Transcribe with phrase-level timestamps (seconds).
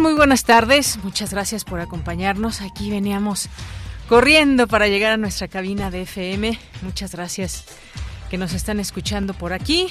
[0.00, 0.98] Muy buenas tardes.
[1.04, 2.62] Muchas gracias por acompañarnos.
[2.62, 3.48] Aquí veníamos
[4.08, 6.58] corriendo para llegar a nuestra cabina de FM.
[6.80, 7.66] Muchas gracias
[8.30, 9.88] que nos están escuchando por aquí.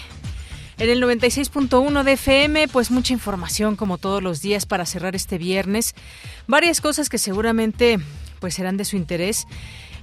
[0.80, 5.38] En el 96.1 de FM, pues mucha información como todos los días para cerrar este
[5.38, 5.94] viernes.
[6.48, 8.00] Varias cosas que seguramente
[8.40, 9.46] pues serán de su interés.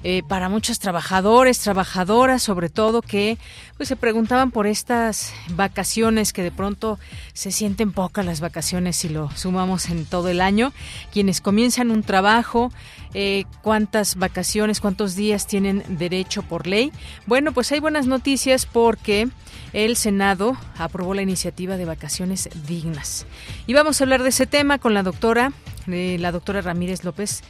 [0.04, 3.36] Eh, para muchos trabajadores, trabajadoras, sobre todo que
[3.76, 7.00] pues se preguntaban por estas vacaciones que de pronto
[7.32, 10.72] se sienten pocas las vacaciones si lo sumamos en todo el año.
[11.12, 12.72] Quienes comienzan un trabajo,
[13.12, 16.92] eh, cuántas vacaciones, cuántos días tienen derecho por ley.
[17.26, 19.28] Bueno, pues hay buenas noticias porque
[19.72, 23.26] el Senado aprobó la iniciativa de vacaciones dignas.
[23.66, 25.52] Y vamos a hablar de ese tema con la doctora,
[25.88, 27.42] eh, la doctora Ramírez López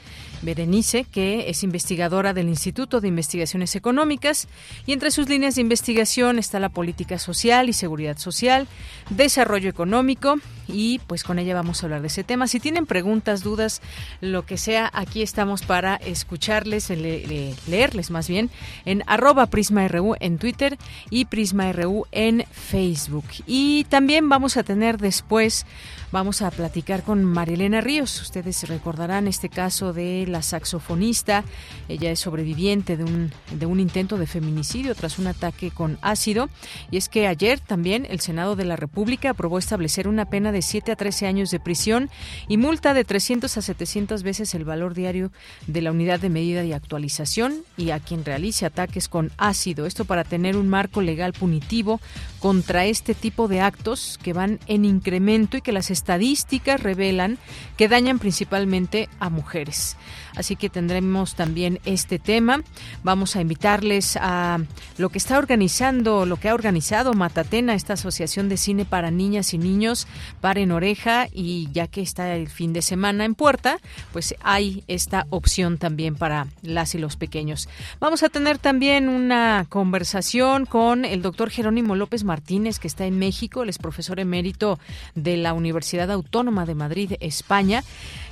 [0.42, 4.48] Berenice, que es investigadora del Instituto de Investigaciones Económicas,
[4.86, 8.66] y entre sus líneas de investigación está la política social y seguridad social,
[9.10, 10.36] desarrollo económico,
[10.68, 12.46] y pues con ella vamos a hablar de ese tema.
[12.46, 13.80] Si tienen preguntas, dudas,
[14.20, 18.50] lo que sea, aquí estamos para escucharles, leerles más bien,
[18.84, 20.78] en arroba PrismaRU en Twitter
[21.10, 23.26] y PrismaRU en Facebook.
[23.46, 25.66] Y también vamos a tener después
[26.10, 28.22] Vamos a platicar con Marilena Ríos.
[28.22, 31.44] Ustedes recordarán este caso de la saxofonista.
[31.86, 36.48] Ella es sobreviviente de un, de un intento de feminicidio tras un ataque con ácido.
[36.90, 40.57] Y es que ayer también el Senado de la República aprobó establecer una pena de
[40.62, 42.10] 7 a 13 años de prisión
[42.48, 45.32] y multa de 300 a 700 veces el valor diario
[45.66, 49.86] de la unidad de medida y actualización y a quien realice ataques con ácido.
[49.86, 52.00] Esto para tener un marco legal punitivo
[52.40, 57.38] contra este tipo de actos que van en incremento y que las estadísticas revelan
[57.76, 59.96] que dañan principalmente a mujeres.
[60.38, 62.62] Así que tendremos también este tema.
[63.02, 64.60] Vamos a invitarles a
[64.96, 69.52] lo que está organizando, lo que ha organizado Matatena, esta asociación de cine para niñas
[69.52, 70.06] y niños,
[70.40, 73.78] para en oreja y ya que está el fin de semana en puerta,
[74.12, 77.68] pues hay esta opción también para las y los pequeños.
[77.98, 83.18] Vamos a tener también una conversación con el doctor Jerónimo López Martínez, que está en
[83.18, 84.78] México, él es profesor emérito
[85.16, 87.82] de la Universidad Autónoma de Madrid, España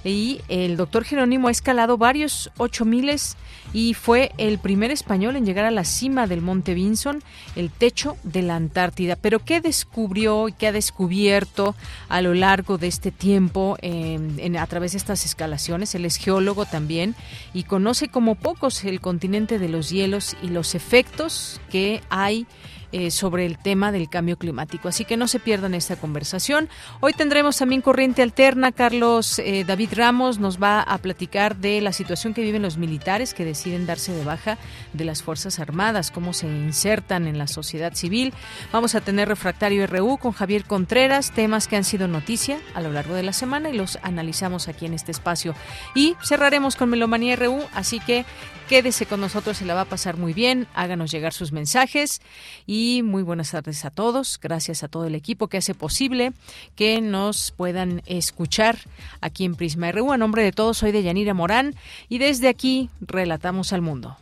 [0.05, 3.37] y el doctor Jerónimo ha escalado varios ocho miles
[3.73, 7.23] y fue el primer español en llegar a la cima del Monte Vinson,
[7.57, 9.17] el techo de la Antártida.
[9.17, 11.75] Pero ¿qué descubrió y qué ha descubierto
[12.09, 15.95] a lo largo de este tiempo en, a través de estas escalaciones?
[15.95, 17.15] Él es geólogo también
[17.53, 22.47] y conoce como pocos el continente de los hielos y los efectos que hay
[22.92, 24.88] eh, sobre el tema del cambio climático.
[24.88, 26.69] Así que no se pierdan esta conversación.
[27.00, 28.72] Hoy tendremos también corriente alterna.
[28.72, 33.34] Carlos eh, David Ramos nos va a platicar de la situación que viven los militares
[33.34, 34.58] que deciden darse de baja
[34.92, 38.32] de las Fuerzas Armadas, cómo se insertan en la sociedad civil.
[38.72, 42.92] Vamos a tener refractario RU con Javier Contreras, temas que han sido noticia a lo
[42.92, 45.54] largo de la semana y los analizamos aquí en este espacio.
[45.94, 48.24] Y cerraremos con Melomanía RU, así que
[48.68, 50.66] Quédese con nosotros, se la va a pasar muy bien.
[50.74, 52.21] Háganos llegar sus mensajes
[52.66, 54.41] y muy buenas tardes a todos.
[54.42, 56.33] Gracias a todo el equipo que hace posible
[56.74, 58.77] que nos puedan escuchar
[59.21, 60.10] aquí en Prisma RU.
[60.10, 61.77] A nombre de todos, soy de Yanira Morán
[62.09, 64.16] y desde aquí relatamos al mundo.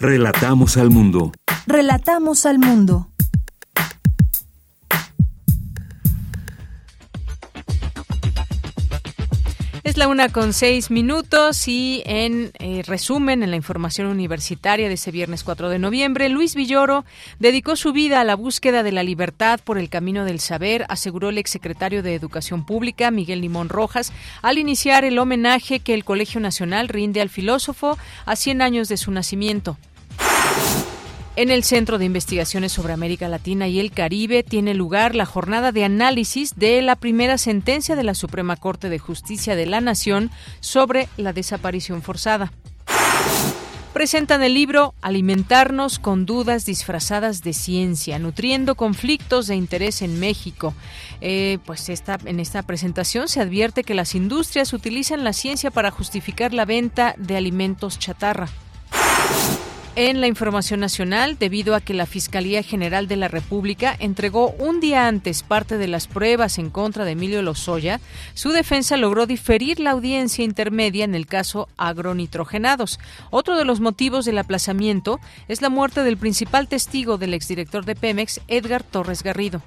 [0.00, 1.32] Relatamos al mundo.
[1.68, 3.13] Relatamos al mundo.
[9.94, 14.94] Es la una con seis minutos y en eh, resumen, en la información universitaria de
[14.94, 17.04] ese viernes 4 de noviembre, Luis Villoro
[17.38, 21.28] dedicó su vida a la búsqueda de la libertad por el camino del saber, aseguró
[21.28, 24.12] el exsecretario de Educación Pública, Miguel Limón Rojas,
[24.42, 27.96] al iniciar el homenaje que el Colegio Nacional rinde al filósofo
[28.26, 29.78] a 100 años de su nacimiento.
[31.36, 35.72] En el Centro de Investigaciones sobre América Latina y el Caribe tiene lugar la jornada
[35.72, 40.30] de análisis de la primera sentencia de la Suprema Corte de Justicia de la Nación
[40.60, 42.52] sobre la desaparición forzada.
[43.92, 50.72] Presentan el libro Alimentarnos con dudas disfrazadas de ciencia, nutriendo conflictos de interés en México.
[51.20, 56.54] Eh, pues en esta presentación se advierte que las industrias utilizan la ciencia para justificar
[56.54, 58.48] la venta de alimentos chatarra.
[59.96, 64.80] En la información nacional, debido a que la Fiscalía General de la República entregó un
[64.80, 68.00] día antes parte de las pruebas en contra de Emilio Lozoya,
[68.34, 72.98] su defensa logró diferir la audiencia intermedia en el caso agronitrogenados.
[73.30, 77.94] Otro de los motivos del aplazamiento es la muerte del principal testigo del exdirector de
[77.94, 79.62] Pemex, Edgar Torres Garrido.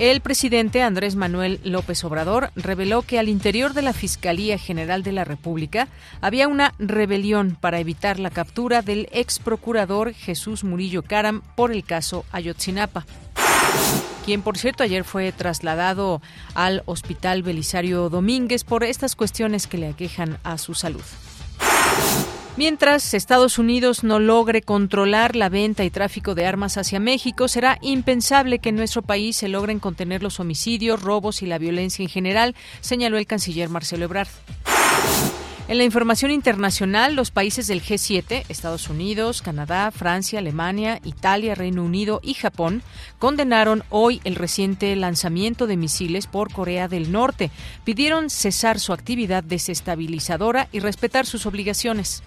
[0.00, 5.12] El presidente Andrés Manuel López Obrador reveló que al interior de la Fiscalía General de
[5.12, 5.88] la República
[6.22, 11.84] había una rebelión para evitar la captura del ex procurador Jesús Murillo Caram por el
[11.84, 13.04] caso Ayotzinapa
[14.24, 16.22] quien por cierto ayer fue trasladado
[16.54, 21.02] al Hospital Belisario Domínguez por estas cuestiones que le aquejan a su salud.
[22.56, 27.78] Mientras Estados Unidos no logre controlar la venta y tráfico de armas hacia México, será
[27.80, 32.08] impensable que en nuestro país se logren contener los homicidios, robos y la violencia en
[32.08, 34.28] general, señaló el canciller Marcelo Ebrard.
[35.70, 41.84] En la información internacional, los países del G7, Estados Unidos, Canadá, Francia, Alemania, Italia, Reino
[41.84, 42.82] Unido y Japón,
[43.20, 47.52] condenaron hoy el reciente lanzamiento de misiles por Corea del Norte.
[47.84, 52.24] Pidieron cesar su actividad desestabilizadora y respetar sus obligaciones.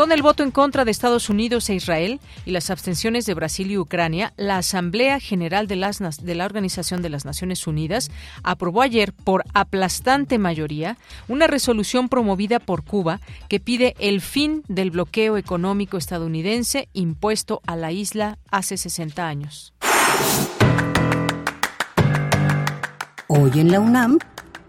[0.00, 3.70] Con el voto en contra de Estados Unidos e Israel y las abstenciones de Brasil
[3.70, 8.10] y Ucrania, la Asamblea General de, las, de, la Organización de las Naciones Unidas
[8.42, 10.96] aprobó ayer por aplastante mayoría
[11.28, 13.20] una resolución promovida por Cuba
[13.50, 19.74] que pide el fin del bloqueo económico estadounidense impuesto a la isla hace 60 años.
[23.28, 24.18] Hoy en la UNAM,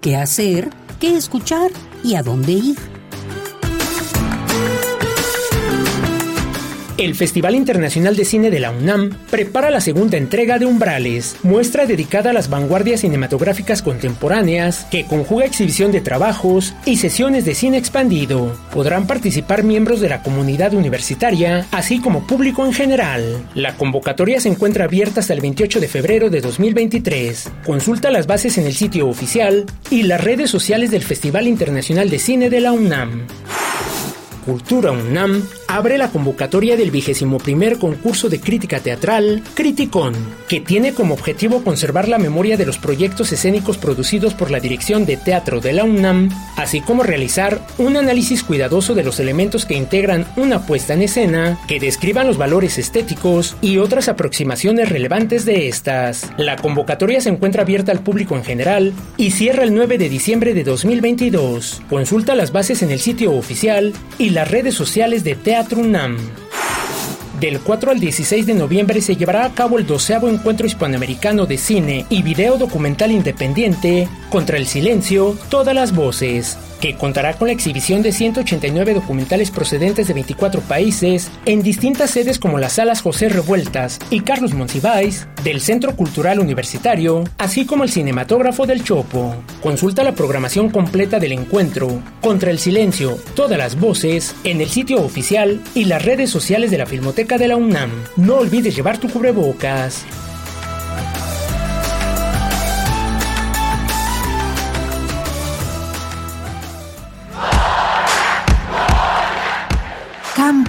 [0.01, 0.71] ¿qué hacer?
[0.99, 1.71] ¿Qué escuchar?
[2.03, 3.00] ¿Y a dónde ir?
[7.01, 11.87] El Festival Internacional de Cine de la UNAM prepara la segunda entrega de Umbrales, muestra
[11.87, 17.79] dedicada a las vanguardias cinematográficas contemporáneas que conjuga exhibición de trabajos y sesiones de cine
[17.79, 18.55] expandido.
[18.71, 23.47] Podrán participar miembros de la comunidad universitaria, así como público en general.
[23.55, 27.49] La convocatoria se encuentra abierta hasta el 28 de febrero de 2023.
[27.65, 32.19] Consulta las bases en el sitio oficial y las redes sociales del Festival Internacional de
[32.19, 33.25] Cine de la UNAM.
[34.45, 40.13] Cultura UNAM abre la convocatoria del vigésimo primer concurso de crítica teatral Criticón,
[40.49, 45.05] que tiene como objetivo conservar la memoria de los proyectos escénicos producidos por la Dirección
[45.05, 49.75] de Teatro de la UNAM, así como realizar un análisis cuidadoso de los elementos que
[49.75, 55.69] integran una puesta en escena, que describan los valores estéticos y otras aproximaciones relevantes de
[55.69, 56.29] estas.
[56.35, 60.53] La convocatoria se encuentra abierta al público en general y cierra el 9 de diciembre
[60.53, 61.81] de 2022.
[61.89, 66.17] Consulta las bases en el sitio oficial y las redes sociales de Teatro UNAM.
[67.39, 71.57] Del 4 al 16 de noviembre se llevará a cabo el doceavo encuentro hispanoamericano de
[71.57, 77.53] cine y video documental independiente Contra el Silencio, Todas las Voces, que contará con la
[77.53, 83.29] exhibición de 189 documentales procedentes de 24 países en distintas sedes como las salas José
[83.29, 89.35] Revueltas y Carlos Monsiváis del Centro Cultural Universitario, así como el cinematógrafo del Chopo.
[89.61, 95.01] Consulta la programación completa del encuentro Contra el Silencio, todas las voces en el sitio
[95.01, 97.91] oficial y las redes sociales de la Filmoteca de la UNAM.
[98.17, 100.03] No olvides llevar tu cubrebocas.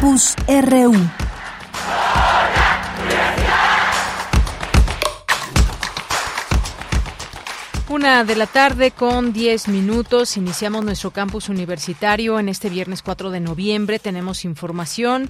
[0.03, 1.22] Campus RU.
[8.03, 10.37] Una de la tarde con 10 minutos.
[10.37, 14.01] Iniciamos nuestro campus universitario en este viernes 4 de noviembre.
[14.01, 15.29] Tenemos información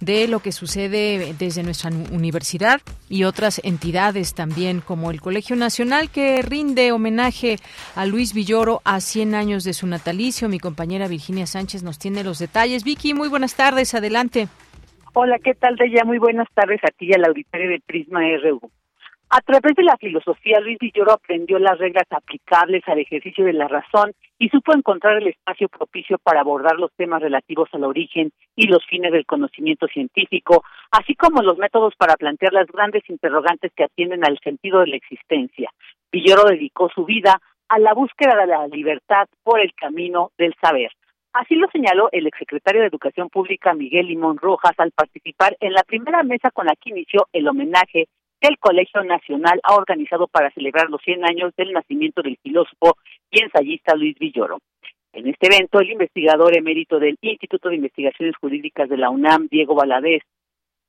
[0.00, 6.08] de lo que sucede desde nuestra universidad y otras entidades también, como el Colegio Nacional,
[6.08, 7.56] que rinde homenaje
[7.94, 10.48] a Luis Villoro a 100 años de su natalicio.
[10.48, 12.84] Mi compañera Virginia Sánchez nos tiene los detalles.
[12.84, 13.94] Vicky, muy buenas tardes.
[13.94, 14.48] Adelante.
[15.12, 16.04] Hola, ¿qué tal, Deya?
[16.06, 18.70] Muy buenas tardes a ti y al auditorio de Prisma RU.
[19.30, 23.66] A través de la filosofía, Luis Villoro aprendió las reglas aplicables al ejercicio de la
[23.66, 28.68] razón y supo encontrar el espacio propicio para abordar los temas relativos al origen y
[28.68, 30.62] los fines del conocimiento científico,
[30.92, 34.96] así como los métodos para plantear las grandes interrogantes que atienden al sentido de la
[34.96, 35.70] existencia.
[36.12, 40.92] Villoro dedicó su vida a la búsqueda de la libertad por el camino del saber.
[41.32, 45.82] Así lo señaló el exsecretario de Educación Pública Miguel Limón Rojas al participar en la
[45.82, 48.06] primera mesa con la que inició el homenaje
[48.46, 52.96] el Colegio Nacional ha organizado para celebrar los 100 años del nacimiento del filósofo
[53.30, 54.58] y ensayista Luis Villoro.
[55.12, 59.74] En este evento, el investigador emérito del Instituto de Investigaciones Jurídicas de la UNAM, Diego
[59.74, 60.22] Valadez,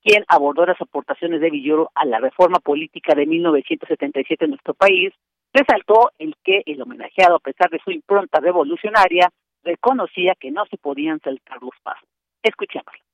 [0.04, 5.14] quien abordó las aportaciones de Villoro a la reforma política de 1977 en nuestro país,
[5.54, 9.30] resaltó el que el homenajeado, a pesar de su impronta revolucionaria,
[9.64, 12.08] reconocía que no se podían saltar los pasos.
[12.44, 13.06] Escuchémoslo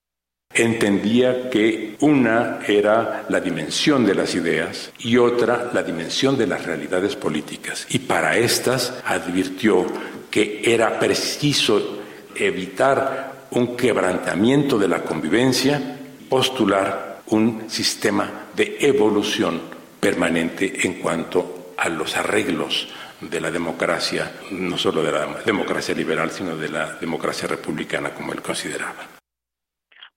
[0.53, 6.65] entendía que una era la dimensión de las ideas y otra la dimensión de las
[6.65, 7.85] realidades políticas.
[7.89, 9.85] Y para estas advirtió
[10.29, 11.99] que era preciso
[12.35, 15.97] evitar un quebrantamiento de la convivencia,
[16.29, 19.61] postular un sistema de evolución
[19.99, 22.87] permanente en cuanto a los arreglos
[23.21, 28.33] de la democracia, no solo de la democracia liberal, sino de la democracia republicana, como
[28.33, 29.20] él consideraba.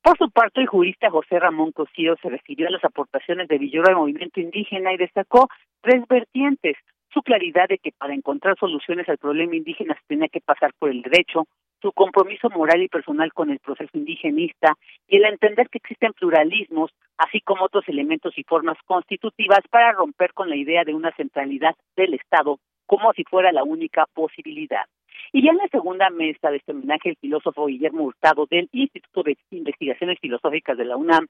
[0.04, 3.88] Por su parte, el jurista José Ramón Cosío se refirió a las aportaciones de Villoro
[3.88, 5.48] al movimiento indígena y destacó
[5.80, 6.76] tres vertientes.
[7.10, 10.90] Su claridad de que para encontrar soluciones al problema indígena se tenía que pasar por
[10.90, 11.46] el derecho,
[11.80, 14.74] su compromiso moral y personal con el proceso indigenista
[15.08, 20.34] y el entender que existen pluralismos, así como otros elementos y formas constitutivas para romper
[20.34, 24.84] con la idea de una centralidad del Estado como si fuera la única posibilidad.
[25.32, 29.22] Y ya en la segunda mesa de este homenaje, el filósofo Guillermo Hurtado del Instituto
[29.22, 31.26] de Investigaciones Filosóficas de la UNAM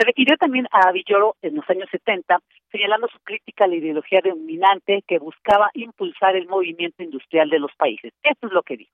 [0.00, 2.38] se refirió también a Villoro en los años 70,
[2.72, 7.74] señalando su crítica a la ideología dominante que buscaba impulsar el movimiento industrial de los
[7.76, 8.12] países.
[8.22, 8.92] Esto es lo que dijo.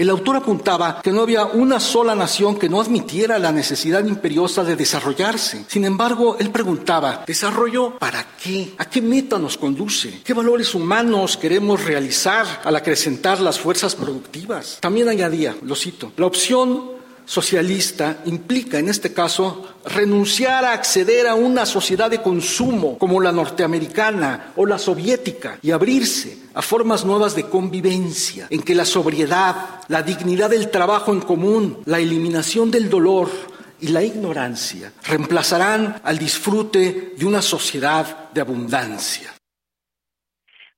[0.00, 4.64] El autor apuntaba que no había una sola nación que no admitiera la necesidad imperiosa
[4.64, 5.66] de desarrollarse.
[5.68, 8.72] Sin embargo, él preguntaba, ¿desarrollo para qué?
[8.78, 10.22] ¿A qué meta nos conduce?
[10.24, 14.78] ¿Qué valores humanos queremos realizar al acrecentar las fuerzas productivas?
[14.80, 16.99] También añadía, lo cito, la opción
[17.30, 23.30] socialista implica, en este caso, renunciar a acceder a una sociedad de consumo como la
[23.30, 29.54] norteamericana o la soviética y abrirse a formas nuevas de convivencia, en que la sobriedad,
[29.86, 33.30] la dignidad del trabajo en común, la eliminación del dolor
[33.80, 39.39] y la ignorancia reemplazarán al disfrute de una sociedad de abundancia.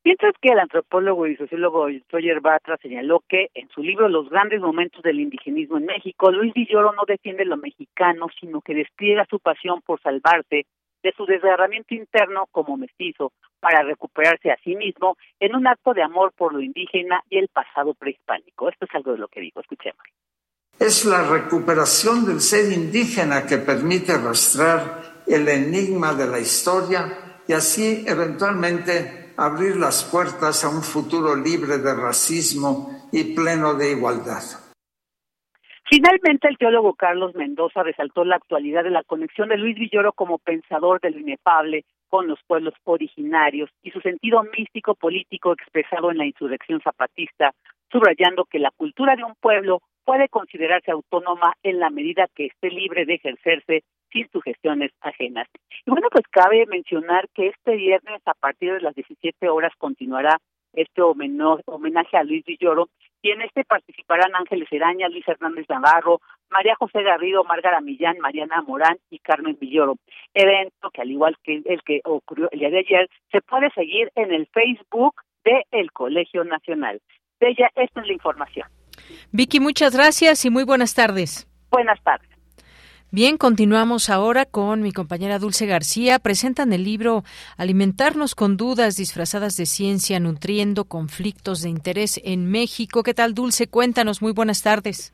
[0.04, 4.60] Mientras que el antropólogo y sociólogo Sawyer Batra señaló que en su libro Los grandes
[4.60, 9.38] momentos del indigenismo en México, Luis Villoro no defiende lo mexicano, sino que despliega su
[9.38, 10.66] pasión por salvarse
[11.04, 16.02] de su desgarramiento interno como mestizo para recuperarse a sí mismo en un acto de
[16.02, 18.68] amor por lo indígena y el pasado prehispánico.
[18.68, 20.02] Esto es algo de lo que digo, escuchemos.
[20.80, 27.52] Es la recuperación del ser indígena que permite rastrear el enigma de la historia y
[27.52, 34.42] así eventualmente abrir las puertas a un futuro libre de racismo y pleno de igualdad.
[35.88, 40.38] Finalmente, el teólogo Carlos Mendoza resaltó la actualidad de la conexión de Luis Villoro como
[40.38, 46.18] pensador de lo inefable con los pueblos originarios y su sentido místico político expresado en
[46.18, 47.52] la insurrección zapatista,
[47.90, 52.70] subrayando que la cultura de un pueblo puede considerarse autónoma en la medida que esté
[52.70, 55.48] libre de ejercerse sin sugestiones ajenas.
[55.84, 60.38] Y bueno, pues cabe mencionar que este viernes a partir de las 17 horas continuará
[60.72, 62.88] este homenaje a Luis Villoro
[63.20, 68.62] y en este participarán Ángeles Eraña, Luis Hernández Navarro, María José Garrido, Márgara Millán, Mariana
[68.62, 69.96] Morán y Carmen Villoro.
[70.34, 74.10] Evento que al igual que el que ocurrió el día de ayer, se puede seguir
[74.16, 75.14] en el Facebook
[75.44, 77.00] de el Colegio Nacional.
[77.38, 78.68] De ella, esta es la información.
[79.32, 81.48] Vicky, muchas gracias y muy buenas tardes.
[81.70, 82.31] Buenas tardes.
[83.14, 86.18] Bien, continuamos ahora con mi compañera Dulce García.
[86.18, 87.24] Presentan el libro
[87.58, 93.02] Alimentarnos con dudas disfrazadas de ciencia, nutriendo conflictos de interés en México.
[93.02, 93.66] ¿Qué tal, Dulce?
[93.66, 94.22] Cuéntanos.
[94.22, 95.12] Muy buenas tardes.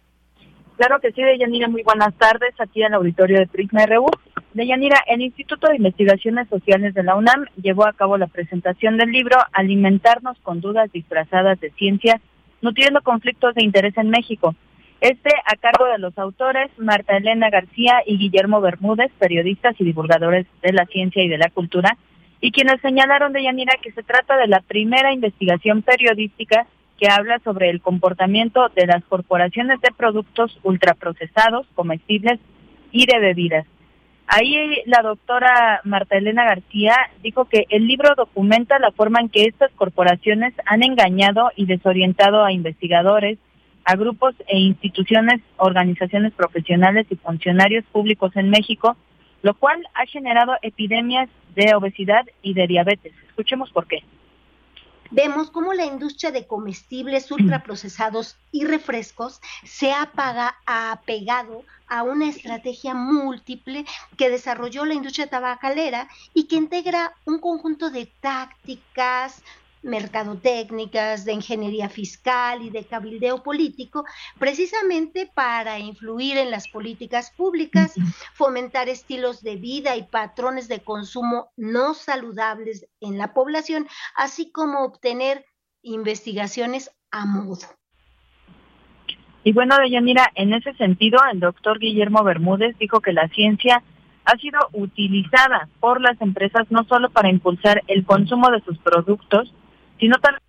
[0.77, 1.67] Claro que sí, Deyanira.
[1.67, 4.07] Muy buenas tardes aquí en el auditorio de Prisma RU.
[4.55, 9.11] Deyanira, el Instituto de Investigaciones Sociales de la UNAM llevó a cabo la presentación del
[9.11, 12.21] libro Alimentarnos con dudas disfrazadas de ciencia,
[12.63, 14.55] nutriendo conflictos de interés en México
[15.01, 20.47] este a cargo de los autores Marta Elena García y Guillermo Bermúdez, periodistas y divulgadores
[20.63, 21.97] de la ciencia y de la cultura,
[22.41, 26.67] y quienes señalaron de Yanira que se trata de la primera investigación periodística
[26.99, 32.41] que habla sobre el comportamiento de las corporaciones de productos ultraprocesados, comestibles
[32.91, 33.67] y de bebidas.
[34.27, 39.45] Ahí la doctora Marta Elena García dijo que el libro documenta la forma en que
[39.45, 43.39] estas corporaciones han engañado y desorientado a investigadores,
[43.89, 48.99] a grupos e instituciones, organizaciones profesionales y funcionarios públicos en México,
[49.41, 53.15] lo cual ha generado epidemias de obesidad y de diabetes.
[53.31, 54.05] Escuchemos por qué
[55.11, 60.11] vemos cómo la industria de comestibles ultraprocesados y refrescos se ha
[60.67, 63.87] apegado a una estrategia múltiple
[64.19, 69.43] que desarrolló la industria tabacalera y que integra un conjunto de tácticas,
[69.83, 74.05] mercadotécnicas, de ingeniería fiscal y de cabildeo político,
[74.39, 77.95] precisamente para influir en las políticas públicas,
[78.35, 84.85] fomentar estilos de vida y patrones de consumo no saludables en la población, así como
[84.85, 85.45] obtener
[85.83, 87.67] investigaciones a modo.
[89.45, 93.83] Y bueno, Deyanira, en ese sentido, el doctor Guillermo Bermúdez dijo que la ciencia
[94.25, 99.55] ha sido utilizada por las empresas no solo para impulsar el consumo de sus productos,
[99.99, 100.48] sino también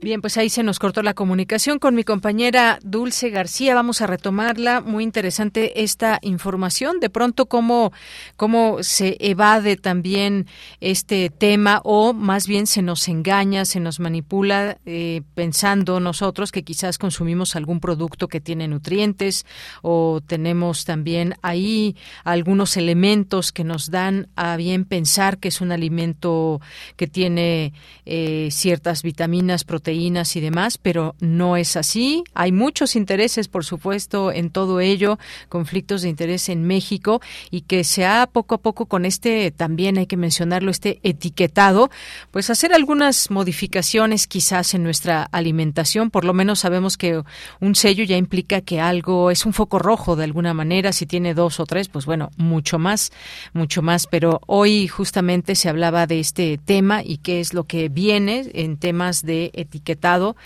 [0.00, 3.74] Bien, pues ahí se nos cortó la comunicación con mi compañera Dulce García.
[3.74, 4.80] Vamos a retomarla.
[4.80, 7.00] Muy interesante esta información.
[7.00, 7.92] De pronto, cómo,
[8.36, 10.46] cómo se evade también
[10.78, 16.62] este tema o más bien se nos engaña, se nos manipula eh, pensando nosotros que
[16.62, 19.46] quizás consumimos algún producto que tiene nutrientes
[19.82, 25.72] o tenemos también ahí algunos elementos que nos dan a bien pensar que es un
[25.72, 26.60] alimento
[26.94, 27.72] que tiene
[28.06, 32.22] eh, ciertas vitaminas, proteínas proteínas y demás, pero no es así.
[32.34, 35.18] Hay muchos intereses, por supuesto, en todo ello,
[35.48, 39.96] conflictos de interés en México y que se ha poco a poco con este, también
[39.96, 41.90] hay que mencionarlo, este etiquetado,
[42.30, 46.10] pues hacer algunas modificaciones quizás en nuestra alimentación.
[46.10, 47.22] Por lo menos sabemos que
[47.60, 50.92] un sello ya implica que algo es un foco rojo de alguna manera.
[50.92, 53.10] Si tiene dos o tres, pues bueno, mucho más,
[53.54, 54.06] mucho más.
[54.06, 58.76] Pero hoy justamente se hablaba de este tema y qué es lo que viene en
[58.76, 60.36] temas de etiquetado etiquetado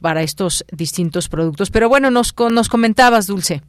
[0.00, 1.70] para estos distintos productos.
[1.70, 3.62] Pero bueno, nos, nos comentabas, Dulce.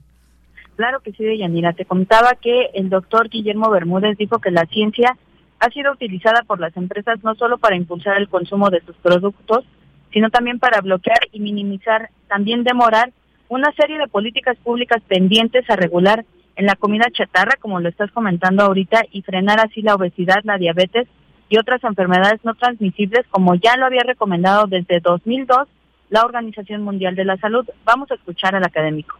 [0.75, 1.73] Claro que sí, Deyanira.
[1.73, 5.17] Te contaba que el doctor Guillermo Bermúdez dijo que la ciencia
[5.59, 9.63] ha sido utilizada por las empresas no solo para impulsar el consumo de sus productos,
[10.11, 13.11] sino también para bloquear y minimizar, también demorar
[13.47, 18.11] una serie de políticas públicas pendientes a regular en la comida chatarra, como lo estás
[18.11, 21.07] comentando ahorita, y frenar así la obesidad, la diabetes
[21.51, 25.67] y otras enfermedades no transmisibles, como ya lo había recomendado desde 2002
[26.09, 27.67] la Organización Mundial de la Salud.
[27.83, 29.17] Vamos a escuchar al académico.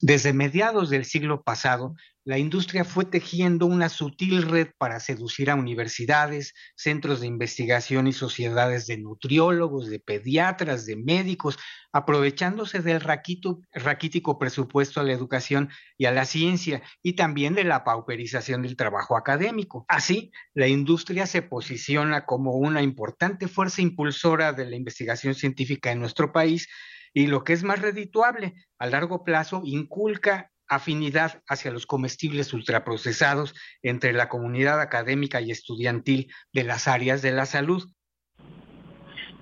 [0.00, 5.54] Desde mediados del siglo pasado, la industria fue tejiendo una sutil red para seducir a
[5.54, 11.58] universidades, centros de investigación y sociedades de nutriólogos, de pediatras, de médicos,
[11.92, 17.84] aprovechándose del raquítico presupuesto a la educación y a la ciencia y también de la
[17.84, 19.84] pauperización del trabajo académico.
[19.86, 26.00] Así, la industria se posiciona como una importante fuerza impulsora de la investigación científica en
[26.00, 26.68] nuestro país
[27.12, 33.54] y lo que es más redituable, a largo plazo inculca afinidad hacia los comestibles ultraprocesados
[33.82, 37.82] entre la comunidad académica y estudiantil de las áreas de la salud.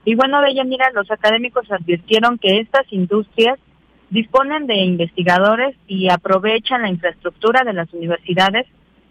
[0.05, 3.59] Y bueno, mira, los académicos advirtieron que estas industrias
[4.11, 8.67] disponen de investigadores y aprovechan la infraestructura de las universidades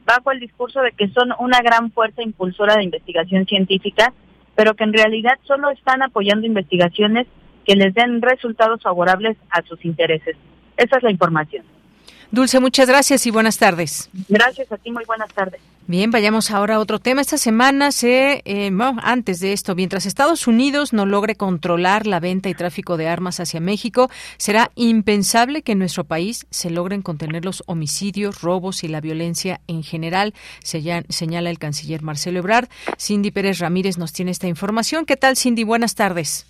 [0.06, 4.13] bajo el discurso de que son una gran fuerza impulsora de investigación científica,
[4.56, 7.28] pero que en realidad solo están apoyando investigaciones
[7.65, 10.36] que les den resultados favorables a sus intereses.
[10.78, 11.63] Esa es la información.
[12.32, 14.10] Dulce, muchas gracias y buenas tardes.
[14.30, 15.60] Gracias a ti, muy buenas tardes.
[15.88, 17.20] Bien, vayamos ahora a otro tema.
[17.20, 22.48] Esta semana se, eh, antes de esto, mientras Estados Unidos no logre controlar la venta
[22.48, 27.44] y tráfico de armas hacia México, será impensable que en nuestro país se logren contener
[27.44, 32.70] los homicidios, robos y la violencia en general, señala el canciller Marcelo Ebrard.
[32.98, 35.06] Cindy Pérez Ramírez nos tiene esta información.
[35.06, 35.65] ¿Qué tal, Cindy?
[35.65, 36.46] Buenas tardes.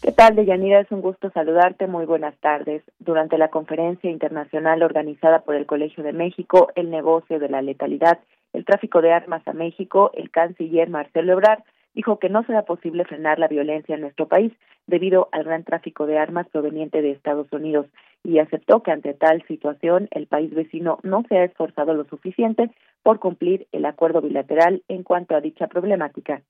[0.00, 0.80] ¿Qué tal, Deyanira?
[0.80, 1.88] Es un gusto saludarte.
[1.88, 2.82] Muy buenas tardes.
[3.00, 8.20] Durante la conferencia internacional organizada por el Colegio de México, El negocio de la letalidad,
[8.52, 13.04] el tráfico de armas a México, el canciller Marcelo Ebrard dijo que no será posible
[13.06, 14.52] frenar la violencia en nuestro país
[14.86, 17.86] debido al gran tráfico de armas proveniente de Estados Unidos
[18.22, 22.70] y aceptó que ante tal situación el país vecino no se ha esforzado lo suficiente
[23.02, 26.42] por cumplir el acuerdo bilateral en cuanto a dicha problemática.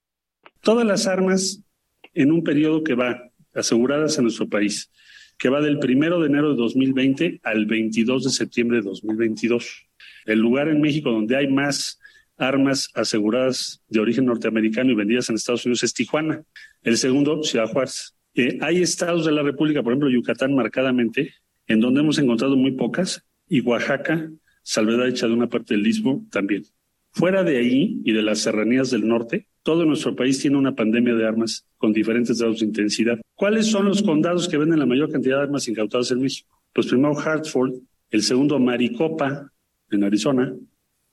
[0.61, 1.65] Todas las armas
[2.13, 4.91] en un periodo que va aseguradas en nuestro país,
[5.39, 9.87] que va del primero de enero de 2020 al 22 de septiembre de 2022.
[10.27, 11.99] El lugar en México donde hay más
[12.37, 16.43] armas aseguradas de origen norteamericano y vendidas en Estados Unidos es Tijuana.
[16.83, 18.15] El segundo, Ciudad Juárez.
[18.35, 21.35] Eh, hay estados de la República, por ejemplo, Yucatán marcadamente,
[21.67, 24.31] en donde hemos encontrado muy pocas, y Oaxaca
[24.63, 26.65] salvedad hecha de una parte del istmo también.
[27.13, 31.15] Fuera de ahí y de las serranías del norte, todo nuestro país tiene una pandemia
[31.15, 33.19] de armas con diferentes grados de intensidad.
[33.35, 36.49] ¿Cuáles son los condados que venden la mayor cantidad de armas incautadas en México?
[36.73, 37.75] Pues primero Hartford,
[38.09, 39.53] el segundo Maricopa,
[39.91, 40.55] en Arizona,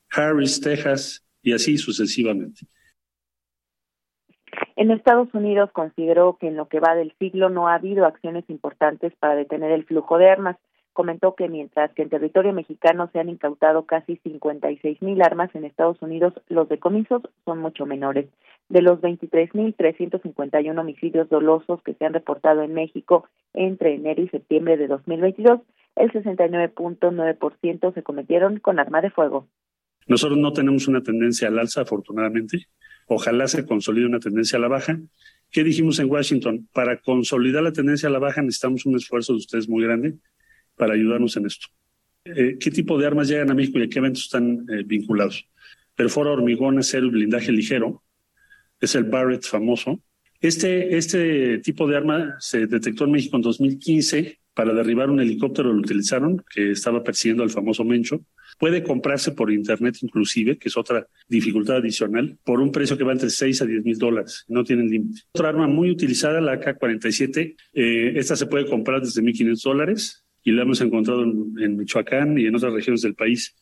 [0.08, 2.66] Harris, Texas, y así sucesivamente.
[4.74, 8.48] En Estados Unidos consideró que en lo que va del siglo no ha habido acciones
[8.48, 10.56] importantes para detener el flujo de armas.
[10.96, 15.66] Comentó que mientras que en territorio mexicano se han incautado casi 56 mil armas, en
[15.66, 18.30] Estados Unidos los decomisos son mucho menores.
[18.70, 24.78] De los 23.351 homicidios dolosos que se han reportado en México entre enero y septiembre
[24.78, 25.60] de 2022,
[25.96, 29.46] el 69.9% se cometieron con arma de fuego.
[30.06, 32.68] Nosotros no tenemos una tendencia al alza, afortunadamente.
[33.06, 34.98] Ojalá se consolide una tendencia a la baja.
[35.50, 36.66] ¿Qué dijimos en Washington?
[36.72, 40.14] Para consolidar la tendencia a la baja necesitamos un esfuerzo de ustedes muy grande
[40.76, 41.68] para ayudarnos en esto.
[42.24, 45.48] Eh, ¿Qué tipo de armas llegan a México y a qué eventos están eh, vinculados?
[45.94, 48.02] Perfora hormigón, acero y blindaje ligero.
[48.80, 50.00] Es el Barrett famoso.
[50.40, 55.72] Este, este tipo de arma se detectó en México en 2015 para derribar un helicóptero,
[55.72, 58.24] lo utilizaron, que estaba persiguiendo al famoso Mencho.
[58.58, 63.12] Puede comprarse por internet inclusive, que es otra dificultad adicional, por un precio que va
[63.12, 64.44] entre 6 a 10 mil dólares.
[64.48, 65.22] No tienen límite.
[65.32, 70.52] Otra arma muy utilizada, la AK-47, eh, esta se puede comprar desde 1.500 dólares y
[70.52, 73.52] la hemos encontrado en, Michoacán y en otras regiones del país.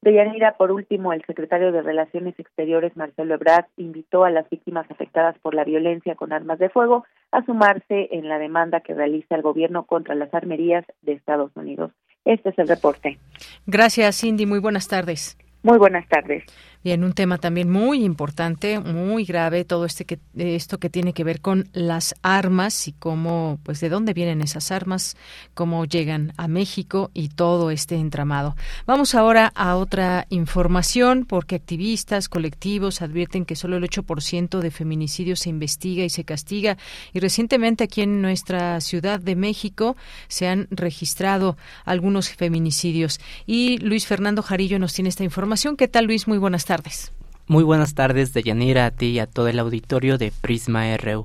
[0.00, 5.36] Deyanira, por último, el secretario de Relaciones Exteriores, Marcelo Ebrard, invitó a las víctimas afectadas
[5.40, 9.42] por la violencia con armas de fuego a sumarse en la demanda que realiza el
[9.42, 11.90] gobierno contra las armerías de Estados Unidos.
[12.24, 13.18] Este es el reporte.
[13.66, 14.46] Gracias, Cindy.
[14.46, 15.36] Muy buenas tardes.
[15.64, 16.44] Muy buenas tardes.
[16.84, 21.24] Bien, un tema también muy importante, muy grave, todo este que esto que tiene que
[21.24, 25.16] ver con las armas y cómo, pues, de dónde vienen esas armas,
[25.54, 28.54] cómo llegan a México y todo este entramado.
[28.86, 35.40] Vamos ahora a otra información, porque activistas, colectivos advierten que solo el 8% de feminicidios
[35.40, 36.78] se investiga y se castiga.
[37.12, 39.96] Y recientemente aquí en nuestra Ciudad de México
[40.28, 43.18] se han registrado algunos feminicidios.
[43.46, 45.76] Y Luis Fernando Jarillo nos tiene esta información.
[45.76, 46.28] ¿Qué tal, Luis?
[46.28, 47.12] Muy buenas tardes.
[47.46, 51.24] Muy buenas tardes, Deyanira, a ti y a todo el auditorio de Prisma RU.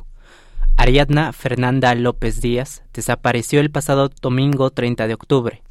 [0.77, 5.62] Ariadna Fernanda López Díaz desapareció el pasado domingo 30 de octubre.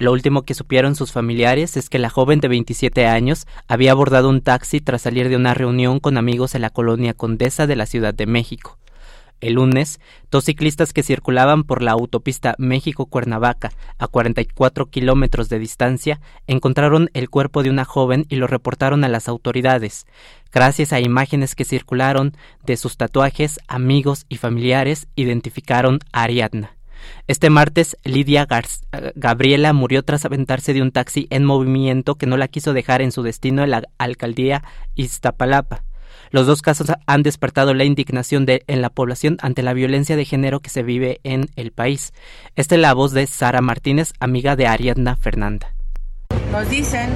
[0.00, 4.28] Lo último que supieron sus familiares es que la joven de 27 años había abordado
[4.28, 7.86] un taxi tras salir de una reunión con amigos en la colonia Condesa de la
[7.86, 8.78] Ciudad de México.
[9.40, 10.00] El lunes,
[10.30, 17.30] dos ciclistas que circulaban por la autopista México-Cuernavaca a 44 kilómetros de distancia encontraron el
[17.30, 20.06] cuerpo de una joven y lo reportaron a las autoridades.
[20.52, 26.76] Gracias a imágenes que circularon de sus tatuajes, amigos y familiares identificaron a Ariadna.
[27.26, 28.46] Este martes, Lidia
[29.14, 33.12] Gabriela murió tras aventarse de un taxi en movimiento que no la quiso dejar en
[33.12, 34.64] su destino en la alcaldía
[34.96, 35.84] Iztapalapa.
[36.30, 40.24] Los dos casos han despertado la indignación de, en la población ante la violencia de
[40.24, 42.12] género que se vive en el país.
[42.54, 45.74] Esta es la voz de Sara Martínez, amiga de Ariadna Fernanda.
[46.52, 47.10] Nos dicen,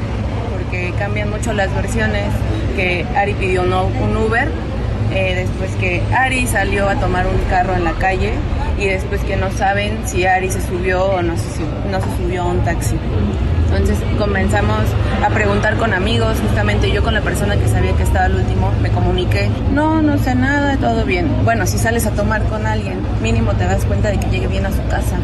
[0.53, 2.27] porque cambian mucho las versiones,
[2.75, 4.49] que Ari pidió un Uber,
[5.15, 8.33] eh, después que Ari salió a tomar un carro en la calle
[8.79, 12.43] y después que no saben si Ari se subió o no se, no se subió
[12.43, 12.97] a un taxi.
[13.67, 14.83] Entonces comenzamos
[15.25, 18.73] a preguntar con amigos, justamente yo con la persona que sabía que estaba al último,
[18.81, 21.29] me comuniqué, no, no sé nada, todo bien.
[21.45, 24.67] Bueno, si sales a tomar con alguien, mínimo te das cuenta de que llegue bien
[24.67, 25.17] a su casa.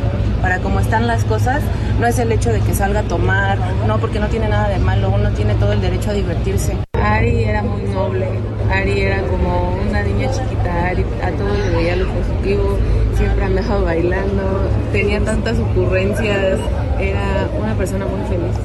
[0.42, 1.62] Para cómo están las cosas,
[2.00, 4.78] no es el hecho de que salga a tomar, no, porque no tiene nada de
[4.78, 6.76] malo, uno tiene todo el derecho a divertirse.
[6.94, 8.26] Ari era muy noble,
[8.72, 12.78] Ari era como una niña chiquita, a todo le veía lo positivo,
[13.14, 16.58] siempre andaba bailando, tenía tantas ocurrencias,
[16.98, 18.56] era una persona muy feliz.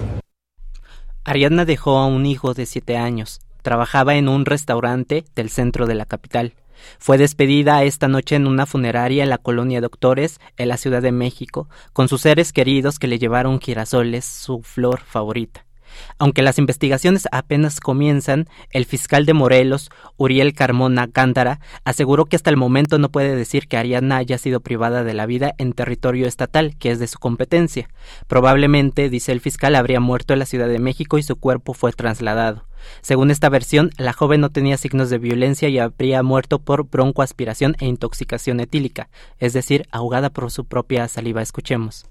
[1.23, 3.41] Ariadna dejó a un hijo de siete años.
[3.63, 6.53] Trabajaba en un restaurante del centro de la capital.
[6.99, 11.11] Fue despedida esta noche en una funeraria en la colonia Doctores, en la Ciudad de
[11.11, 15.64] México, con sus seres queridos que le llevaron girasoles, su flor favorita.
[16.17, 22.49] Aunque las investigaciones apenas comienzan, el fiscal de Morelos, Uriel Carmona Cántara, aseguró que hasta
[22.49, 26.25] el momento no puede decir que Ariadna haya sido privada de la vida en territorio
[26.25, 27.89] estatal, que es de su competencia.
[28.27, 31.91] Probablemente, dice el fiscal, habría muerto en la Ciudad de México y su cuerpo fue
[31.91, 32.65] trasladado.
[33.01, 37.75] Según esta versión, la joven no tenía signos de violencia y habría muerto por broncoaspiración
[37.79, 41.41] e intoxicación etílica, es decir, ahogada por su propia saliva.
[41.41, 42.05] Escuchemos.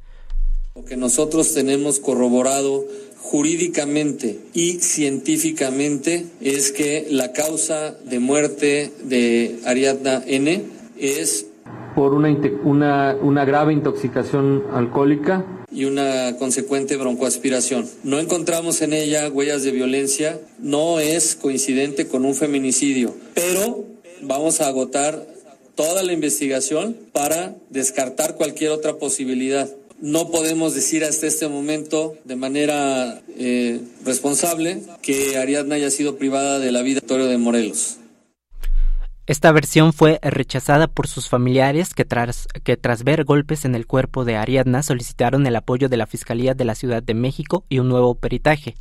[0.74, 2.84] Lo que nosotros tenemos corroborado
[3.24, 10.62] jurídicamente y científicamente es que la causa de muerte de Ariadna N
[10.98, 11.46] es
[11.96, 12.28] por una,
[12.64, 17.88] una, una grave intoxicación alcohólica y una consecuente broncoaspiración.
[18.02, 23.86] No encontramos en ella huellas de violencia, no es coincidente con un feminicidio, pero
[24.20, 25.26] vamos a agotar
[25.74, 29.68] toda la investigación para descartar cualquier otra posibilidad.
[30.04, 36.58] No podemos decir hasta este momento de manera eh, responsable que Ariadna haya sido privada
[36.58, 37.96] de la vida de Morelos.
[39.26, 42.46] Esta versión fue rechazada por sus familiares que tras,
[43.04, 46.74] ver golpes en el cuerpo de Ariadna solicitaron el apoyo de la Fiscalía de la
[46.74, 48.74] Ciudad de México y un nuevo peritaje.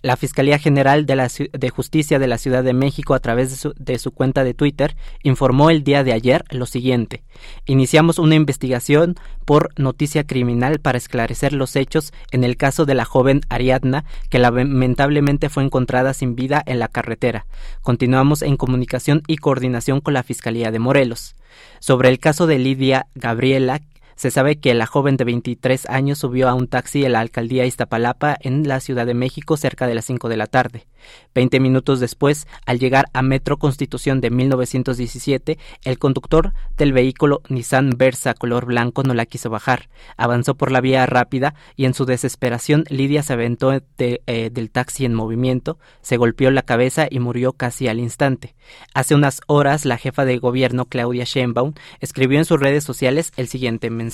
[0.00, 4.44] La Fiscalía General de, Justicia de la Ciudad de México a través de su cuenta
[4.44, 7.24] de Twitter informó el día de ayer lo siguiente.
[7.66, 13.04] Iniciamos una investigación por noticia criminal para esclarecer los hechos en el caso de la
[13.04, 17.46] joven Ariadna que lamentablemente fue encontrada sin vida en la carretera.
[17.82, 21.34] Continuamos en comunicación y coordinación con la Fiscalía de Morelos.
[21.80, 23.80] Sobre el caso de Lidia Gabriela,
[24.18, 27.66] se sabe que la joven de 23 años subió a un taxi en la alcaldía
[27.66, 30.88] Iztapalapa en la Ciudad de México cerca de las 5 de la tarde.
[31.32, 37.90] Veinte minutos después, al llegar a Metro Constitución de 1917, el conductor del vehículo Nissan
[37.96, 39.88] Versa color blanco no la quiso bajar.
[40.16, 45.04] Avanzó por la vía rápida y en su desesperación Lidia se aventó eh, del taxi
[45.04, 48.56] en movimiento, se golpeó la cabeza y murió casi al instante.
[48.94, 53.46] Hace unas horas, la jefa de gobierno Claudia Sheinbaum escribió en sus redes sociales el
[53.46, 54.07] siguiente mensaje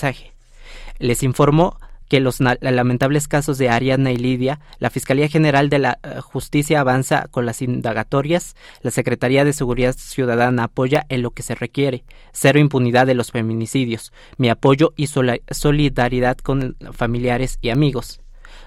[0.98, 1.78] les informó
[2.08, 6.80] que los lamentables casos de Ariadna y Lidia, la Fiscalía General de la eh, Justicia
[6.80, 12.04] avanza con las indagatorias, la Secretaría de Seguridad Ciudadana apoya en lo que se requiere,
[12.32, 18.20] cero impunidad de los feminicidios, mi apoyo y solidaridad con familiares y amigos.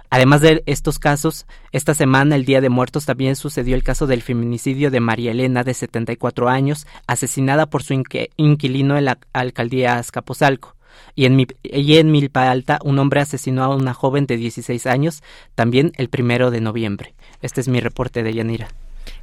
[0.09, 4.21] Además de estos casos, esta semana, el Día de Muertos, también sucedió el caso del
[4.21, 7.93] feminicidio de María Elena, de 74 años, asesinada por su
[8.37, 10.76] inquilino en la alcaldía Azcapotzalco.
[11.15, 15.23] Y en, y en Milpa Alta, un hombre asesinó a una joven de 16 años,
[15.55, 17.13] también el primero de noviembre.
[17.41, 18.67] Este es mi reporte de Yanira.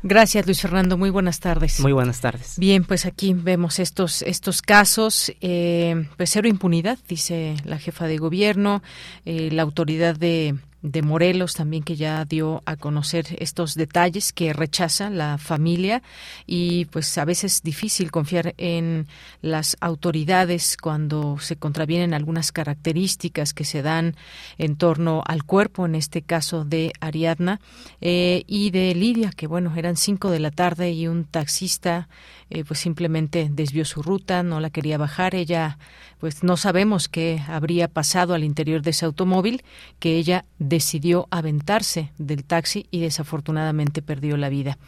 [0.02, 0.98] Gracias, Luis Fernando.
[0.98, 1.80] Muy buenas tardes.
[1.80, 2.58] Muy buenas tardes.
[2.58, 5.32] Bien, pues aquí vemos estos estos casos.
[5.40, 8.82] Eh, pues cero impunidad, dice la jefa de gobierno,
[9.24, 14.52] eh, la autoridad de de Morelos también que ya dio a conocer estos detalles que
[14.52, 16.02] rechaza la familia.
[16.46, 19.08] Y pues a veces es difícil confiar en
[19.40, 24.14] las autoridades cuando se contravienen algunas características que se dan
[24.58, 27.60] en torno al cuerpo, en este caso de Ariadna
[28.02, 32.08] eh, y de Lidia, que bueno, eran cinco de la tarde y un taxista
[32.50, 35.78] eh, pues simplemente desvió su ruta, no la quería bajar, ella
[36.18, 39.62] pues no sabemos qué habría pasado al interior de ese automóvil,
[39.98, 44.78] que ella decidió aventarse del taxi y desafortunadamente perdió la vida.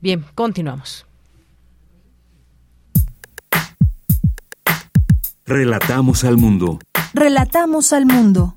[0.00, 1.06] Bien, continuamos.
[5.44, 6.78] Relatamos al mundo.
[7.14, 8.56] Relatamos al mundo.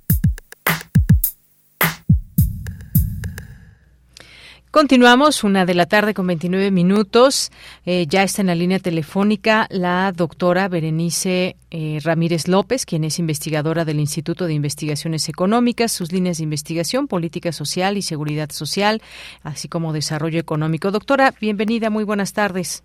[4.76, 7.50] Continuamos, una de la tarde con 29 minutos.
[7.86, 13.18] Eh, ya está en la línea telefónica la doctora Berenice eh, Ramírez López, quien es
[13.18, 19.02] investigadora del Instituto de Investigaciones Económicas, sus líneas de investigación, política social y seguridad social,
[19.44, 20.92] así como desarrollo económico.
[20.92, 22.84] Doctora, bienvenida, muy buenas tardes.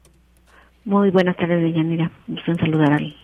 [0.84, 2.08] Muy buenas tardes, Deyanira.
[2.28, 3.16] En saludar al,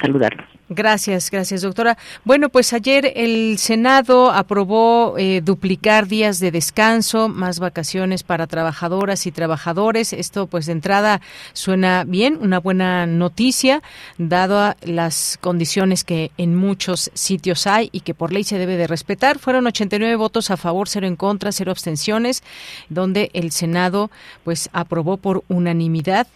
[0.00, 0.55] saludarlos.
[0.68, 1.96] Gracias, gracias, doctora.
[2.24, 9.28] Bueno, pues ayer el Senado aprobó eh, duplicar días de descanso, más vacaciones para trabajadoras
[9.28, 10.12] y trabajadores.
[10.12, 11.20] Esto, pues, de entrada
[11.52, 13.80] suena bien, una buena noticia,
[14.18, 18.88] dado las condiciones que en muchos sitios hay y que por ley se debe de
[18.88, 19.38] respetar.
[19.38, 22.42] Fueron 89 votos a favor, cero en contra, cero abstenciones,
[22.88, 24.10] donde el Senado,
[24.42, 26.26] pues, aprobó por unanimidad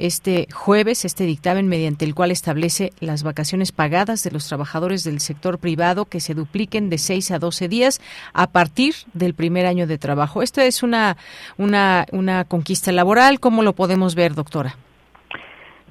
[0.00, 5.20] este jueves este dictamen mediante el cual establece las vacaciones pagadas de los trabajadores del
[5.20, 8.00] sector privado que se dupliquen de 6 a 12 días
[8.32, 10.42] a partir del primer año de trabajo.
[10.42, 11.16] Esto es una,
[11.58, 13.40] una, una conquista laboral.
[13.40, 14.76] ¿Cómo lo podemos ver, doctora?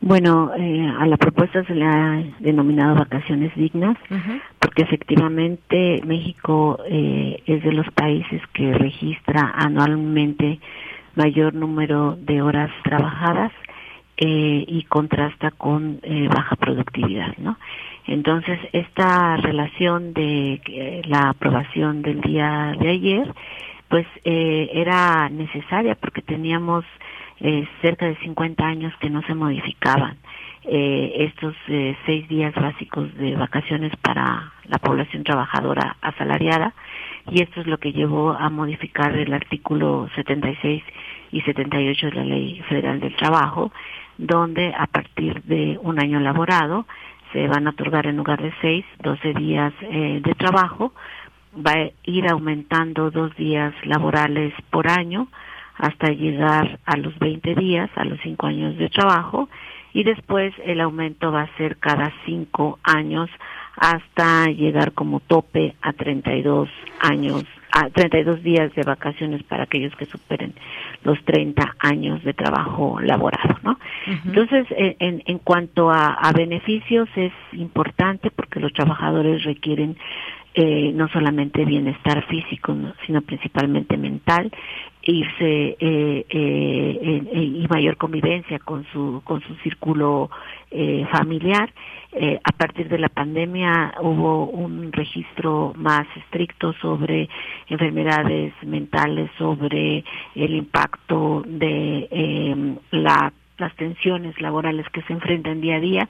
[0.02, 3.98] Bueno, eh, a la propuesta se le ha denominado vacaciones dignas,
[4.60, 10.60] porque efectivamente México eh, es de los países que registra anualmente
[11.16, 13.52] mayor número de horas trabajadas
[14.22, 17.58] eh, y contrasta con eh, baja productividad, ¿no?
[18.06, 23.34] Entonces, esta relación de eh, la aprobación del día de ayer,
[23.88, 26.84] pues eh, era necesaria porque teníamos
[27.82, 30.18] cerca de 50 años que no se modificaban
[30.66, 31.56] estos
[32.06, 36.74] seis días básicos de vacaciones para la población trabajadora asalariada
[37.32, 40.84] y esto es lo que llevó a modificar el artículo 76
[41.32, 43.72] y 78 de la Ley Federal del Trabajo
[44.20, 46.86] donde a partir de un año laborado
[47.32, 50.92] se van a otorgar en lugar de seis, 12 días eh, de trabajo,
[51.56, 55.28] va a ir aumentando dos días laborales por año
[55.76, 59.48] hasta llegar a los 20 días, a los cinco años de trabajo,
[59.94, 63.30] y después el aumento va a ser cada cinco años
[63.78, 70.06] hasta llegar como tope a 32 años, a 32 días de vacaciones para aquellos que
[70.06, 70.54] superen
[71.04, 73.80] los 30 años de trabajo laborado, ¿no?
[74.26, 79.98] Entonces, en, en cuanto a, a beneficios es importante porque los trabajadores requieren
[80.56, 84.52] eh, no solamente bienestar físico, sino principalmente mental,
[85.02, 90.30] irse eh, eh, y mayor convivencia con su con su círculo
[91.12, 91.74] familiar.
[92.44, 97.28] a partir de la pandemia hubo un registro más estricto sobre
[97.68, 100.04] enfermedades mentales, sobre
[100.36, 106.10] el impacto de la, las tensiones laborales que se enfrentan día a día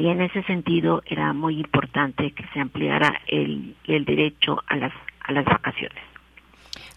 [0.00, 4.92] y en ese sentido era muy importante que se ampliara el, el derecho a las,
[5.24, 6.09] a las vacaciones.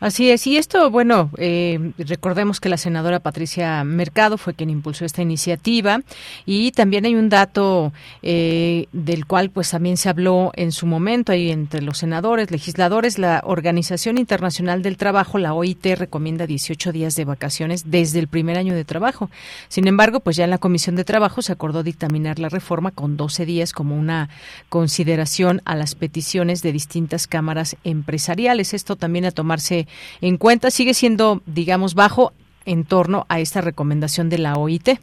[0.04, 5.06] Así es, y esto, bueno, eh, recordemos que la senadora Patricia Mercado fue quien impulsó
[5.06, 6.02] esta iniciativa
[6.46, 11.32] y también hay un dato eh, del cual pues también se habló en su momento
[11.32, 17.16] ahí entre los senadores, legisladores, la Organización Internacional del Trabajo, la OIT, recomienda 18 días
[17.16, 19.30] de vacaciones desde el primer año de trabajo.
[19.70, 23.16] Sin embargo, pues ya en la Comisión de Trabajo se acordó dictaminar la reforma con
[23.16, 24.28] 12 días como una
[24.68, 28.74] consideración a las peticiones de distintas cámaras empresariales.
[28.74, 29.88] Esto también a tomarse
[30.22, 32.34] en cuenta sigue siendo, digamos, bajo
[32.66, 35.00] en torno a esta recomendación de la OIT.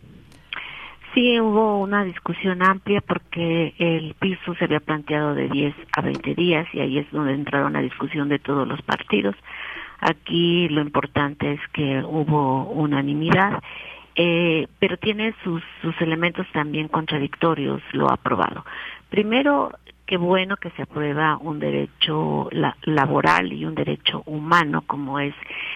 [1.14, 6.34] Sí, hubo una discusión amplia porque el piso se había planteado de 10 a 20
[6.36, 9.34] días y ahí es donde entraron la discusión de todos los partidos.
[9.98, 13.60] Aquí lo importante es que hubo unanimidad,
[14.14, 18.64] eh, pero tiene sus, sus elementos también contradictorios lo aprobado.
[19.10, 19.72] Primero,
[20.10, 22.48] qué bueno que se aprueba un derecho
[22.82, 25.32] laboral y un derecho humano como es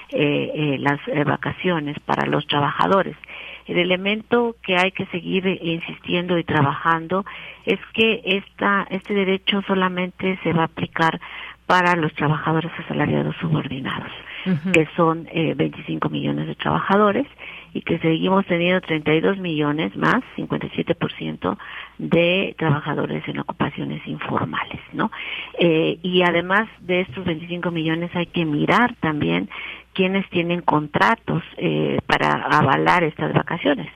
[0.08, 3.16] eh, eh, las eh, vacaciones para los trabajadores.
[3.68, 7.24] El elemento que hay que seguir insistiendo y trabajando
[7.64, 11.20] es que esta, este derecho solamente se va a aplicar
[11.66, 14.10] para los trabajadores asalariados subordinados,
[14.72, 17.26] que son 25 millones de trabajadores
[17.74, 21.58] y que seguimos teniendo 32 millones más, 57%
[21.98, 25.10] de trabajadores en ocupaciones informales, ¿no?
[25.58, 29.50] Eh, y además de estos 25 millones hay que mirar también
[29.92, 33.88] quienes tienen contratos eh, para avalar estas vacaciones.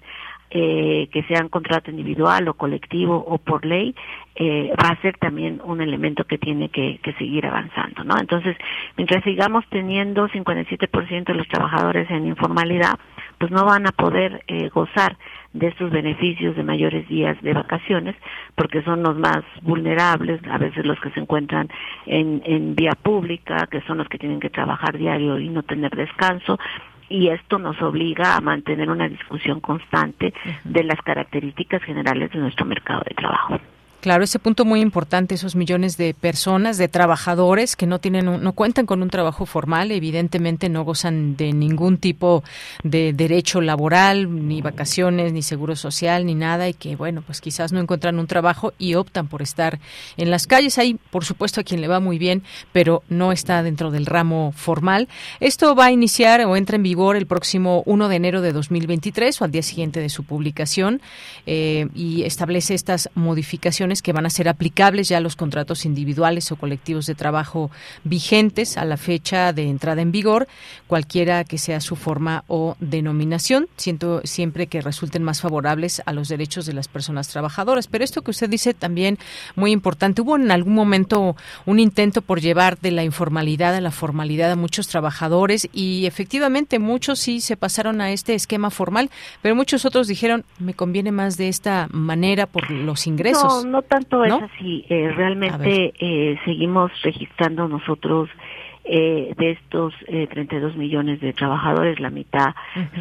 [0.50, 3.94] Eh, que sean contrato individual o colectivo o por ley,
[4.34, 8.18] eh, va a ser también un elemento que tiene que, que seguir avanzando, ¿no?
[8.18, 8.56] Entonces,
[8.96, 12.98] mientras sigamos teniendo 57% de los trabajadores en informalidad,
[13.38, 15.16] pues no van a poder eh, gozar
[15.52, 18.14] de estos beneficios de mayores días de vacaciones,
[18.54, 21.68] porque son los más vulnerables, a veces los que se encuentran
[22.06, 25.90] en, en vía pública, que son los que tienen que trabajar diario y no tener
[25.96, 26.58] descanso,
[27.08, 32.66] y esto nos obliga a mantener una discusión constante de las características generales de nuestro
[32.66, 33.58] mercado de trabajo.
[34.00, 38.52] Claro, ese punto muy importante, esos millones de personas, de trabajadores que no tienen, no
[38.52, 42.44] cuentan con un trabajo formal, evidentemente no gozan de ningún tipo
[42.84, 47.72] de derecho laboral, ni vacaciones, ni seguro social, ni nada, y que bueno, pues quizás
[47.72, 49.80] no encuentran un trabajo y optan por estar
[50.16, 50.78] en las calles.
[50.78, 54.52] Hay, por supuesto, a quien le va muy bien, pero no está dentro del ramo
[54.54, 55.08] formal.
[55.40, 59.42] Esto va a iniciar o entra en vigor el próximo 1 de enero de 2023
[59.42, 61.02] o al día siguiente de su publicación
[61.46, 66.52] eh, y establece estas modificaciones que van a ser aplicables ya a los contratos individuales
[66.52, 67.70] o colectivos de trabajo
[68.04, 70.46] vigentes a la fecha de entrada en vigor,
[70.86, 76.28] cualquiera que sea su forma o denominación, siento siempre que resulten más favorables a los
[76.28, 77.86] derechos de las personas trabajadoras.
[77.86, 79.18] Pero esto que usted dice también
[79.56, 83.90] muy importante, hubo en algún momento un intento por llevar de la informalidad a la
[83.90, 89.10] formalidad a muchos trabajadores y efectivamente muchos sí se pasaron a este esquema formal,
[89.42, 94.24] pero muchos otros dijeron me conviene más de esta manera por los ingresos no tanto
[94.24, 94.84] es así.
[94.88, 98.28] Eh, realmente eh, seguimos registrando nosotros
[98.90, 102.54] eh, de estos eh, 32 millones de trabajadores, la mitad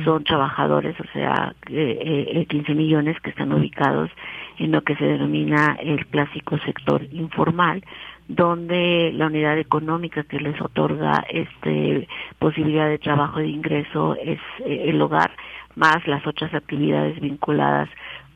[0.03, 4.11] son trabajadores, o sea, eh, 15 millones que están ubicados
[4.57, 7.85] en lo que se denomina el clásico sector informal,
[8.27, 12.05] donde la unidad económica que les otorga este
[12.38, 15.32] posibilidad de trabajo de ingreso es el hogar
[15.75, 17.88] más las otras actividades vinculadas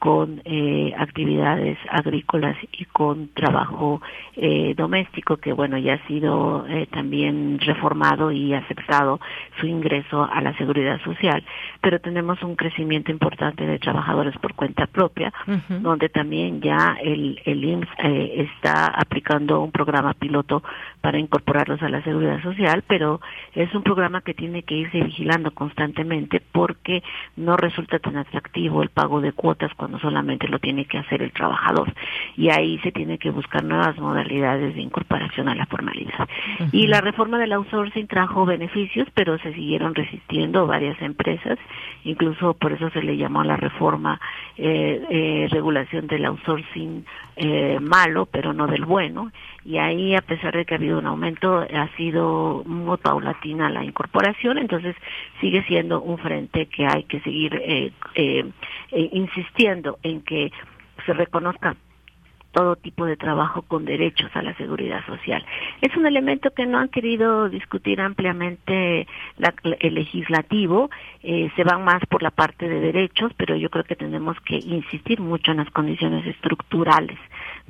[0.01, 4.01] con eh, actividades agrícolas y con trabajo
[4.35, 9.19] eh, doméstico que bueno ya ha sido eh, también reformado y aceptado
[9.59, 11.43] su ingreso a la seguridad social.
[11.81, 15.31] Pero tenemos un crecimiento importante de trabajadores por cuenta propia
[15.69, 20.63] donde también ya el, el IMSS está aplicando un programa piloto
[21.01, 23.21] para incorporarlos a la seguridad social pero
[23.53, 27.03] es un programa que tiene que irse vigilando constantemente porque
[27.35, 31.31] no resulta tan atractivo el pago de cuotas cuando solamente lo tiene que hacer el
[31.31, 31.93] trabajador.
[32.37, 36.27] Y ahí se tiene que buscar nuevas modalidades de incorporación a la formalidad.
[36.71, 41.57] Y la reforma del outsourcing trajo beneficios, pero se siguieron resistiendo varias empresas,
[42.03, 44.19] incluso por eso se le llamó a la reforma
[44.57, 47.05] eh, eh, regulación del outsourcing
[47.43, 49.31] eh, malo, pero no del bueno.
[49.65, 53.83] Y ahí, a pesar de que ha habido un aumento, ha sido muy paulatina la
[53.83, 54.95] incorporación, entonces
[55.39, 58.45] sigue siendo un frente que hay que seguir eh, eh,
[58.91, 60.51] eh, insistiendo en que
[61.05, 61.75] se reconozca
[62.51, 65.43] todo tipo de trabajo con derechos a la seguridad social.
[65.81, 69.07] Es un elemento que no han querido discutir ampliamente
[69.79, 70.89] el legislativo,
[71.21, 75.21] se van más por la parte de derechos, pero yo creo que tenemos que insistir
[75.21, 77.17] mucho en las condiciones estructurales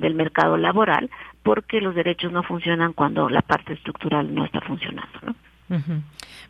[0.02, 1.10] del mercado laboral,
[1.42, 5.18] porque los derechos no funcionan cuando la parte estructural no está funcionando.
[5.22, 5.34] ¿no?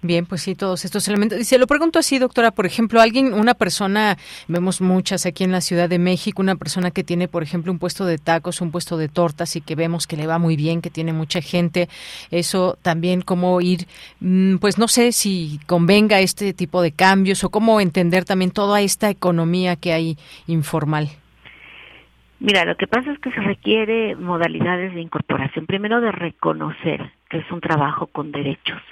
[0.04, 1.38] Bien, pues sí, todos estos elementos.
[1.38, 5.52] Y se lo pregunto así, doctora, por ejemplo, alguien, una persona, vemos muchas aquí en
[5.52, 8.72] la Ciudad de México, una persona que tiene, por ejemplo, un puesto de tacos, un
[8.72, 11.88] puesto de tortas y que vemos que le va muy bien, que tiene mucha gente,
[12.32, 13.86] eso también cómo ir,
[14.18, 18.80] mm, pues no sé si convenga este tipo de cambios o cómo entender también toda
[18.80, 21.10] esta economía que hay informal.
[22.42, 25.64] Mira, lo que pasa es que se requiere modalidades de incorporación.
[25.66, 28.82] Primero de reconocer que es un trabajo con derechos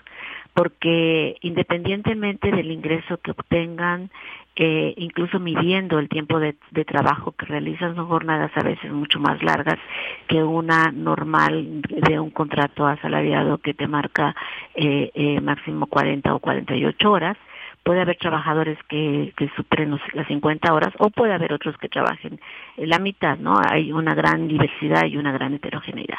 [0.55, 4.11] porque independientemente del ingreso que obtengan,
[4.57, 9.43] eh, incluso midiendo el tiempo de, trabajo que realizan, son jornadas a veces mucho más
[9.43, 9.79] largas
[10.27, 14.35] que una normal de un contrato asalariado que te marca
[14.75, 17.37] eh, eh, máximo 40 o 48 horas
[17.83, 22.41] puede haber trabajadores que, que superen las 50 horas o puede haber otros que trabajen
[22.77, 23.61] la mitad, ¿no?
[23.69, 26.19] Hay una gran diversidad y una gran heterogeneidad.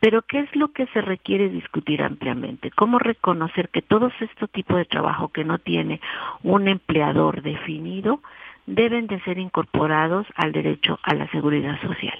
[0.00, 2.70] Pero ¿qué es lo que se requiere discutir ampliamente?
[2.70, 6.00] ¿Cómo reconocer que todo este tipo de trabajo que no tiene
[6.42, 8.20] un empleador definido
[8.66, 12.18] deben de ser incorporados al derecho a la seguridad social?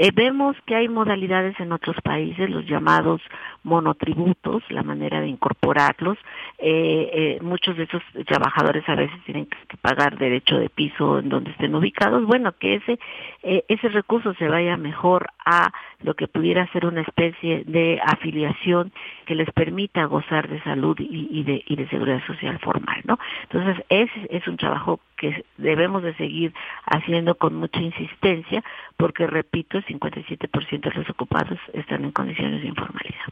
[0.00, 3.20] Eh, vemos que hay modalidades en otros países, los llamados
[3.62, 6.18] monotributos, la manera de incorporarlos.
[6.58, 11.28] Eh, eh, muchos de esos trabajadores a veces tienen que pagar derecho de piso en
[11.28, 12.24] donde estén ubicados.
[12.24, 12.98] Bueno, que ese,
[13.42, 18.92] ese recurso se vaya mejor a lo que pudiera ser una especie de afiliación
[19.26, 23.18] que les permita gozar de salud y, de, y de seguridad social formal, ¿no?
[23.42, 26.52] Entonces, ese es un trabajo que debemos de seguir
[26.86, 28.62] haciendo con mucha insistencia
[28.96, 33.26] porque, repito, el 57% de los ocupados están en condiciones de informalidad.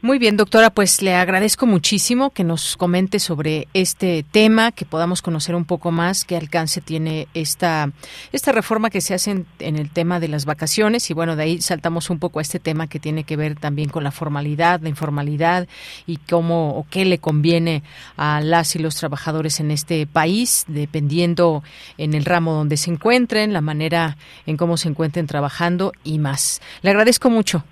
[0.00, 5.22] Muy bien, doctora, pues le agradezco muchísimo que nos comente sobre este tema, que podamos
[5.22, 7.90] conocer un poco más qué alcance tiene esta,
[8.30, 11.60] esta reforma que se hace en, el tema de las vacaciones y bueno, de ahí
[11.60, 14.88] saltamos un poco a este tema que tiene que ver también con la formalidad, la
[14.88, 15.66] informalidad
[16.06, 17.82] y cómo o qué le conviene
[18.16, 21.64] a las y los trabajadores en este país, dependiendo
[21.96, 26.62] en el ramo donde se encuentren, la manera en cómo se encuentren trabajando y más.
[26.82, 27.64] Le agradezco mucho.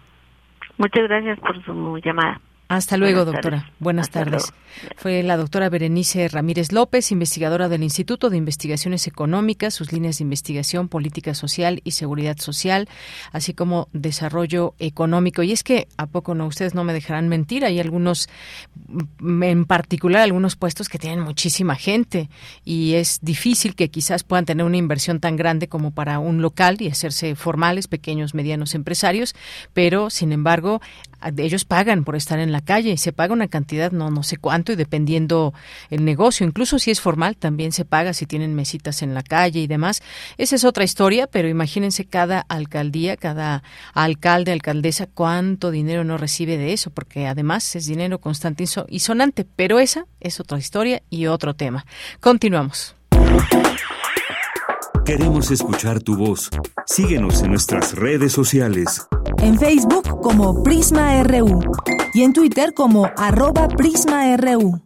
[0.79, 2.41] Muchas gracias por su llamada.
[2.69, 3.71] Hasta luego, doctora.
[3.79, 4.53] Buenas tardes.
[4.97, 10.25] Fue la doctora Berenice Ramírez López, investigadora del Instituto de Investigaciones Económicas, sus líneas de
[10.25, 12.89] investigación, política social y seguridad social,
[13.33, 15.45] así como desarrollo económico.
[15.45, 16.47] Y es que, ¿a poco no?
[16.47, 17.65] Ustedes no me dejarán mentir.
[17.65, 18.29] Hay algunos,
[19.21, 22.29] mm, en particular, algunos puestos que tienen muchísima gente
[22.65, 26.79] y es difícil que quizás puedan tener una inversión tan grande como para un local
[26.81, 29.37] y hacerse formales, pequeños, medianos empresarios,
[29.73, 30.81] pero, sin embargo,
[31.37, 34.37] ellos pagan por estar en la calle y se paga una cantidad no no sé
[34.37, 35.55] cuánto y dependiendo
[35.91, 39.61] el negocio, incluso si es formal también se paga si tienen mesitas en la calle
[39.61, 40.03] y demás.
[40.39, 43.63] Esa es otra historia, pero imagínense cada alcaldía, cada
[43.95, 49.47] alcalde, alcaldesa cuánto dinero no recibe de eso, porque además es dinero constante y sonante,
[49.57, 51.87] pero esa es otra historia y otro tema.
[52.21, 52.95] Continuamos.
[55.05, 56.51] Queremos escuchar tu voz.
[56.87, 59.07] Síguenos en nuestras redes sociales.
[59.41, 61.61] En Facebook como Prisma RU
[62.15, 64.81] y en Twitter como arroba PrismaRU.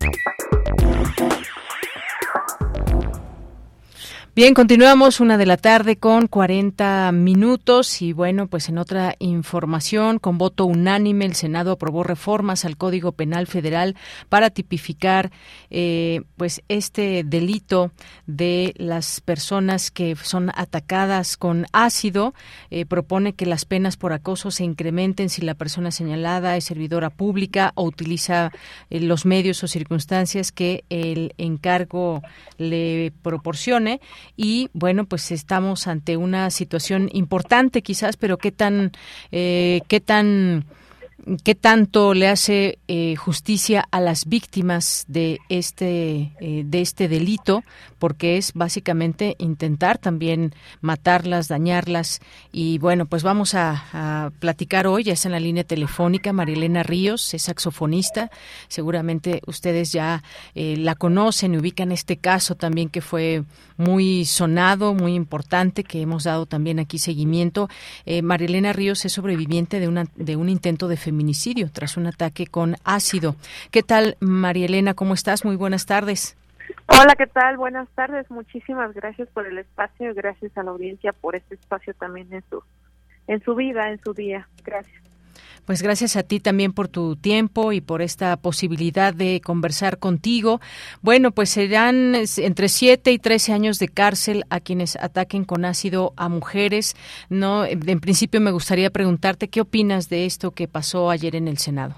[4.41, 10.19] Bien, continuamos una de la tarde con 40 minutos y bueno, pues en otra información,
[10.19, 13.97] con voto unánime, el Senado aprobó reformas al Código Penal Federal
[14.31, 15.31] para tipificar
[15.69, 17.93] eh, pues este delito
[18.27, 22.33] de las personas que son atacadas con ácido.
[22.71, 27.11] Eh, propone que las penas por acoso se incrementen si la persona señalada es servidora
[27.11, 28.53] pública o utiliza
[28.89, 32.23] eh, los medios o circunstancias que el encargo
[32.57, 34.01] le proporcione
[34.37, 38.93] y bueno, pues estamos ante una situación importante quizás, pero qué tan,
[39.33, 40.67] eh, qué tan
[41.45, 47.63] ¿Qué tanto le hace eh, justicia a las víctimas de este eh, de este delito?
[47.99, 52.21] Porque es básicamente intentar también matarlas, dañarlas.
[52.53, 55.05] Y bueno, pues vamos a, platicar hoy.
[55.05, 58.31] Ya en la línea telefónica Marilena Ríos, es saxofonista.
[58.69, 60.23] Seguramente ustedes ya
[60.55, 63.45] eh, la conocen y ubican este caso también que fue
[63.77, 67.69] muy sonado, muy importante, que hemos dado también aquí seguimiento.
[68.23, 72.77] Marilena Ríos es sobreviviente de, una, de un intento de feminicidio tras un ataque con
[72.85, 73.35] ácido.
[73.73, 74.95] ¿Qué tal, María Elena?
[74.95, 75.45] ¿Cómo estás?
[75.45, 76.37] Muy buenas tardes.
[76.87, 77.57] Hola, ¿qué tal?
[77.57, 78.31] Buenas tardes.
[78.31, 82.45] Muchísimas gracias por el espacio y gracias a la audiencia por este espacio también en
[82.49, 82.63] su
[83.27, 84.49] en su vida, en su día.
[84.65, 85.10] Gracias.
[85.65, 90.61] Pues gracias a ti también por tu tiempo y por esta posibilidad de conversar contigo.
[91.03, 96.13] Bueno, pues serán entre 7 y 13 años de cárcel a quienes ataquen con ácido
[96.17, 96.97] a mujeres.
[97.29, 101.59] No, en principio me gustaría preguntarte qué opinas de esto que pasó ayer en el
[101.59, 101.95] Senado.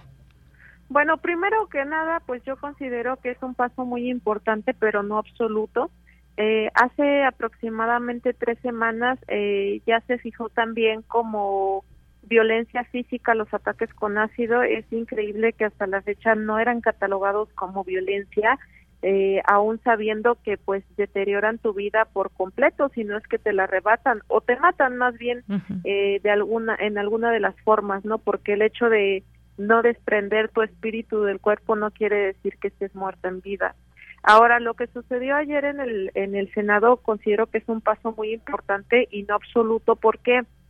[0.88, 5.16] Bueno, primero que nada, pues yo considero que es un paso muy importante, pero no
[5.16, 5.90] absoluto.
[6.36, 11.84] Eh, hace aproximadamente tres semanas eh, ya se fijó también como
[12.32, 17.50] violencia física, los ataques con ácido, es increíble que hasta la fecha no eran catalogados
[17.54, 18.58] como violencia,
[19.02, 23.52] eh, aún sabiendo que pues deterioran tu vida por completo, si no es que te
[23.52, 25.44] la arrebatan o te matan más bien
[25.84, 28.16] eh, de alguna en alguna de las formas, ¿no?
[28.16, 29.24] Porque el hecho de
[29.58, 33.74] no desprender tu espíritu del cuerpo no quiere decir que estés muerta en vida.
[34.22, 38.14] Ahora, lo que sucedió ayer en el en el Senado considero que es un paso
[38.16, 40.42] muy importante y no absoluto, ¿por qué?
[40.42, 40.61] porque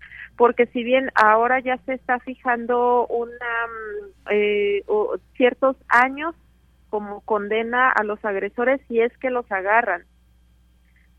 [0.72, 4.84] si bien ahora ya se está fijando una mm, eh,
[5.36, 6.34] ciertos años
[6.90, 10.04] como condena a los agresores si es que los agarran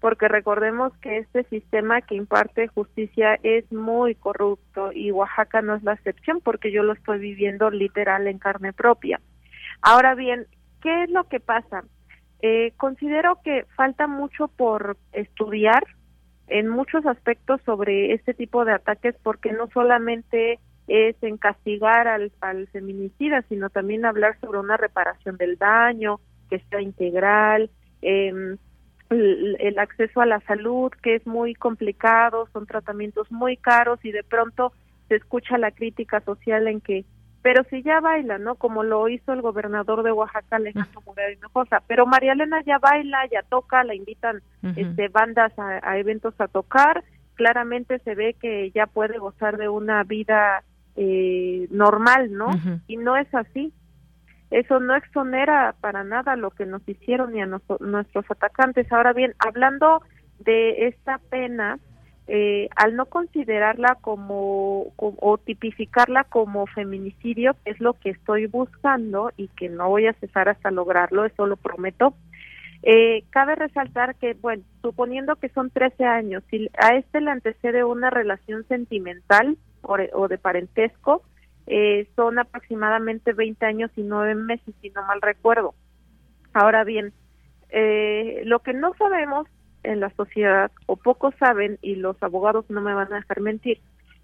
[0.04, 5.84] porque recordemos que este sistema que imparte justicia es muy corrupto y Oaxaca no es
[5.84, 9.22] la excepción porque yo lo estoy viviendo literal en carne propia.
[9.82, 10.46] Ahora bien,
[10.82, 11.86] ¿qué es lo que pasa?
[12.42, 15.86] Eh, considero que falta mucho por estudiar,
[16.54, 22.32] en muchos aspectos sobre este tipo de ataques porque no solamente es en castigar al,
[22.42, 26.20] al feminicida, sino también hablar sobre una reparación del daño,
[26.52, 27.72] que sea integral,
[28.04, 28.60] el,
[29.10, 34.24] el, acceso a la salud, que es muy complicado, son tratamientos muy caros y de
[34.24, 34.74] pronto
[35.08, 37.04] se escucha la crítica social en que
[37.44, 38.56] pero si ya baila, ¿no?
[38.56, 41.84] Como lo hizo el gobernador de Oaxaca, Alejandro Murado Hinojosa.
[41.88, 44.42] Pero María Elena ya baila, ya toca, la invitan
[44.78, 47.04] este, bandas a, eventos a tocar.
[47.36, 50.64] Claramente se ve que ya puede gozar de una vida
[50.96, 52.48] eh, normal, ¿no?
[52.88, 53.74] Y no es así.
[54.50, 58.90] Eso no exonera para nada lo que nos hicieron ni a nuestros atacantes.
[58.90, 60.02] Ahora bien, hablando
[60.40, 61.78] de esta pena,
[62.28, 69.32] eh, al no considerarla como, o tipificarla como feminicidio, que es lo que estoy buscando
[69.36, 72.14] y que no voy a cesar hasta lograrlo, eso lo prometo.
[72.86, 77.86] Eh, cabe resaltar que, bueno, suponiendo que son 13 años, si a este le antecede
[77.86, 81.24] una relación sentimental o, de parentesco,
[81.68, 85.74] eh, son aproximadamente 20 años y 9 meses, si no mal recuerdo.
[86.54, 87.14] Ahora bien,
[87.70, 89.48] eh, lo que no sabemos
[89.84, 93.80] en la sociedad, o pocos saben, y los abogados no me van a dejar mentir,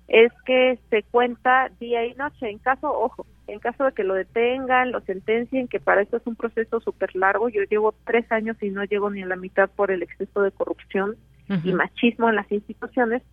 [0.09, 2.49] es que se cuenta día y noche.
[2.49, 6.25] En caso, ojo, en caso de que lo detengan, lo sentencien, que para esto es
[6.25, 9.69] un proceso súper largo, yo llevo tres años y no llego ni a la mitad
[9.69, 11.15] por el exceso de corrupción
[11.63, 13.23] y machismo en las instituciones,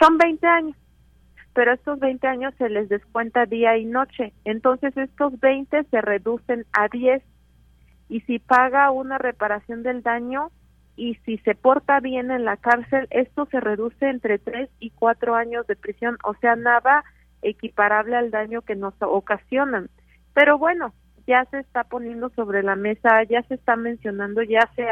[0.00, 0.76] son 20 años.
[1.54, 4.32] Pero estos 20 años se les descuenta día y noche.
[4.44, 7.22] Entonces estos 20 se reducen a 10.
[8.08, 10.50] Y si paga una reparación del daño,
[10.96, 15.34] y si se porta bien en la cárcel, esto se reduce entre tres y cuatro
[15.34, 17.04] años de prisión, o sea, nada
[17.42, 19.90] equiparable al daño que nos ocasionan.
[20.34, 20.94] Pero bueno,
[21.26, 24.86] ya se está poniendo sobre la mesa, ya se está mencionando, ya se,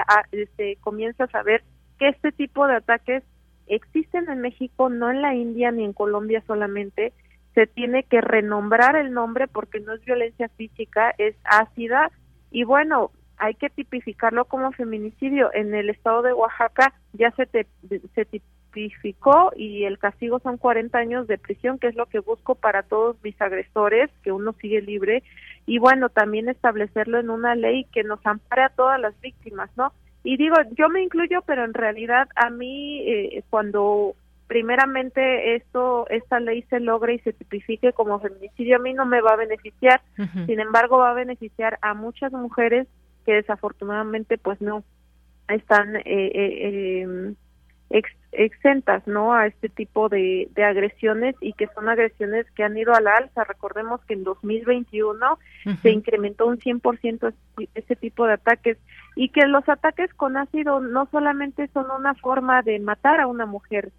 [0.57, 1.63] se comienza a saber
[1.99, 3.23] que este tipo de ataques
[3.67, 7.13] existen en México, no en la India ni en Colombia solamente.
[7.55, 12.11] Se tiene que renombrar el nombre porque no es violencia física, es ácida.
[12.51, 13.11] Y bueno,
[13.43, 15.51] hay que tipificarlo como feminicidio.
[15.53, 17.67] En el estado de Oaxaca ya se, te,
[18.15, 22.55] se tipificó y el castigo son 40 años de prisión, que es lo que busco
[22.55, 25.25] para todos mis agresores, que uno sigue libre.
[25.67, 29.93] Y bueno, también establecerlo en una ley que nos ampare a todas las víctimas, ¿no?
[30.23, 34.15] Y digo, yo me incluyo, pero en realidad a mí eh, cuando
[34.47, 39.23] primeramente esto esta ley se logre y se tipifique como feminicidio a mí no me
[39.23, 40.03] va a beneficiar
[40.47, 42.87] sin embargo va a beneficiar a muchas mujeres
[43.25, 44.85] que desafortunadamente pues no
[45.49, 47.35] están eh, eh, em,
[48.33, 52.95] exentas no a este tipo de, de, agresiones y que son agresiones que han ido
[52.95, 53.45] a la alza.
[53.45, 55.39] Recordemos que en 2021
[55.83, 57.35] se incrementó un 100%
[57.75, 58.79] ese tipo de ataques
[59.15, 63.45] y que los ataques con ácido no solamente son una forma de matar a una
[63.45, 63.93] mujer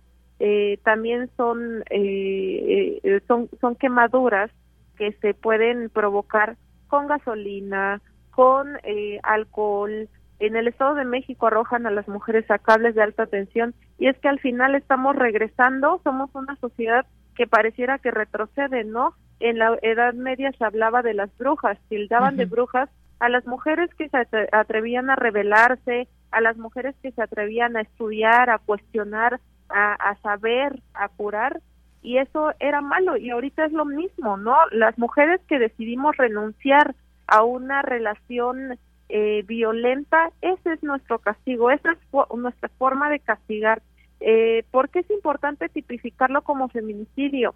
[0.45, 4.51] eh, también son, eh, eh, son, son quemaduras
[4.97, 6.57] que se pueden provocar
[6.87, 8.01] con gasolina,
[8.35, 10.09] con eh, alcohol.
[10.39, 14.07] En el Estado de México arrojan a las mujeres a cables de alta tensión y
[14.07, 17.05] es que al final estamos regresando, somos una sociedad
[17.35, 19.13] que pareciera que retrocede, ¿no?
[19.39, 23.89] En la Edad Media se hablaba de las brujas, tildaban de brujas a las mujeres
[23.95, 24.17] que se
[24.51, 30.81] atrevían a rebelarse, a las mujeres que se atrevían a estudiar, a cuestionar, a, saber,
[30.93, 31.61] a curar,
[32.01, 34.55] y eso era malo, y ahorita es lo mismo, ¿no?
[34.71, 36.95] Las mujeres que decidimos renunciar
[37.27, 38.77] a una relación
[39.09, 41.99] eh, violenta, ese es nuestro castigo, esa es
[42.35, 43.81] nuestra forma de castigar.
[44.19, 47.55] Eh, ¿Por qué es importante tipificarlo como feminicidio?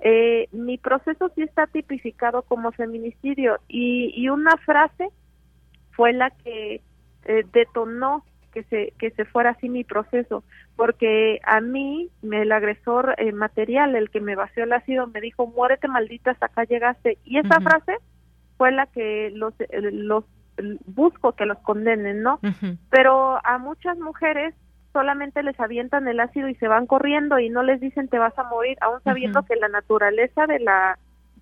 [0.00, 5.08] Eh, mi proceso sí está tipificado como feminicidio y, y una frase
[5.90, 6.80] fue la que
[7.24, 10.44] eh, detonó que se que se fuera así mi proceso
[10.76, 15.48] porque a mí el agresor eh, material el que me vació el ácido me dijo
[15.48, 17.96] muérete maldita hasta acá llegaste y esa frase
[18.58, 20.24] fue la que los eh, los
[20.86, 22.40] busco que los condenen no
[22.90, 24.54] pero a muchas mujeres
[24.92, 28.36] solamente les avientan el ácido y se van corriendo y no les dicen te vas
[28.38, 30.98] a morir aún sabiendo que la naturaleza de la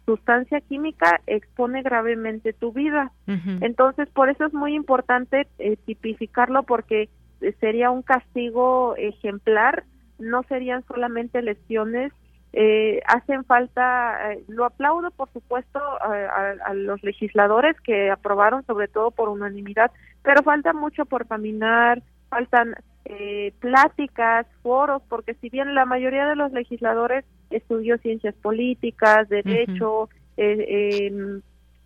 [0.06, 3.10] sustancia química expone gravemente tu vida.
[3.26, 7.10] Entonces, por eso es muy importante eh, tipificarlo porque
[7.40, 9.84] eh, sería un castigo ejemplar,
[10.18, 12.12] no serían solamente lesiones.
[12.59, 19.11] Eh, hacen falta, lo aplaudo por supuesto a, a, los legisladores que aprobaron sobre todo
[19.11, 19.90] por unanimidad,
[20.22, 26.34] pero falta mucho por caminar, faltan eh, pláticas, foros, porque si bien la mayoría de
[26.34, 31.42] los legisladores estudió ciencias políticas, derecho, eh, em,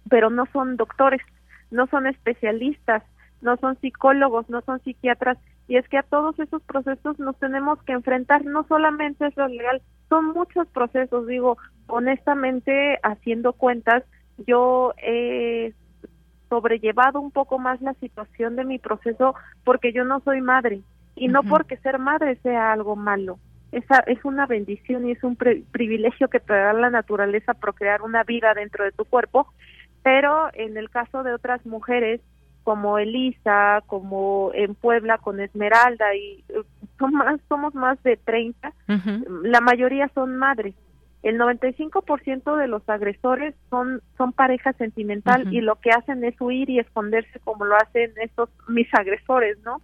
[0.08, 1.20] pero no son doctores,
[1.70, 3.02] no son especialistas,
[3.42, 5.36] no son psicólogos, no son psiquiatras,
[5.70, 9.46] y es que a todos esos procesos nos tenemos que enfrentar, no solamente es lo
[9.46, 14.02] legal, son muchos procesos, digo, honestamente, haciendo cuentas,
[14.48, 15.72] yo he
[16.48, 20.80] sobrellevado un poco más la situación de mi proceso porque yo no soy madre,
[21.14, 23.38] y no porque ser madre sea algo malo.
[23.70, 28.24] Esa es una bendición y es un privilegio que te da la naturaleza procrear una
[28.24, 29.46] vida dentro de tu cuerpo,
[30.02, 32.20] pero en el caso de otras mujeres
[32.64, 36.62] como Elisa, como en Puebla con Esmeralda y eh,
[36.98, 38.72] son más, somos más de 30,
[39.42, 40.74] la mayoría son madres.
[41.22, 46.70] El 95% de los agresores son son pareja sentimental y lo que hacen es huir
[46.70, 49.82] y esconderse como lo hacen estos mis agresores, ¿no?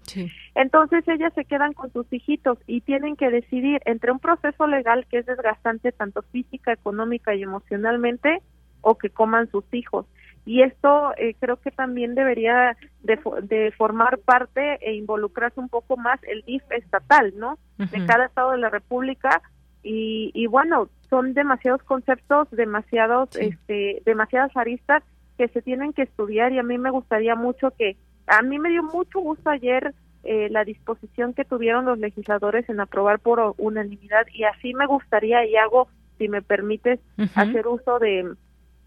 [0.55, 5.07] Entonces ellas se quedan con sus hijitos y tienen que decidir entre un proceso legal
[5.11, 8.41] que es desgastante tanto física, económica y emocionalmente
[8.81, 10.07] o que coman sus hijos.
[10.47, 15.97] Y esto eh, creo que también debería de, de, formar parte e involucrarse un poco
[15.97, 17.59] más el DIF estatal, ¿no?
[17.77, 19.43] De cada estado de la República
[19.83, 25.03] y, y bueno, son demasiados conceptos, demasiados, este, demasiadas aristas
[25.37, 28.71] que se tienen que estudiar y a mí me gustaría mucho que, a mí me
[28.71, 29.95] dio mucho gusto ayer
[30.25, 35.45] eh, la disposición que tuvieron los legisladores en aprobar por unanimidad y así me gustaría
[35.47, 35.89] y hago,
[36.19, 36.99] si me permites,
[37.35, 38.35] hacer uso de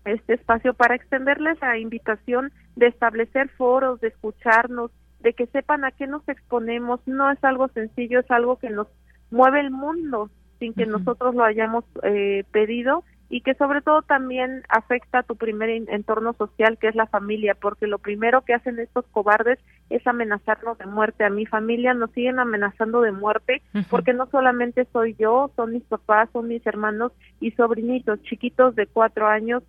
[0.06, 5.92] este espacio para extenderles la invitación de establecer foros, de escucharnos, de que sepan a
[5.92, 7.02] qué nos exponemos.
[7.06, 8.88] No es algo sencillo, es algo que nos
[9.32, 10.30] mueve el mundo
[10.60, 15.36] sin que nosotros lo hayamos eh, pedido y que sobre todo también afecta a tu
[15.36, 20.06] primer entorno social que es la familia porque lo primero que hacen estos cobardes es
[20.08, 21.24] amenazarnos de muerte.
[21.24, 25.84] A mi familia nos siguen amenazando de muerte porque no solamente soy yo son mis
[25.84, 29.64] papás son mis hermanos y sobrinitos chiquitos de cuatro años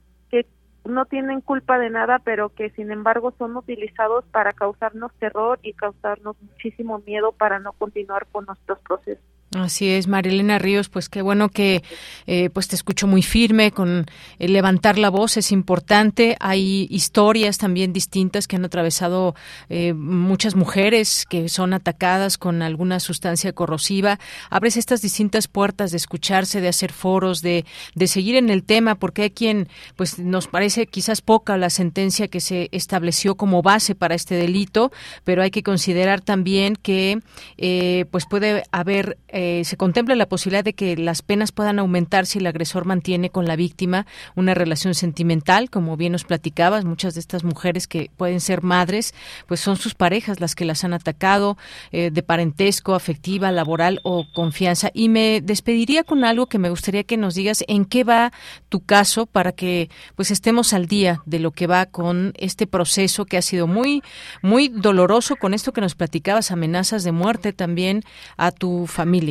[0.85, 5.74] no tienen culpa de nada pero que sin embargo son utilizados para causarnos terror y
[5.74, 9.24] causarnos muchísimo miedo para no continuar con nuestros procesos
[9.57, 11.82] Así es, Marilena Ríos, pues qué bueno que
[12.28, 14.07] eh, pues te escucho muy firme con
[14.38, 16.36] el levantar la voz es importante.
[16.38, 19.34] Hay historias también distintas que han atravesado
[19.68, 24.20] eh, muchas mujeres que son atacadas con alguna sustancia corrosiva.
[24.51, 27.64] Abres estas distintas puertas de escucharse, de hacer foros, de,
[27.96, 32.28] de seguir en el tema, porque hay quien pues nos parece quizás poca la sentencia
[32.28, 34.92] que se estableció como base para este delito,
[35.24, 37.18] pero hay que considerar también que
[37.59, 42.26] eh, pues puede haber eh, se contempla la posibilidad de que las penas puedan aumentar
[42.26, 47.14] si el agresor mantiene con la víctima una relación sentimental, como bien nos platicabas, muchas
[47.14, 49.14] de estas mujeres que pueden ser madres,
[49.47, 51.57] pues son sus parejas las que las han atacado
[51.91, 54.91] eh, de parentesco, afectiva, laboral o confianza.
[54.93, 58.32] Y me despediría con algo que me gustaría que nos digas en qué va
[58.68, 63.24] tu caso para que pues estemos al día de lo que va con este proceso
[63.24, 64.03] que ha sido muy
[64.43, 68.03] muy doloroso con esto que nos platicabas, amenazas de muerte también
[68.36, 69.30] a tu familia.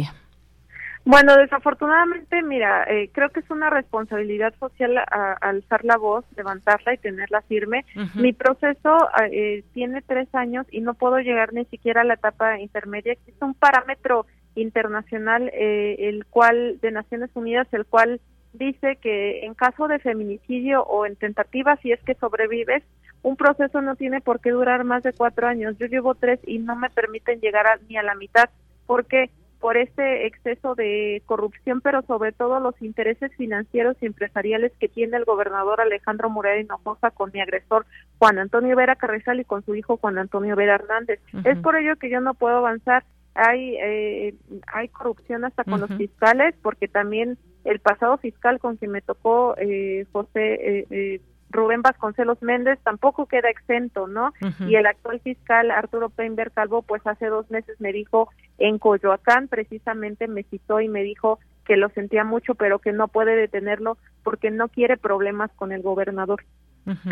[1.10, 4.96] Bueno, desafortunadamente, mira, eh, creo que es una responsabilidad social
[5.42, 7.84] alzar la voz, levantarla y tenerla firme.
[8.14, 12.60] Mi proceso eh, tiene tres años y no puedo llegar ni siquiera a la etapa
[12.60, 13.14] intermedia.
[13.14, 18.22] Existe un parámetro internacional, eh, el cual de Naciones Unidas, el cual
[18.54, 22.84] dice que en caso de feminicidio o en tentativa, si es que sobrevives,
[23.24, 25.76] un proceso no tiene por qué durar más de cuatro años.
[25.80, 28.52] Yo llevo tres y no me permiten llegar ni a la mitad.
[28.86, 29.32] ¿Por qué?
[29.60, 35.18] Por este exceso de corrupción, pero sobre todo los intereses financieros y empresariales que tiene
[35.18, 37.86] el gobernador Alejandro Moreno Hinojosa con mi agresor
[38.18, 41.20] Juan Antonio Vera Carrizal y con su hijo Juan Antonio Vera Hernández.
[41.44, 43.04] Es por ello que yo no puedo avanzar.
[43.36, 44.34] Hay eh,
[44.68, 49.56] hay corrupción hasta con los fiscales, porque también el pasado fiscal con quien me tocó
[49.58, 51.22] eh, José eh, eh
[51.52, 54.34] Rubén Vasconcelos Méndez tampoco queda exento, ¿no?
[54.68, 59.48] Y el actual fiscal Arturo Peinberg Calvo, pues hace dos meses me dijo en Coyoacán,
[59.48, 63.98] precisamente me citó y me dijo que lo sentía mucho, pero que no puede detenerlo
[64.24, 66.44] porque no quiere problemas con el gobernador.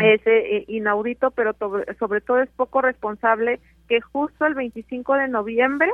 [0.00, 1.54] Es eh, inaudito, pero
[2.00, 5.88] sobre todo es poco responsable que justo el 25 de noviembre,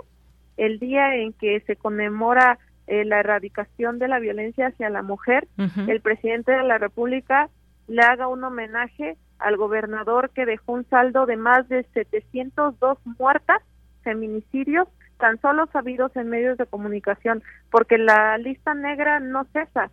[0.57, 5.47] el día en que se conmemora eh, la erradicación de la violencia hacia la mujer,
[5.87, 7.51] el presidente de la República
[7.87, 13.63] le haga un homenaje al gobernador que dejó un saldo de más de 702 muertas,
[14.03, 19.91] feminicidios, tan solo sabidos en medios de comunicación, porque la lista negra no cesa.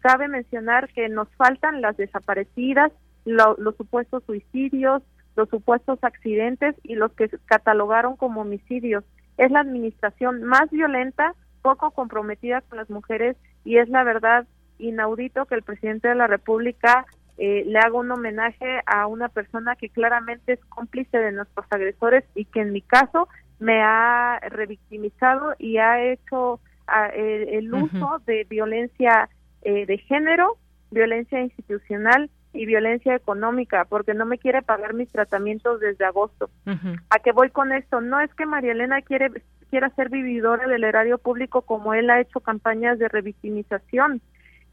[0.00, 2.92] Cabe mencionar que nos faltan las desaparecidas,
[3.24, 5.02] los supuestos suicidios,
[5.36, 9.04] los supuestos accidentes y los que catalogaron como homicidios.
[9.36, 14.46] Es la administración más violenta, poco comprometida con las mujeres y es la verdad
[14.78, 17.06] inaudito que el presidente de la República
[17.38, 22.24] eh, le hago un homenaje a una persona que claramente es cómplice de nuestros agresores
[22.34, 23.28] y que en mi caso
[23.60, 26.60] me ha revictimizado y ha hecho
[27.14, 29.28] el, uso de violencia
[29.62, 30.56] eh, de género,
[30.90, 36.50] violencia institucional y violencia económica, porque no me quiere pagar mis tratamientos desde agosto.
[37.10, 38.00] ¿A qué voy con esto?
[38.00, 39.30] No es que María Elena quiere,
[39.70, 44.22] quiera ser vividora del erario público como él ha hecho campañas de revictimización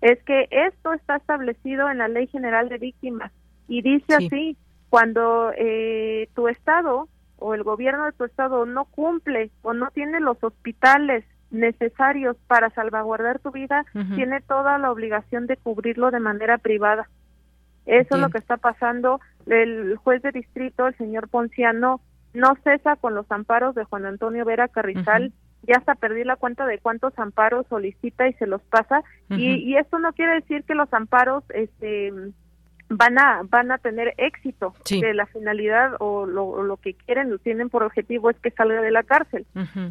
[0.01, 3.31] es que esto está establecido en la Ley General de Víctimas
[3.67, 4.57] y dice así,
[4.89, 10.19] cuando eh, tu estado o el gobierno de tu estado no cumple o no tiene
[10.19, 13.85] los hospitales necesarios para salvaguardar tu vida,
[14.15, 17.09] tiene toda la obligación de cubrirlo de manera privada.
[17.85, 19.21] Eso es lo que está pasando.
[19.45, 22.01] El juez de distrito, el señor Ponciano,
[22.33, 25.31] no cesa con los amparos de Juan Antonio Vera Carrizal
[25.67, 29.03] ya hasta perdí la cuenta de cuántos amparos solicita y se los pasa.
[29.29, 32.11] Y, y esto no quiere decir que los amparos este
[32.89, 37.39] van a van a tener éxito de la finalidad o lo, lo, que quieren lo
[37.39, 39.45] tienen por objetivo es que salga de la cárcel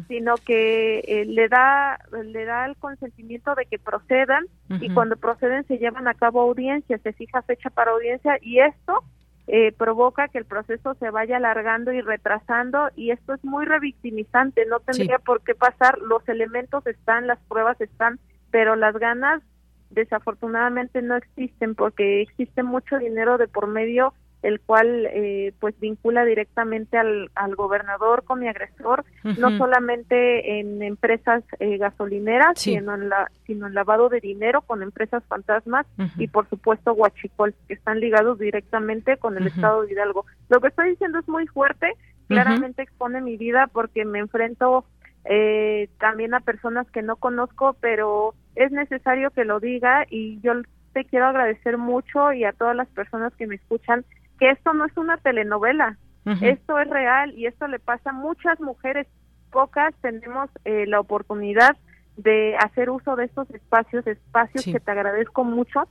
[0.07, 4.45] sino que eh, le da le da el consentimiento de que procedan
[4.79, 9.03] y cuando proceden se llevan a cabo audiencias se fija fecha para audiencia y esto
[9.47, 14.65] eh, provoca que el proceso se vaya alargando y retrasando y esto es muy revictimizante,
[14.65, 18.19] no tendría por qué pasar, los elementos están, las pruebas están,
[18.49, 19.43] pero las ganas
[19.91, 24.13] desafortunadamente no existen porque existe mucho dinero de por medio
[24.45, 30.83] el cual eh, pues vincula directamente al, al, gobernador con mi agresor, no solamente en
[30.83, 35.87] empresas eh, gasolineras, sino, en la, sino en lavado de dinero con empresas fantasmas
[36.19, 40.27] y por supuesto Huachicol, que están ligados directamente con el Estado de Hidalgo.
[40.49, 41.93] Lo que estoy diciendo es muy fuerte,
[42.27, 44.85] claramente expone mi vida porque me enfrento
[45.23, 50.53] eh, también a personas que no conozco, pero es necesario que lo diga y yo
[50.93, 54.05] te quiero agradecer mucho y a todas las personas que me escuchan
[54.39, 55.97] que esto no es una telenovela,
[56.41, 59.05] esto es real y esto le pasa a muchas mujeres.
[59.51, 61.77] Pocas tenemos eh, la oportunidad
[62.17, 65.87] de hacer uso de estos espacios, espacios que te agradezco mucho,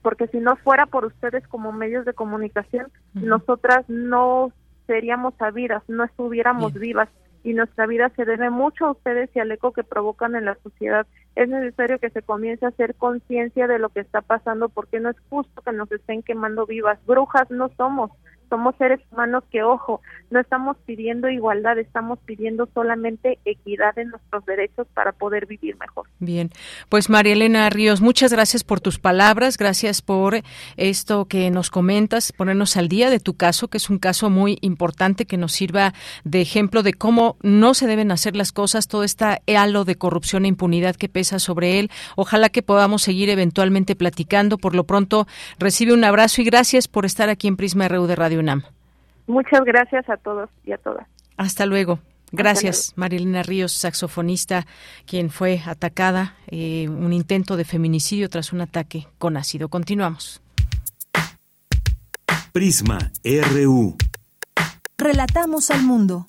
[0.00, 4.50] porque si no fuera por ustedes como medios de comunicación, nosotras no
[4.86, 7.08] seríamos sabidas, no estuviéramos vivas
[7.46, 10.56] y nuestra vida se debe mucho a ustedes y al eco que provocan en la
[10.64, 11.06] sociedad.
[11.36, 15.10] Es necesario que se comience a hacer conciencia de lo que está pasando porque no
[15.10, 16.98] es justo que nos estén quemando vivas.
[17.06, 18.10] Brujas no somos,
[18.48, 24.44] somos seres humanos que, ojo, no estamos pidiendo igualdad, estamos pidiendo solamente equidad en nuestros
[24.46, 26.06] derechos para poder vivir mejor.
[26.18, 26.50] Bien,
[26.88, 30.42] pues María Elena Ríos, muchas gracias por tus palabras, gracias por
[30.76, 34.58] esto que nos comentas, ponernos al día de tu caso, que es un caso muy
[34.60, 35.92] importante que nos sirva
[36.24, 39.24] de ejemplo de cómo no se deben hacer las cosas, todo este
[39.56, 41.90] halo de corrupción e impunidad que pesa sobre él.
[42.16, 44.58] Ojalá que podamos seguir eventualmente platicando.
[44.58, 45.26] Por lo pronto,
[45.58, 48.62] recibe un abrazo y gracias por estar aquí en Prisma RU de Radio UNAM.
[49.26, 51.06] Muchas gracias a todos y a todas.
[51.36, 51.98] Hasta luego.
[52.32, 54.66] Gracias, Marilena Ríos, saxofonista,
[55.06, 59.68] quien fue atacada, eh, un intento de feminicidio tras un ataque con ácido.
[59.68, 60.42] Continuamos.
[62.52, 63.96] Prisma RU.
[64.98, 66.24] Relatamos al mundo.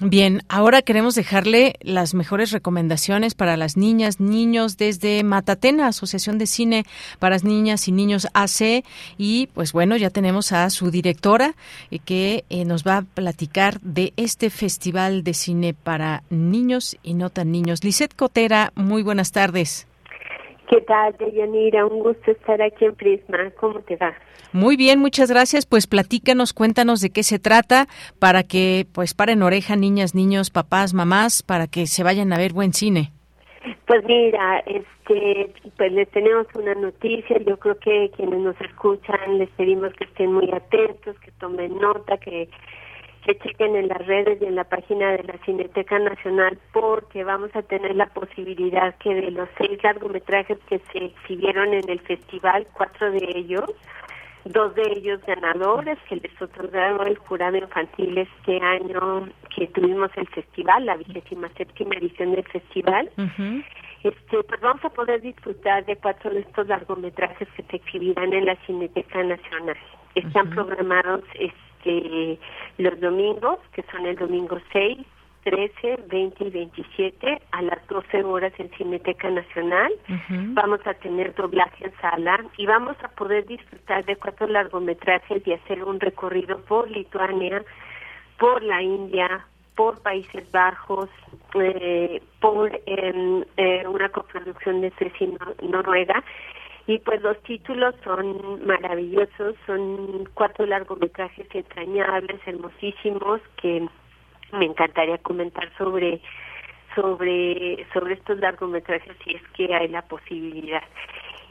[0.00, 6.46] Bien, ahora queremos dejarle las mejores recomendaciones para las niñas, niños desde Matatena, Asociación de
[6.46, 6.84] Cine
[7.18, 8.84] para Niñas y Niños AC.
[9.18, 11.54] Y pues bueno, ya tenemos a su directora
[11.90, 17.14] eh, que eh, nos va a platicar de este Festival de Cine para Niños y
[17.14, 17.82] no tan niños.
[17.82, 19.88] Lisette Cotera, muy buenas tardes.
[20.70, 21.84] ¿Qué tal, Deyanira?
[21.86, 23.50] Un gusto estar aquí en Prisma.
[23.58, 24.14] ¿Cómo te va?
[24.52, 25.66] Muy bien, muchas gracias.
[25.66, 27.86] Pues platícanos, cuéntanos de qué se trata
[28.18, 32.52] para que pues paren oreja niñas, niños, papás, mamás, para que se vayan a ver
[32.52, 33.12] buen cine.
[33.86, 37.38] Pues mira, este, pues les tenemos una noticia.
[37.46, 42.16] Yo creo que quienes nos escuchan les pedimos que estén muy atentos, que tomen nota,
[42.18, 42.48] que
[43.28, 47.54] que chequen en las redes y en la página de la Cineteca Nacional porque vamos
[47.54, 52.66] a tener la posibilidad que de los seis largometrajes que se exhibieron en el festival,
[52.72, 53.70] cuatro de ellos,
[54.44, 60.28] dos de ellos ganadores que les otorgaron el jurado infantil este año que tuvimos el
[60.28, 63.10] festival, la vigésima séptima edición del festival.
[64.02, 68.46] Este, pues vamos a poder disfrutar de cuatro de estos largometrajes que se exhibirán en
[68.46, 69.76] la Cineteca Nacional.
[70.14, 72.38] Están programados este,
[72.78, 74.98] los domingos, que son el domingo 6,
[75.50, 79.92] 13, 20 y 27 a las 12 horas en Cineteca Nacional.
[80.28, 85.52] Vamos a tener doblaje en sala y vamos a poder disfrutar de cuatro largometrajes y
[85.52, 87.62] hacer un recorrido por Lituania,
[88.38, 91.08] por la India, por Países Bajos,
[91.54, 95.28] eh, por em, eh, una coproducción de Suecia
[95.62, 96.22] y Noruega
[96.88, 103.86] y pues los títulos son maravillosos, son cuatro largometrajes entrañables, hermosísimos, que
[104.52, 106.20] me encantaría comentar sobre
[106.94, 110.82] sobre sobre estos largometrajes si es que hay la posibilidad.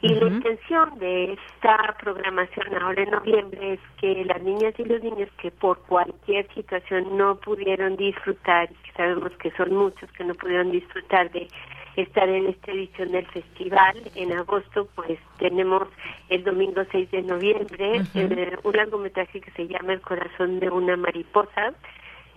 [0.00, 5.02] Y la intención de esta programación ahora en noviembre es que las niñas y los
[5.02, 10.34] niños que por cualquier situación no pudieron disfrutar, que sabemos que son muchos que no
[10.34, 11.48] pudieron disfrutar de
[11.96, 14.00] estar en esta edición del festival.
[14.14, 15.88] En agosto, pues tenemos
[16.28, 20.96] el domingo 6 de noviembre eh, un largometraje que se llama El corazón de una
[20.96, 21.74] mariposa.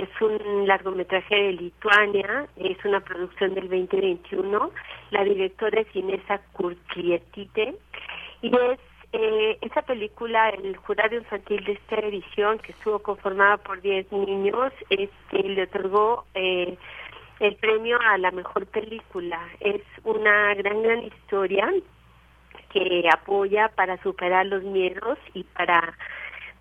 [0.01, 4.71] Es un largometraje de Lituania, es una producción del 2021.
[5.11, 7.75] La directora es Inesa Kurklietite
[8.41, 8.79] y es
[9.13, 14.73] eh, esa película, el jurado infantil de esta edición, que estuvo conformada por 10 niños,
[14.89, 16.75] este, le otorgó eh,
[17.39, 19.39] el premio a la mejor película.
[19.59, 21.71] Es una gran, gran historia
[22.73, 25.95] que apoya para superar los miedos y para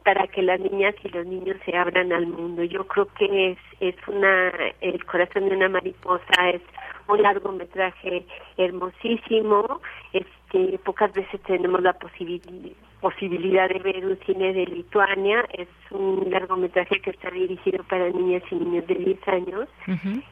[0.04, 2.62] para que las niñas y los niños se abran al mundo.
[2.64, 6.62] Yo creo que es es una el corazón de una mariposa es
[7.08, 8.26] un largometraje
[8.56, 9.80] hermosísimo.
[10.12, 15.44] Este pocas veces tenemos la posibilidad posibilidad de ver un cine de Lituania.
[15.52, 19.68] Es un largometraje que está dirigido para niñas y niños de 10 años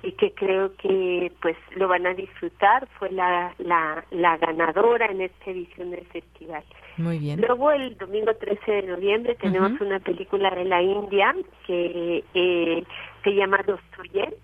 [0.02, 2.86] y que creo que pues lo van a disfrutar.
[2.98, 6.64] Fue la, la, la ganadora en esta edición del festival.
[6.98, 7.40] Muy bien.
[7.40, 11.34] Luego el domingo 13 de noviembre tenemos una película de la India
[11.66, 12.84] que eh,
[13.24, 14.34] se llama Dostoyev.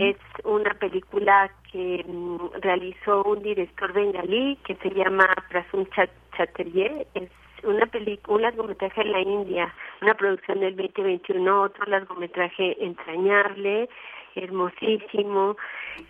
[0.00, 5.88] Es una película que mm, realizó un director bengalí que se llama Prasun
[6.36, 7.06] Chatterjee.
[7.14, 7.30] Es
[7.64, 13.88] una película, un largometraje en la India, una producción del 2021, otro largometraje entrañable,
[14.34, 15.56] hermosísimo,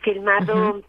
[0.02, 0.82] filmado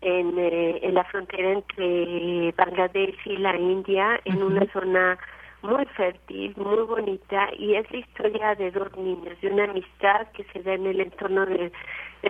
[0.00, 5.18] en, eh, en la frontera entre Bangladesh y la India, en una zona
[5.66, 10.44] muy fértil, muy bonita y es la historia de dos niños, de una amistad que
[10.52, 11.72] se da en el entorno de,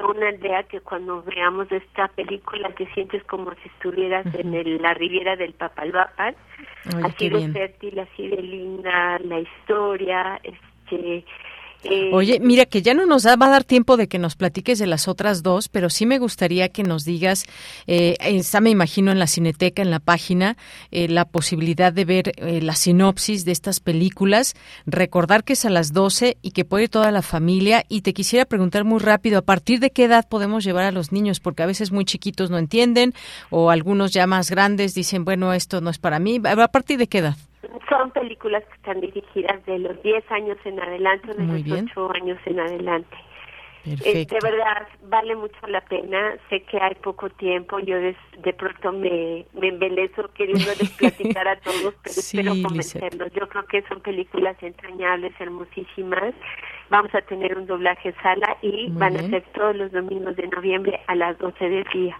[0.02, 5.36] una aldea que cuando veamos esta película te sientes como si estuvieras en la riviera
[5.36, 6.34] del Papalvapan,
[7.02, 11.24] así de fértil, así de linda la historia, este
[11.90, 14.78] eh, Oye, mira que ya no nos va a dar tiempo de que nos platiques
[14.78, 17.44] de las otras dos, pero sí me gustaría que nos digas,
[17.86, 20.56] eh, está me imagino en la cineteca, en la página,
[20.90, 24.54] eh, la posibilidad de ver eh, la sinopsis de estas películas,
[24.86, 27.84] recordar que es a las 12 y que puede ir toda la familia.
[27.88, 31.12] Y te quisiera preguntar muy rápido, ¿a partir de qué edad podemos llevar a los
[31.12, 31.40] niños?
[31.40, 33.14] Porque a veces muy chiquitos no entienden
[33.50, 36.40] o algunos ya más grandes dicen, bueno, esto no es para mí.
[36.44, 37.36] ¿A partir de qué edad?
[37.88, 42.10] Son películas que están dirigidas de los 10 años en adelante o de los 8
[42.14, 43.16] años en adelante.
[43.86, 46.34] Eh, de verdad, vale mucho la pena.
[46.50, 47.78] Sé que hay poco tiempo.
[47.78, 53.32] Yo de, pronto me, me embelezo queriendo platicar a todos, pero espero convencerlos.
[53.32, 56.34] Yo creo que son películas entrañables, hermosísimas.
[56.90, 61.00] Vamos a tener un doblaje sala y van a ser todos los domingos de noviembre
[61.06, 62.18] a las 12 del día.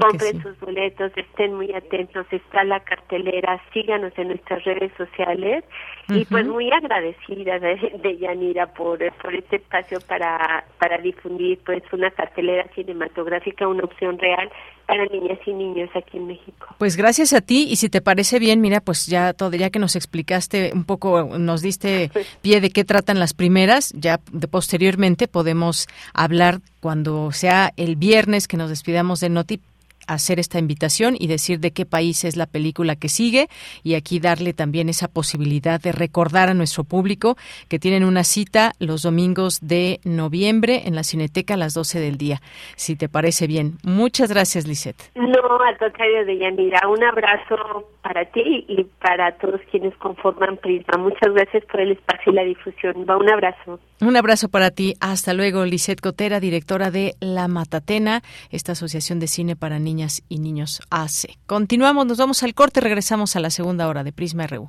[0.00, 5.64] Compren sus boletos, estén muy atentos, está la cartelera, síganos en nuestras redes sociales.
[6.08, 12.10] Y pues muy agradecida de, Yanira por, por este espacio para, para difundir pues una
[12.10, 14.50] cartelera cinematográfica, una opción real
[14.86, 16.66] para niñas y niños aquí en México.
[16.78, 17.66] Pues gracias a ti.
[17.70, 21.38] Y si te parece bien, mira, pues ya todo, ya que nos explicaste un poco,
[21.38, 22.10] nos diste
[22.42, 28.46] pie de qué tratan las primeras, ya de posteriormente podemos hablar cuando sea el viernes
[28.46, 29.58] que nos despidamos de Noti
[30.06, 33.48] hacer esta invitación y decir de qué país es la película que sigue
[33.82, 37.38] y aquí darle también esa posibilidad de recordar a nuestro público
[37.70, 42.18] que tienen una cita los domingos de noviembre en la Cineteca a las 12 del
[42.18, 42.42] día.
[42.76, 43.78] Si te parece bien.
[43.82, 45.10] Muchas gracias, Lisette.
[45.14, 46.86] No, al contrario de Yanira.
[46.86, 50.98] Un abrazo para ti y para todos quienes conforman Prisma.
[50.98, 53.06] Muchas gracias por el espacio y la difusión.
[53.08, 53.80] Va un abrazo.
[54.02, 54.94] Un abrazo para ti.
[55.00, 60.38] Hasta luego, Lisette Cotera, directora de La Matatena, esta asociación de cine para niñas y
[60.38, 61.38] niños hace.
[61.46, 64.68] Continuamos, nos vamos al corte, regresamos a la segunda hora de Prisma RU.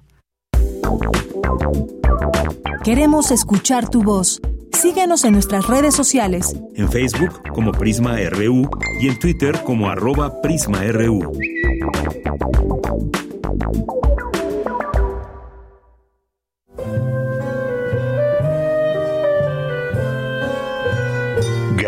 [2.86, 4.40] Queremos escuchar tu voz.
[4.72, 6.56] Síguenos en nuestras redes sociales.
[6.76, 8.70] En Facebook como Prisma RU
[9.02, 11.32] y en Twitter como arroba PrismaRU.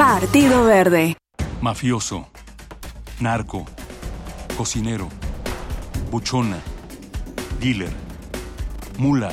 [0.00, 1.14] Partido Verde.
[1.60, 2.26] Mafioso,
[3.18, 3.66] narco,
[4.56, 5.10] cocinero,
[6.10, 6.56] buchona,
[7.60, 7.92] dealer,
[8.96, 9.30] mula.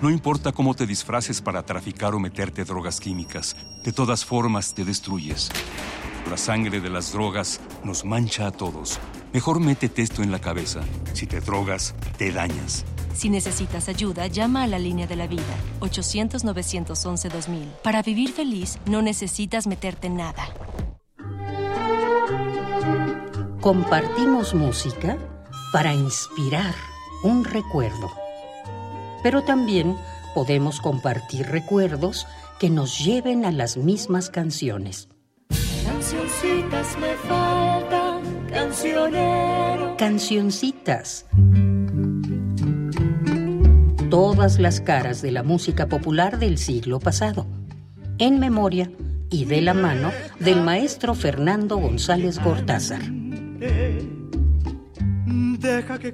[0.00, 3.54] No importa cómo te disfraces para traficar o meterte drogas químicas,
[3.84, 5.50] de todas formas te destruyes.
[6.30, 8.98] La sangre de las drogas nos mancha a todos.
[9.32, 10.80] Mejor métete esto en la cabeza.
[11.12, 12.84] Si te drogas, te dañas.
[13.14, 15.42] Si necesitas ayuda, llama a la línea de la vida,
[15.80, 17.66] 800-911-2000.
[17.84, 20.48] Para vivir feliz, no necesitas meterte en nada.
[23.60, 25.16] Compartimos música
[25.72, 26.74] para inspirar
[27.22, 28.10] un recuerdo.
[29.22, 29.96] Pero también
[30.34, 32.26] podemos compartir recuerdos
[32.58, 35.08] que nos lleven a las mismas canciones.
[36.06, 39.96] Cancioncitas me faltan, cancionero.
[39.98, 41.26] Cancioncitas
[44.08, 47.48] todas las caras de la música popular del siglo pasado,
[48.18, 48.88] en memoria
[49.30, 53.02] y de la mano del maestro Fernando González Gortázar.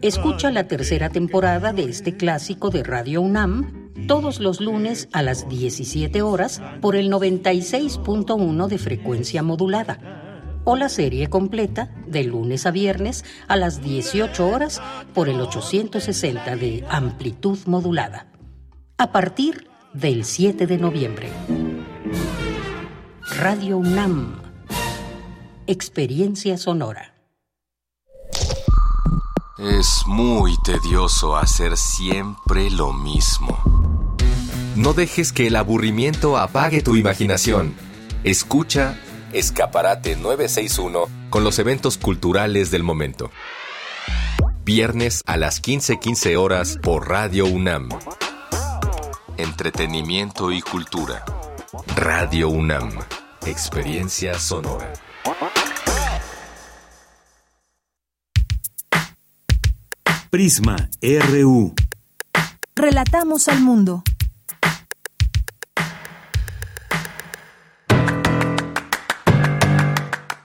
[0.00, 3.81] Escucha la tercera temporada de este clásico de Radio UNAM
[4.12, 10.90] todos los lunes a las 17 horas por el 96.1 de frecuencia modulada o la
[10.90, 14.82] serie completa de lunes a viernes a las 18 horas
[15.14, 18.26] por el 860 de amplitud modulada.
[18.98, 21.30] A partir del 7 de noviembre.
[23.38, 24.42] Radio UNAM.
[25.66, 27.14] Experiencia sonora.
[29.56, 34.01] Es muy tedioso hacer siempre lo mismo.
[34.74, 37.74] No dejes que el aburrimiento apague tu imaginación.
[38.24, 38.98] Escucha
[39.34, 43.30] Escaparate 961 con los eventos culturales del momento.
[44.64, 47.90] Viernes a las 15:15 horas por Radio UNAM.
[49.36, 51.22] Entretenimiento y cultura.
[51.94, 52.92] Radio UNAM.
[53.44, 54.90] Experiencia sonora.
[60.30, 61.74] Prisma RU.
[62.74, 64.02] Relatamos al mundo.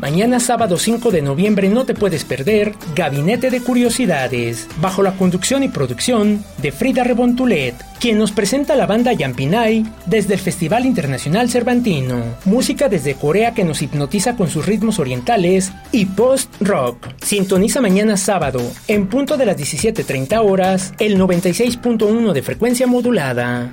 [0.00, 5.64] Mañana sábado 5 de noviembre no te puedes perder Gabinete de Curiosidades, bajo la conducción
[5.64, 11.50] y producción de Frida Rebontulet, quien nos presenta la banda Yampinay desde el Festival Internacional
[11.50, 17.08] Cervantino, música desde Corea que nos hipnotiza con sus ritmos orientales y post-rock.
[17.20, 23.72] Sintoniza mañana sábado, en punto de las 17.30 horas, el 96.1 de frecuencia modulada.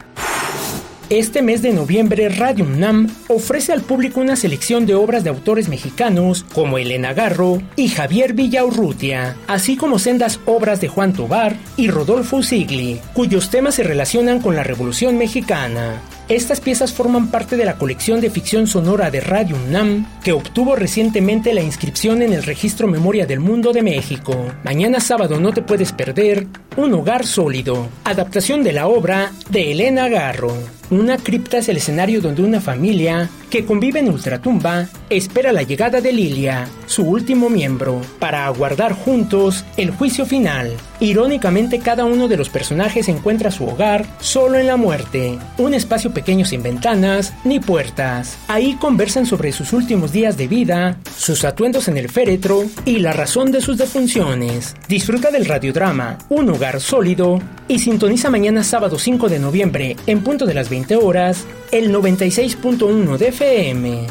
[1.12, 5.70] Este mes de noviembre, Radio UNAM ofrece al público una selección de obras de autores
[5.70, 11.90] mexicanos como Elena Garro y Javier Villaurrutia, así como sendas obras de Juan Tobar y
[11.90, 16.02] Rodolfo Sigli, cuyos temas se relacionan con la Revolución Mexicana.
[16.28, 20.76] Estas piezas forman parte de la colección de ficción sonora de Radio UNAM, que obtuvo
[20.76, 24.48] recientemente la inscripción en el Registro Memoria del Mundo de México.
[24.64, 26.48] Mañana sábado no te puedes perder
[26.78, 30.52] Un Hogar Sólido, adaptación de la obra de Elena Garro.
[30.92, 36.00] Una cripta es el escenario donde una familia que convive en ultratumba espera la llegada
[36.00, 40.72] de Lilia, su último miembro, para aguardar juntos el juicio final.
[41.00, 46.14] Irónicamente, cada uno de los personajes encuentra su hogar solo en la muerte, un espacio
[46.16, 48.40] pequeño sin ventanas ni puertas.
[48.48, 53.14] Ahí conversan sobre sus últimos días de vida, sus atuendos en el féretro y la
[53.14, 54.76] razón de sus defunciones.
[54.88, 60.48] Disfruta del radiodrama Un hogar sólido y sintoniza mañana sábado 5 de noviembre en punto
[60.48, 64.08] de las 20 horas el 96.1 de FM.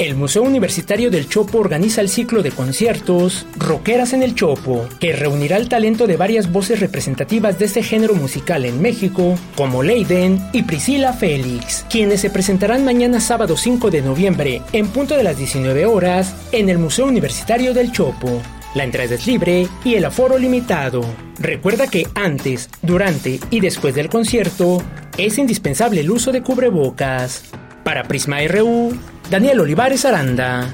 [0.00, 5.12] El Museo Universitario del Chopo organiza el ciclo de conciertos Roqueras en el Chopo, que
[5.12, 10.40] reunirá el talento de varias voces representativas de este género musical en México, como Leiden
[10.54, 15.36] y Priscila Félix, quienes se presentarán mañana sábado 5 de noviembre en punto de las
[15.36, 18.40] 19 horas en el Museo Universitario del Chopo.
[18.74, 21.02] La entrada es libre y el aforo limitado.
[21.38, 24.82] Recuerda que antes, durante y después del concierto
[25.18, 27.42] es indispensable el uso de cubrebocas.
[27.84, 28.96] Para Prisma RU,
[29.30, 30.68] Daniel Olivares Aranda.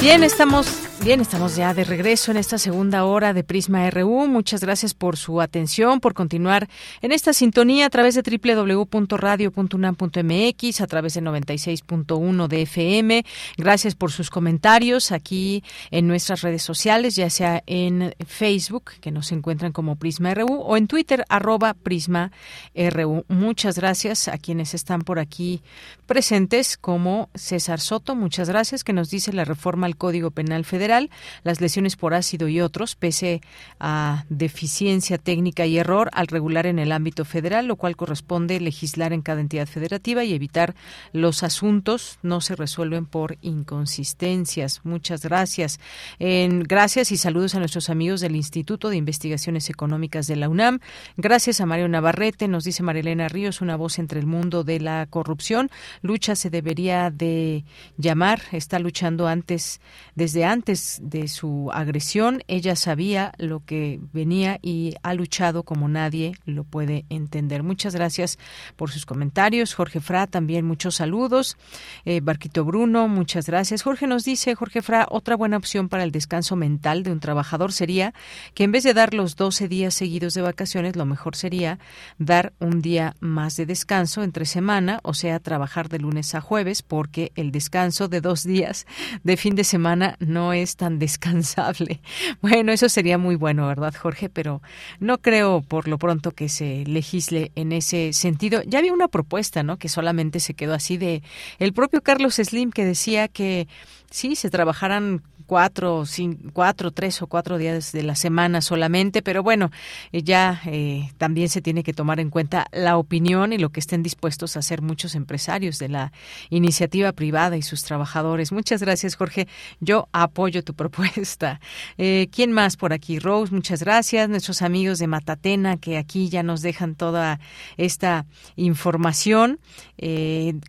[0.00, 4.26] Bien, estamos Bien, estamos ya de regreso en esta segunda hora de Prisma RU.
[4.26, 6.68] Muchas gracias por su atención, por continuar
[7.00, 13.24] en esta sintonía a través de www.radio.unam.mx, a través de 96.1 de FM.
[13.56, 19.32] Gracias por sus comentarios aquí en nuestras redes sociales, ya sea en Facebook, que nos
[19.32, 22.32] encuentran como Prisma RU, o en Twitter, arroba Prisma
[22.74, 23.24] RU.
[23.28, 25.62] Muchas gracias a quienes están por aquí
[26.04, 28.14] presentes, como César Soto.
[28.14, 30.97] Muchas gracias, que nos dice la reforma al Código Penal Federal
[31.44, 33.40] las lesiones por ácido y otros, pese
[33.78, 39.12] a deficiencia técnica y error al regular en el ámbito federal, lo cual corresponde legislar
[39.12, 40.74] en cada entidad federativa y evitar
[41.12, 44.80] los asuntos no se resuelven por inconsistencias.
[44.84, 45.80] Muchas gracias.
[46.18, 50.80] Gracias y saludos a nuestros amigos del Instituto de Investigaciones Económicas de la UNAM.
[51.16, 55.06] Gracias a Mario Navarrete, nos dice Marilena Ríos, una voz entre el mundo de la
[55.08, 55.70] corrupción.
[56.02, 57.64] Lucha se debería de
[57.96, 59.80] llamar, está luchando antes,
[60.14, 66.36] desde antes de su agresión, ella sabía lo que venía y ha luchado como nadie
[66.44, 67.62] lo puede entender.
[67.62, 68.38] Muchas gracias
[68.76, 69.74] por sus comentarios.
[69.74, 71.56] Jorge Fra, también muchos saludos.
[72.04, 73.82] Eh, Barquito Bruno, muchas gracias.
[73.82, 77.72] Jorge nos dice, Jorge Fra, otra buena opción para el descanso mental de un trabajador
[77.72, 78.14] sería
[78.54, 81.78] que en vez de dar los 12 días seguidos de vacaciones, lo mejor sería
[82.18, 86.82] dar un día más de descanso entre semana, o sea, trabajar de lunes a jueves,
[86.82, 88.86] porque el descanso de dos días
[89.22, 92.00] de fin de semana no es tan descansable.
[92.40, 94.28] Bueno, eso sería muy bueno, ¿verdad, Jorge?
[94.28, 94.62] Pero
[95.00, 98.62] no creo por lo pronto que se legisle en ese sentido.
[98.66, 99.76] Ya había una propuesta, ¿no?
[99.78, 101.22] Que solamente se quedó así de
[101.58, 103.66] el propio Carlos Slim que decía que
[104.10, 109.42] sí, se trabajaran cuatro, cinco, cuatro, tres o cuatro días de la semana solamente, pero
[109.42, 109.70] bueno,
[110.12, 113.80] eh, ya eh, también se tiene que tomar en cuenta la opinión y lo que
[113.80, 116.12] estén dispuestos a hacer muchos empresarios de la
[116.50, 118.52] iniciativa privada y sus trabajadores.
[118.52, 119.48] Muchas gracias, Jorge.
[119.80, 121.60] Yo apoyo tu propuesta.
[121.96, 123.18] Eh, ¿Quién más por aquí?
[123.18, 124.28] Rose, muchas gracias.
[124.28, 127.40] Nuestros amigos de Matatena que aquí ya nos dejan toda
[127.78, 128.26] esta
[128.56, 129.60] información.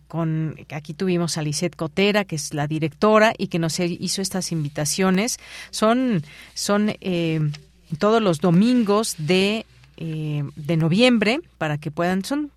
[0.08, 4.52] con aquí tuvimos a Lisette Cotera, que es la directora y que nos hizo estas
[4.52, 4.69] invitaciones.
[5.70, 6.22] Son,
[6.54, 7.40] son eh,
[7.98, 9.66] todos los domingos de
[9.96, 12.50] eh, de noviembre para que puedan son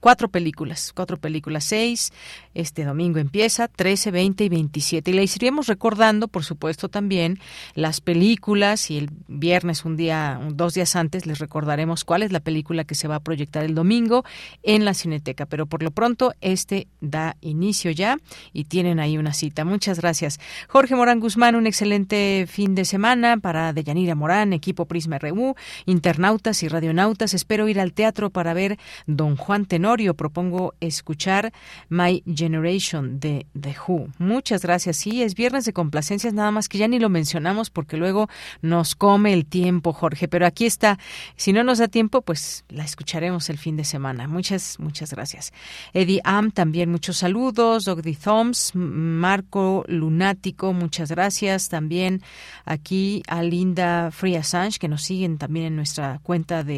[0.00, 2.10] cuatro películas cuatro películas seis
[2.54, 7.38] este domingo empieza 13 20 y 27 y le iríamos recordando por supuesto también
[7.74, 12.40] las películas y el viernes un día dos días antes les recordaremos cuál es la
[12.40, 14.24] película que se va a proyectar el domingo
[14.62, 15.46] en la Cineteca.
[15.46, 18.16] Pero por lo pronto este da inicio ya
[18.52, 19.64] y tienen ahí una cita.
[19.64, 20.40] Muchas gracias.
[20.68, 25.54] Jorge Morán Guzmán un excelente fin de semana para Deyanira Morán equipo Prisma RU
[25.84, 27.34] internautas y radio radionautas.
[27.34, 30.14] Espero ir al teatro para ver Don Juan Tenorio.
[30.14, 31.52] Propongo escuchar
[31.88, 34.08] My Generation de The Who.
[34.18, 34.96] Muchas gracias.
[34.96, 38.28] Sí, es viernes de complacencias, nada más que ya ni lo mencionamos porque luego
[38.62, 40.28] nos come el tiempo, Jorge.
[40.28, 40.98] Pero aquí está.
[41.36, 44.28] Si no nos da tiempo, pues la escucharemos el fin de semana.
[44.28, 45.52] Muchas, muchas gracias.
[45.92, 47.84] Eddie Am, también muchos saludos.
[47.84, 51.68] Dogdy Thoms, Marco Lunático, muchas gracias.
[51.68, 52.22] También
[52.64, 56.76] aquí a Linda Free Assange, que nos siguen también en nuestra cuenta de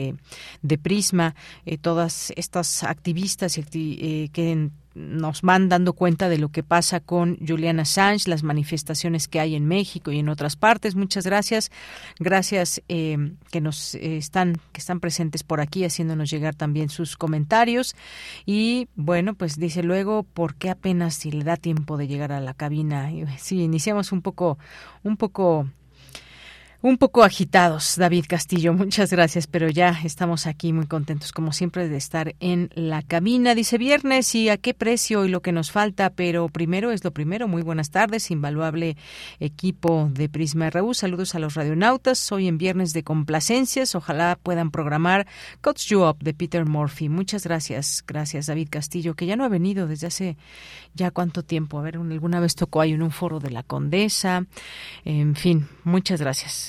[0.63, 1.35] de, Prisma,
[1.67, 7.39] eh, todas estas activistas eh, que nos van dando cuenta de lo que pasa con
[7.47, 10.97] Juliana Assange, las manifestaciones que hay en México y en otras partes.
[10.97, 11.71] Muchas gracias,
[12.19, 17.95] gracias eh, que nos están que están presentes por aquí, haciéndonos llegar también sus comentarios.
[18.45, 22.41] Y bueno, pues dice luego, ¿por qué apenas si le da tiempo de llegar a
[22.41, 23.09] la cabina?
[23.39, 24.59] Sí, iniciamos un poco,
[25.05, 25.69] un poco
[26.81, 28.73] un poco agitados, David Castillo.
[28.73, 33.57] Muchas gracias, pero ya estamos aquí muy contentos, como siempre, de estar en la cabina.
[33.57, 37.11] Dice viernes y a qué precio y lo que nos falta, pero primero es lo
[37.11, 37.49] primero.
[37.49, 38.97] Muy buenas tardes, invaluable
[39.41, 40.95] equipo de Prisma RU.
[40.95, 42.31] Saludos a los radionautas.
[42.31, 43.97] Hoy en viernes de complacencias.
[43.97, 45.27] Ojalá puedan programar
[45.61, 47.09] Cuts You Up de Peter Murphy.
[47.09, 50.37] Muchas gracias, gracias, David Castillo, que ya no ha venido desde hace
[50.95, 51.81] ya cuánto tiempo.
[51.81, 54.47] A ver, alguna vez tocó ahí en un foro de la Condesa.
[55.05, 56.68] En fin, muchas gracias.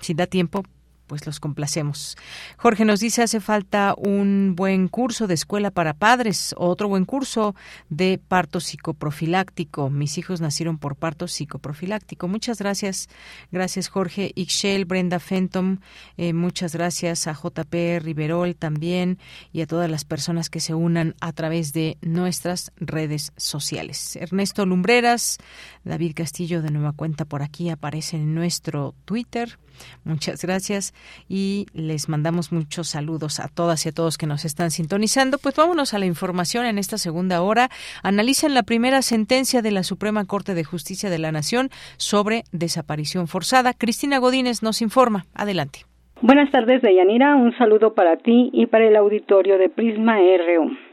[0.00, 0.62] Si da tiempo,
[1.06, 2.16] pues los complacemos.
[2.56, 7.54] Jorge nos dice hace falta un buen curso de escuela para padres, otro buen curso
[7.88, 9.90] de parto psicoprofiláctico.
[9.90, 12.28] Mis hijos nacieron por parto psicoprofiláctico.
[12.28, 13.08] Muchas gracias,
[13.50, 15.80] gracias Jorge Ixchel, Brenda Fenton,
[16.16, 19.18] eh, muchas gracias a JP Riverol también
[19.52, 24.16] y a todas las personas que se unan a través de nuestras redes sociales.
[24.16, 25.38] Ernesto Lumbreras,
[25.84, 29.58] David Castillo de nueva cuenta por aquí aparece en nuestro Twitter
[30.04, 30.94] Muchas gracias
[31.28, 35.38] y les mandamos muchos saludos a todas y a todos que nos están sintonizando.
[35.38, 37.68] Pues vámonos a la información en esta segunda hora.
[38.02, 43.28] Analizan la primera sentencia de la Suprema Corte de Justicia de la Nación sobre desaparición
[43.28, 43.72] forzada.
[43.72, 45.26] Cristina Godínez nos informa.
[45.34, 45.80] Adelante.
[46.22, 47.36] Buenas tardes, Deyanira.
[47.36, 50.85] Un saludo para ti y para el auditorio de Prisma RU.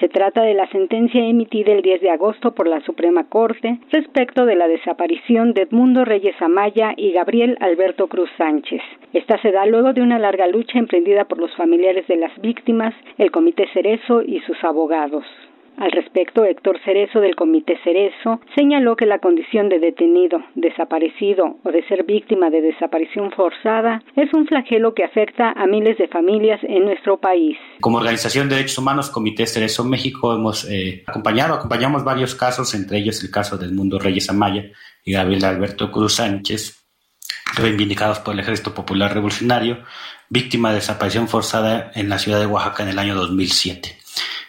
[0.00, 4.46] Se trata de la sentencia emitida el 10 de agosto por la Suprema Corte respecto
[4.46, 8.80] de la desaparición de Edmundo Reyes Amaya y Gabriel Alberto Cruz Sánchez.
[9.12, 12.94] Esta se da luego de una larga lucha emprendida por los familiares de las víctimas,
[13.18, 15.26] el Comité Cerezo y sus abogados.
[15.80, 21.72] Al respecto, Héctor Cerezo del Comité Cerezo señaló que la condición de detenido, desaparecido o
[21.72, 26.60] de ser víctima de desaparición forzada es un flagelo que afecta a miles de familias
[26.64, 27.56] en nuestro país.
[27.80, 32.98] Como Organización de Derechos Humanos, Comité Cerezo México, hemos eh, acompañado, acompañamos varios casos, entre
[32.98, 34.66] ellos el caso del Mundo Reyes Amaya
[35.02, 36.78] y Gabriel Alberto Cruz Sánchez,
[37.56, 39.78] reivindicados por el Ejército Popular Revolucionario,
[40.28, 43.99] víctima de desaparición forzada en la ciudad de Oaxaca en el año 2007.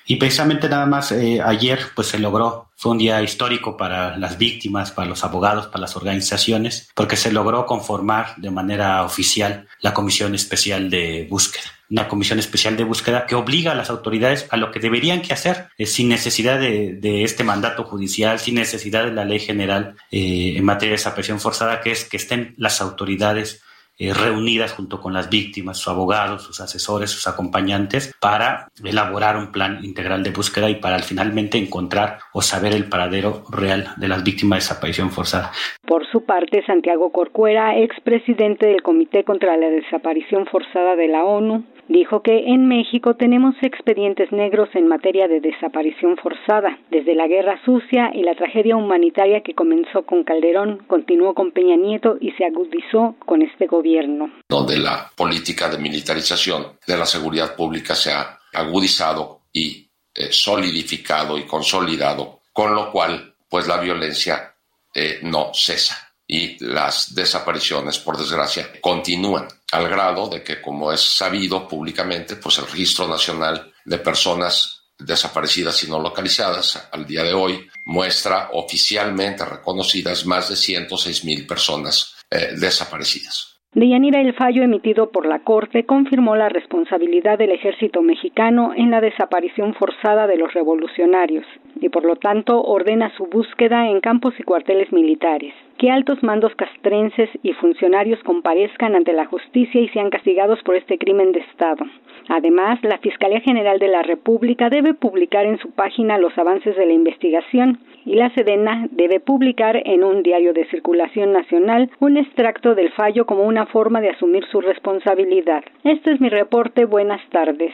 [0.05, 4.38] Y precisamente nada más eh, ayer pues se logró, fue un día histórico para las
[4.38, 9.93] víctimas, para los abogados, para las organizaciones, porque se logró conformar de manera oficial la
[9.93, 11.63] Comisión Especial de Búsqueda.
[11.89, 15.33] Una comisión especial de búsqueda que obliga a las autoridades a lo que deberían que
[15.33, 20.53] hacer, eh, sin necesidad de, este mandato judicial, sin necesidad de la ley general eh,
[20.55, 23.61] en materia de desaparición forzada, que es que estén las autoridades
[24.03, 29.52] eh, reunidas junto con las víctimas, sus abogados, sus asesores, sus acompañantes, para elaborar un
[29.52, 34.23] plan integral de búsqueda y para finalmente encontrar o saber el paradero real de las
[34.23, 35.52] víctimas de desaparición forzada.
[35.86, 41.64] Por su parte, Santiago Corcuera, expresidente del Comité contra la Desaparición Forzada de la ONU,
[41.88, 46.80] Dijo que en México tenemos expedientes negros en materia de desaparición forzada.
[46.90, 51.76] Desde la guerra sucia y la tragedia humanitaria que comenzó con Calderón, continuó con Peña
[51.76, 54.32] Nieto y se agudizó con este gobierno.
[54.48, 61.38] Donde la política de militarización de la seguridad pública se ha agudizado y eh, solidificado
[61.38, 64.56] y consolidado, con lo cual pues la violencia
[64.94, 71.02] eh, no cesa y las desapariciones, por desgracia, continúan al grado de que, como es
[71.02, 77.34] sabido públicamente, pues el Registro Nacional de Personas Desaparecidas y No Localizadas al día de
[77.34, 83.52] hoy muestra oficialmente reconocidas más de 106 mil personas eh, desaparecidas.
[83.73, 88.91] De Yanira, el fallo emitido por la Corte confirmó la responsabilidad del ejército mexicano en
[88.91, 91.45] la desaparición forzada de los revolucionarios
[91.80, 95.53] y por lo tanto ordena su búsqueda en campos y cuarteles militares.
[95.82, 100.99] Que altos mandos castrenses y funcionarios comparezcan ante la justicia y sean castigados por este
[100.99, 101.86] crimen de Estado.
[102.30, 106.86] Además, la Fiscalía General de la República debe publicar en su página los avances de
[106.86, 112.76] la investigación y la Sedena debe publicar en un diario de circulación nacional un extracto
[112.76, 115.64] del fallo como una forma de asumir su responsabilidad.
[115.84, 116.86] Este es mi reporte.
[116.86, 117.74] Buenas tardes.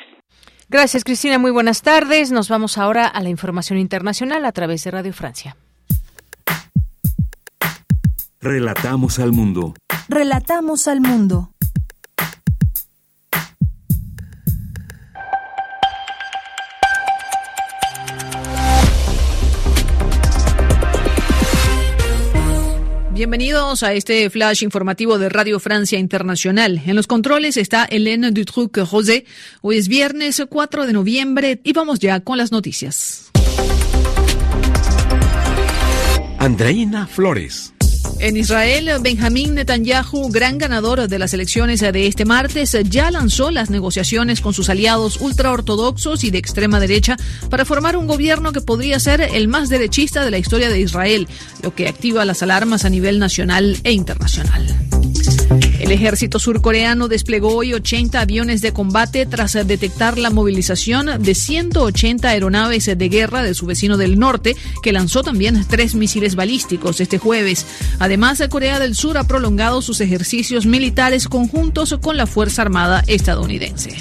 [0.70, 1.40] Gracias, Cristina.
[1.40, 2.32] Muy buenas tardes.
[2.32, 5.58] Nos vamos ahora a la información internacional a través de Radio Francia.
[8.40, 9.74] Relatamos al mundo.
[10.10, 11.52] Relatamos al mundo.
[23.12, 26.84] Bienvenidos a este flash informativo de Radio Francia Internacional.
[26.86, 29.26] En los controles está Hélène Dutruc-Rosé.
[29.62, 33.32] Hoy es viernes 4 de noviembre y vamos ya con las noticias.
[36.38, 37.74] Andreina Flores.
[38.20, 43.70] En Israel, Benjamín Netanyahu, gran ganador de las elecciones de este martes, ya lanzó las
[43.70, 47.16] negociaciones con sus aliados ultraortodoxos y de extrema derecha
[47.50, 51.28] para formar un gobierno que podría ser el más derechista de la historia de Israel,
[51.62, 54.66] lo que activa las alarmas a nivel nacional e internacional.
[55.80, 62.28] El ejército surcoreano desplegó hoy 80 aviones de combate tras detectar la movilización de 180
[62.28, 67.20] aeronaves de guerra de su vecino del norte, que lanzó también tres misiles balísticos este
[67.20, 67.66] jueves.
[68.00, 73.96] Además, Corea del Sur ha prolongado sus ejercicios militares conjuntos con la Fuerza Armada estadounidense.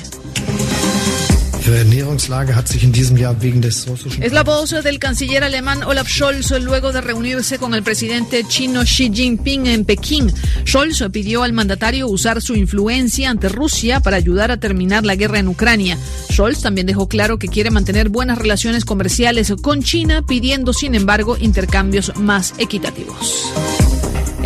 [4.21, 8.83] Es la voz del canciller alemán Olaf Scholz luego de reunirse con el presidente chino
[8.85, 10.33] Xi Jinping en Pekín.
[10.65, 15.41] Scholz pidió al mandatario usar su influencia ante Rusia para ayudar a terminar la guerra
[15.41, 15.99] en Ucrania.
[16.31, 21.37] Scholz también dejó claro que quiere mantener buenas relaciones comerciales con China, pidiendo sin embargo
[21.37, 23.96] intercambios más equitativos.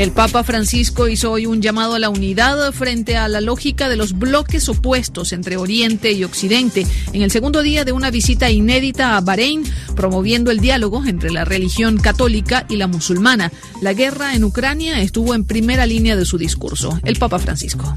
[0.01, 3.97] El Papa Francisco hizo hoy un llamado a la unidad frente a la lógica de
[3.97, 9.19] los bloques opuestos entre Oriente y Occidente en el segundo día de una visita inédita
[9.19, 9.63] a Bahrein,
[9.97, 13.53] promoviendo el diálogo entre la religión católica y la musulmana.
[13.83, 16.99] La guerra en Ucrania estuvo en primera línea de su discurso.
[17.05, 17.95] El Papa Francisco.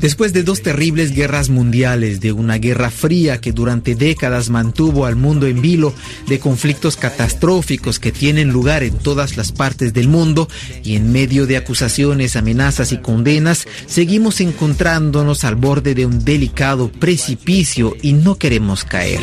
[0.00, 5.16] Después de dos terribles guerras mundiales, de una guerra fría que durante décadas mantuvo al
[5.16, 5.94] mundo en vilo,
[6.28, 10.48] de conflictos catastróficos que tienen lugar en todas las partes del mundo
[10.84, 16.90] y en medio de acusaciones, amenazas y condenas, seguimos encontrándonos al borde de un delicado
[16.90, 19.20] precipicio y no queremos caer.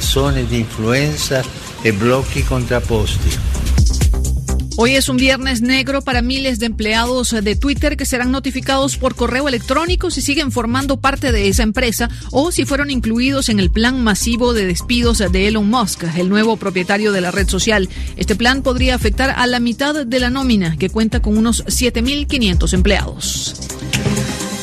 [0.00, 1.42] zonas de influencia
[1.82, 3.38] y bloques contrapuestos.
[4.76, 9.14] Hoy es un viernes negro para miles de empleados de Twitter que serán notificados por
[9.14, 13.70] correo electrónico si siguen formando parte de esa empresa o si fueron incluidos en el
[13.70, 17.88] plan masivo de despidos de Elon Musk, el nuevo propietario de la red social.
[18.16, 22.72] Este plan podría afectar a la mitad de la nómina, que cuenta con unos 7.500
[22.72, 23.54] empleados.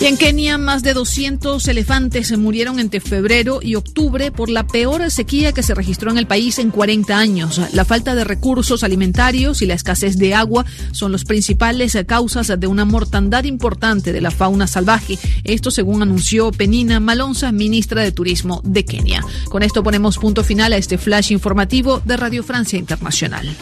[0.04, 5.12] En Kenia, más de 200 elefantes se murieron entre febrero y octubre por la peor
[5.12, 7.62] sequía que se registró en el país en 40 años.
[7.74, 12.66] La falta de recursos alimentarios y la escasez de agua son las principales causas de
[12.66, 15.20] una mortandad importante de la fauna salvaje.
[15.44, 19.24] Esto según anunció Penina Malonza, ministra de Turismo de Kenia.
[19.50, 23.56] Con esto ponemos punto final a este flash informativo de Radio Francia Internacional.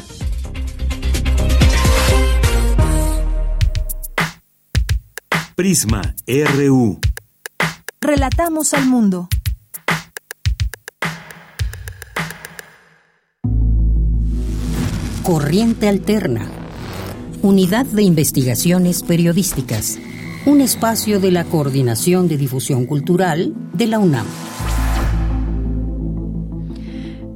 [5.60, 7.02] Prisma RU.
[7.99, 9.27] Relatamos al mundo.
[15.22, 16.49] Corriente Alterna.
[17.41, 19.99] Unidad de Investigaciones Periodísticas.
[20.45, 24.27] Un espacio de la Coordinación de Difusión Cultural de la UNAM.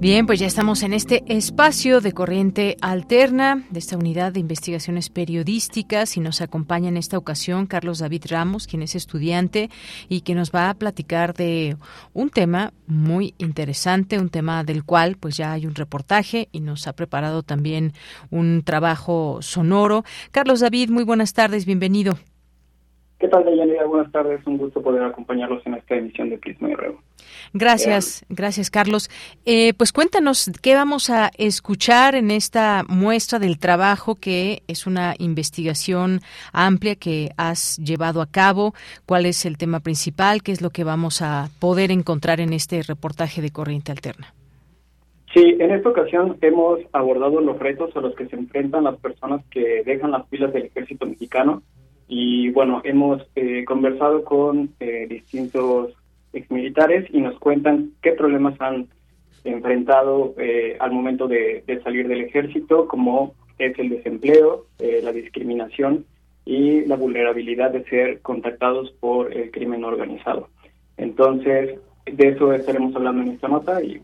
[0.04, 5.10] Bien, pues ya estamos en este espacio de corriente alterna de esta unidad de investigaciones
[5.10, 9.70] periodísticas y nos acompaña en esta ocasión Carlos David Ramos, quien es estudiante
[10.10, 11.78] y que nos va a platicar de
[12.12, 16.86] un tema muy interesante, un tema del cual pues ya hay un reportaje y nos
[16.88, 17.94] ha preparado también
[18.30, 20.04] un trabajo sonoro.
[20.32, 22.18] Carlos David, muy buenas tardes, bienvenido.
[23.24, 23.86] ¿Qué tal, Deyanira?
[23.86, 24.46] Buenas tardes.
[24.46, 26.98] Un gusto poder acompañarlos en esta emisión de Prisma y Reo.
[27.54, 29.10] Gracias, gracias, Carlos.
[29.46, 35.14] Eh, pues cuéntanos qué vamos a escuchar en esta muestra del trabajo que es una
[35.20, 36.20] investigación
[36.52, 38.74] amplia que has llevado a cabo.
[39.06, 40.44] ¿Cuál es el tema principal?
[40.44, 44.34] ¿Qué es lo que vamos a poder encontrar en este reportaje de Corriente Alterna?
[45.34, 49.46] Sí, en esta ocasión hemos abordado los retos a los que se enfrentan las personas
[49.50, 51.64] que dejan las filas del ejército mexicano
[52.08, 55.94] y bueno, hemos eh, conversado con eh, distintos
[56.34, 58.88] exmilitares y nos cuentan qué problemas han
[59.44, 66.06] enfrentado eh, al momento de, salir del ejército, como es el desempleo, la discriminación
[66.46, 70.50] y la vulnerabilidad de ser contactados por el crimen organizado.
[70.98, 74.02] Entonces, de eso estaremos hablando en esta nota y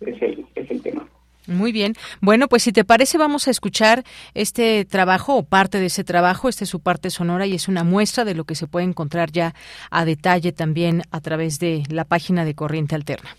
[0.00, 1.06] es el, es el tema.
[1.46, 1.94] Muy bien.
[2.20, 4.04] Bueno, pues si te parece, vamos a escuchar
[4.34, 6.48] este trabajo o parte de ese trabajo.
[6.48, 9.30] Esta es su parte sonora y es una muestra de lo que se puede encontrar
[9.30, 9.54] ya
[9.90, 13.36] a detalle también a través de la página de Corriente Alterna.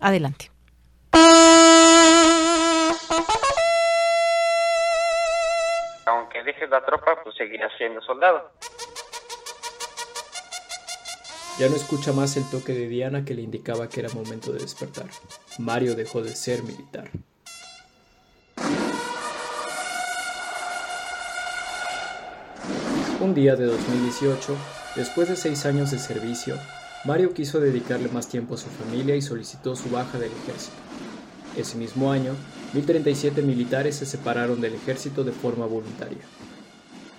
[0.00, 0.50] Adelante.
[6.06, 8.50] Aunque dejes la tropa, pues seguirás siendo soldado.
[11.58, 14.60] Ya no escucha más el toque de Diana que le indicaba que era momento de
[14.60, 15.06] despertar.
[15.58, 17.10] Mario dejó de ser militar.
[23.20, 24.56] Un día de 2018,
[24.94, 26.56] después de seis años de servicio,
[27.04, 30.76] Mario quiso dedicarle más tiempo a su familia y solicitó su baja del ejército.
[31.56, 32.36] Ese mismo año,
[32.74, 36.22] 1037 militares se separaron del ejército de forma voluntaria.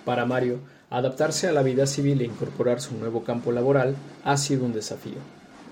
[0.06, 0.60] Para Mario,
[0.90, 3.94] Adaptarse a la vida civil e incorporarse a un nuevo campo laboral
[4.24, 5.18] ha sido un desafío,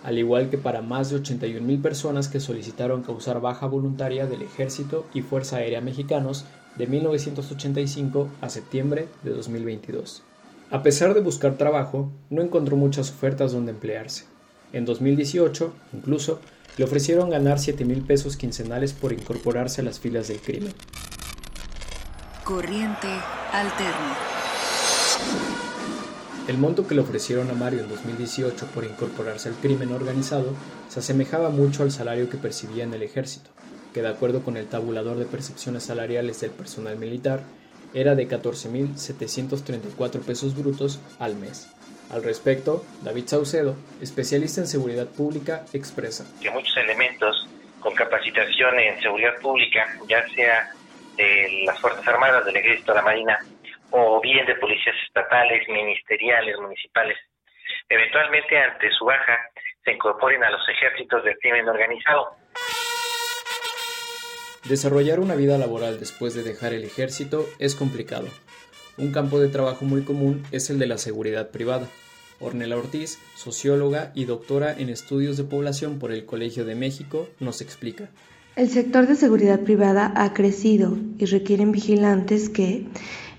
[0.04, 5.06] al igual que para más de 81.000 personas que solicitaron causar baja voluntaria del Ejército
[5.12, 6.44] y Fuerza Aérea Mexicanos
[6.76, 10.22] de 1985 a septiembre de 2022.
[10.70, 14.26] A pesar de buscar trabajo, no encontró muchas ofertas donde emplearse.
[14.72, 16.38] En 2018, incluso,
[16.76, 20.72] le ofrecieron ganar 7 mil pesos quincenales por incorporarse a las filas del crimen.
[22.44, 23.08] Corriente
[23.52, 24.27] alterna.
[26.48, 30.54] El monto que le ofrecieron a Mario en 2018 por incorporarse al crimen organizado
[30.88, 33.50] se asemejaba mucho al salario que percibía en el ejército,
[33.92, 37.42] que de acuerdo con el tabulador de percepciones salariales del personal militar,
[37.92, 41.70] era de 14.734 pesos brutos al mes.
[42.10, 47.46] Al respecto, David Saucedo, especialista en seguridad pública, expresa que muchos elementos
[47.78, 50.70] con capacitación en seguridad pública, ya sea
[51.14, 53.38] de las Fuerzas Armadas, del Ejército, la Marina
[53.90, 57.16] o bien de policías estatales, ministeriales, municipales,
[57.88, 59.38] eventualmente ante su baja
[59.84, 62.36] se incorporen a los ejércitos del crimen organizado.
[64.68, 68.26] Desarrollar una vida laboral después de dejar el ejército es complicado.
[68.98, 71.86] Un campo de trabajo muy común es el de la seguridad privada.
[72.40, 77.60] Ornella Ortiz, socióloga y doctora en estudios de población por el Colegio de México, nos
[77.60, 78.10] explica.
[78.56, 82.86] El sector de seguridad privada ha crecido y requieren vigilantes que,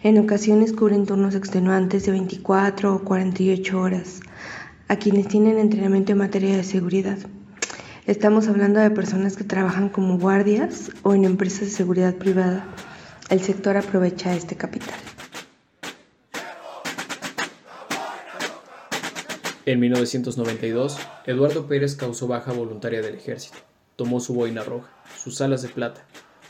[0.01, 4.21] en ocasiones cubren turnos extenuantes de 24 o 48 horas
[4.87, 7.17] a quienes tienen entrenamiento en materia de seguridad.
[8.07, 12.65] Estamos hablando de personas que trabajan como guardias o en empresas de seguridad privada.
[13.29, 14.95] El sector aprovecha este capital.
[19.65, 20.97] En 1992,
[21.27, 23.57] Eduardo Pérez causó baja voluntaria del ejército.
[23.97, 26.07] Tomó su boina roja, sus alas de plata,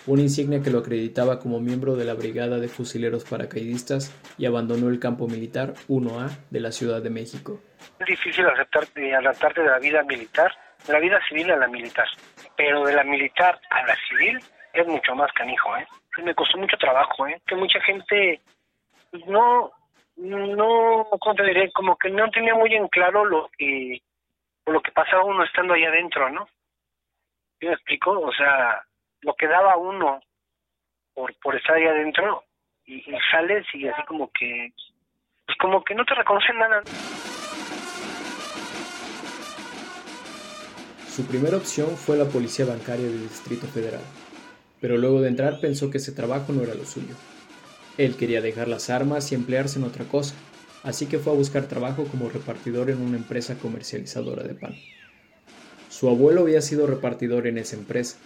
[0.07, 4.89] una insignia que lo acreditaba como miembro de la Brigada de Fusileros Paracaidistas y abandonó
[4.89, 7.59] el campo militar 1A de la Ciudad de México.
[7.99, 10.51] Es difícil aceptarte, adaptarte de la vida militar,
[10.88, 12.07] de la vida civil a la militar,
[12.55, 14.39] pero de la militar a la civil
[14.73, 15.88] es mucho más canijo, ¿eh?
[16.23, 17.41] Me costó mucho trabajo, ¿eh?
[17.45, 18.41] Que mucha gente
[19.11, 19.71] pues, no,
[20.17, 21.71] no, ¿cómo te diré?
[21.71, 24.01] Como que no tenía muy en claro lo que,
[24.65, 26.47] lo que pasaba uno estando ahí adentro, ¿no?
[27.61, 28.11] ¿Me explico?
[28.11, 28.84] O sea,
[29.21, 30.21] lo que daba uno
[31.13, 32.43] por, por estar ahí adentro
[32.85, 34.73] y, sales y así como que,
[35.45, 36.81] pues como que no te reconocen nada.
[41.07, 44.01] Su primera opción fue la policía bancaria del Distrito Federal,
[44.79, 47.15] pero luego de entrar pensó que ese trabajo no era lo suyo.
[47.97, 50.33] Él quería dejar las armas y emplearse en otra cosa,
[50.83, 54.75] así que fue a buscar trabajo como repartidor en una empresa comercializadora de pan.
[55.89, 58.17] Su abuelo había sido repartidor en esa empresa,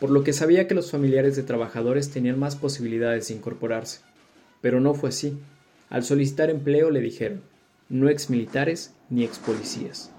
[0.00, 4.00] por lo que sabía que los familiares de trabajadores tenían más posibilidades de incorporarse.
[4.60, 5.38] Pero no fue así.
[5.88, 7.42] Al solicitar empleo le dijeron,
[7.88, 10.12] no ex militares ni ex policías.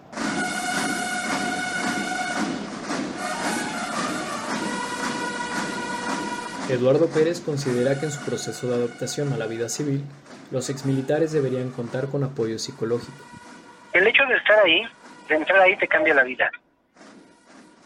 [6.69, 10.03] Eduardo Pérez considera que en su proceso de adaptación a la vida civil,
[10.51, 13.23] los exmilitares deberían contar con apoyo psicológico.
[13.93, 14.81] El hecho de estar ahí,
[15.29, 16.51] de entrar ahí, te cambia la vida.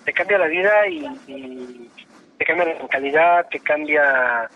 [0.05, 1.89] Te cambia la vida y,
[2.37, 4.49] te cambia la mentalidad, te cambia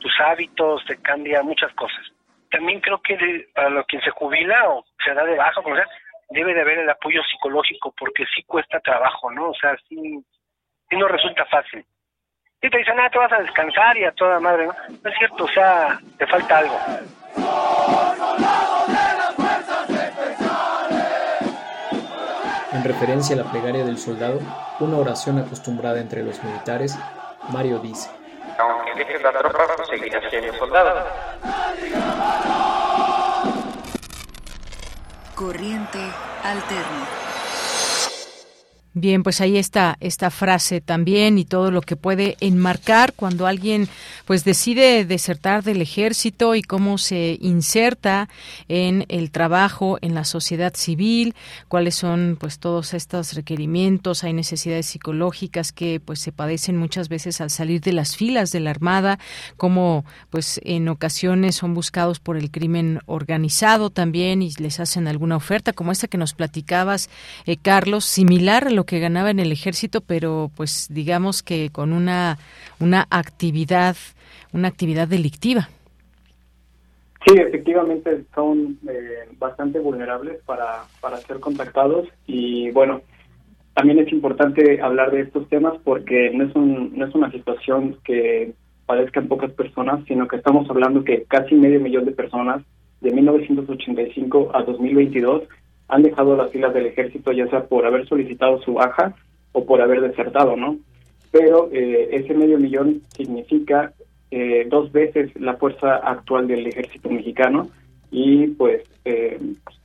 [0.00, 2.04] tus hábitos, te cambia muchas cosas.
[2.50, 5.88] También creo que para los quien se jubila o se da de baja, como sea,
[6.30, 9.50] debe de haber el apoyo psicológico porque sí cuesta trabajo, ¿no?
[9.50, 10.24] O sea, sí,
[10.88, 11.84] sí no resulta fácil
[12.64, 14.72] y te dicen, ah, te vas a descansar y a toda madre, ¿no?
[14.88, 16.80] No es cierto, o sea, te falta algo.
[22.84, 24.40] En referencia a la plegaria del soldado,
[24.78, 26.94] una oración acostumbrada entre los militares,
[27.48, 28.10] Mario dice,
[28.58, 31.02] aunque dejes la tropa, seguirás siendo soldado.
[35.34, 35.98] Corriente
[36.42, 37.23] alterna.
[38.96, 43.88] Bien, pues ahí está esta frase también y todo lo que puede enmarcar cuando alguien
[44.24, 48.28] pues decide desertar del ejército y cómo se inserta
[48.68, 51.34] en el trabajo en la sociedad civil,
[51.66, 57.40] cuáles son pues todos estos requerimientos, hay necesidades psicológicas que pues se padecen muchas veces
[57.40, 59.18] al salir de las filas de la Armada,
[59.56, 65.34] como pues en ocasiones son buscados por el crimen organizado también y les hacen alguna
[65.34, 67.10] oferta como esta que nos platicabas,
[67.44, 71.92] eh, Carlos, similar a lo que ganaba en el ejército, pero pues digamos que con
[71.92, 72.38] una,
[72.80, 73.96] una actividad,
[74.52, 75.68] una actividad delictiva.
[77.26, 83.00] Sí, efectivamente son eh, bastante vulnerables para, para ser contactados y bueno,
[83.74, 87.96] también es importante hablar de estos temas porque no es, un, no es una situación
[88.04, 88.52] que
[88.86, 92.62] padezcan pocas personas, sino que estamos hablando que casi medio millón de personas
[93.00, 95.42] de 1985 a 2022
[95.88, 99.14] han dejado las filas del ejército ya sea por haber solicitado su baja
[99.52, 100.78] o por haber desertado, ¿no?
[101.30, 103.92] Pero eh, ese medio millón significa
[104.30, 107.68] eh, dos veces la fuerza actual del ejército mexicano
[108.10, 109.38] y pues eh,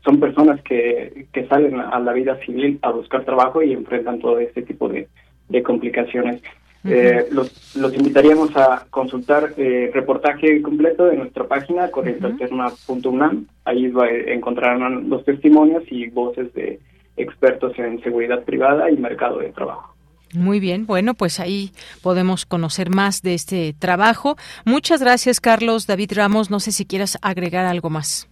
[0.04, 4.40] son personas que, que salen a la vida civil a buscar trabajo y enfrentan todo
[4.40, 5.08] este tipo de,
[5.50, 6.42] de complicaciones.
[6.86, 13.48] Eh, los, los, invitaríamos a consultar eh, reportaje completo de nuestra página corrientealterna.unam.
[13.66, 13.92] Ahí
[14.28, 16.80] encontrarán los testimonios y voces de
[17.18, 19.94] expertos en seguridad privada y mercado de trabajo.
[20.34, 21.72] Muy bien, bueno, pues ahí
[22.04, 24.38] podemos conocer más de este trabajo.
[24.64, 25.88] Muchas gracias, Carlos.
[25.88, 28.30] David Ramos, no sé si quieras agregar algo más.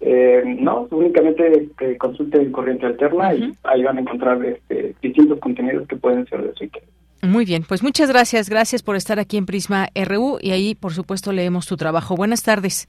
[0.00, 5.86] Eh, no, únicamente que consulten Corriente Alterna y ahí van a encontrar este, distintos contenidos
[5.86, 6.88] que pueden ser de su interés.
[7.22, 10.92] Muy bien, pues muchas gracias, gracias por estar aquí en Prisma RU y ahí, por
[10.92, 12.16] supuesto, leemos tu trabajo.
[12.16, 12.88] Buenas tardes.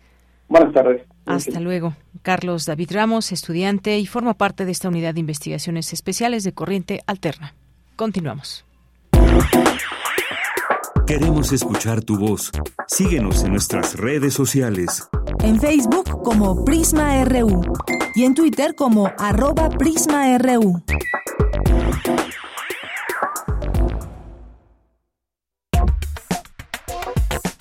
[0.50, 1.04] Buenas tardes.
[1.26, 1.96] Hasta luego.
[2.24, 7.02] Carlos David Ramos, estudiante y forma parte de esta unidad de investigaciones especiales de Corriente
[7.06, 7.54] Alterna.
[7.96, 8.66] Continuamos.
[11.06, 12.52] Queremos escuchar tu voz.
[12.88, 15.08] Síguenos en nuestras redes sociales.
[15.44, 17.62] En Facebook como Prisma RU
[18.16, 20.82] y en Twitter como arroba PrismaRU.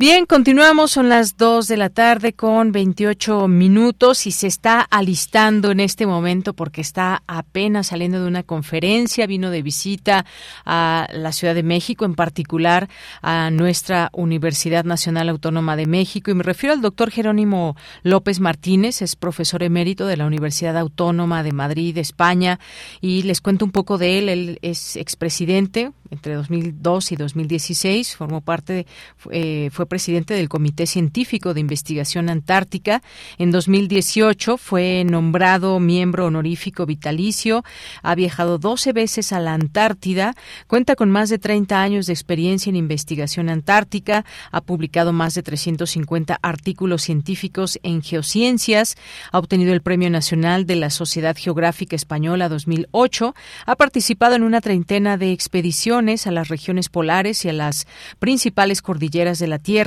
[0.00, 5.70] Bien, continuamos, son las 2 de la tarde con 28 minutos y se está alistando
[5.70, 10.24] en este momento porque está apenas saliendo de una conferencia, vino de visita
[10.64, 12.88] a la Ciudad de México, en particular
[13.20, 16.30] a nuestra Universidad Nacional Autónoma de México.
[16.30, 21.42] Y me refiero al doctor Jerónimo López Martínez, es profesor emérito de la Universidad Autónoma
[21.42, 22.58] de Madrid, España
[23.02, 28.40] y les cuento un poco de él, él es expresidente entre 2002 y 2016, formó
[28.40, 28.86] parte,
[29.30, 33.02] eh, fue presidente del Comité Científico de Investigación Antártica.
[33.38, 37.64] En 2018 fue nombrado miembro honorífico vitalicio.
[38.02, 40.34] Ha viajado 12 veces a la Antártida.
[40.68, 44.24] Cuenta con más de 30 años de experiencia en investigación antártica.
[44.52, 48.96] Ha publicado más de 350 artículos científicos en geociencias.
[49.32, 53.34] Ha obtenido el Premio Nacional de la Sociedad Geográfica Española 2008.
[53.66, 57.88] Ha participado en una treintena de expediciones a las regiones polares y a las
[58.20, 59.79] principales cordilleras de la Tierra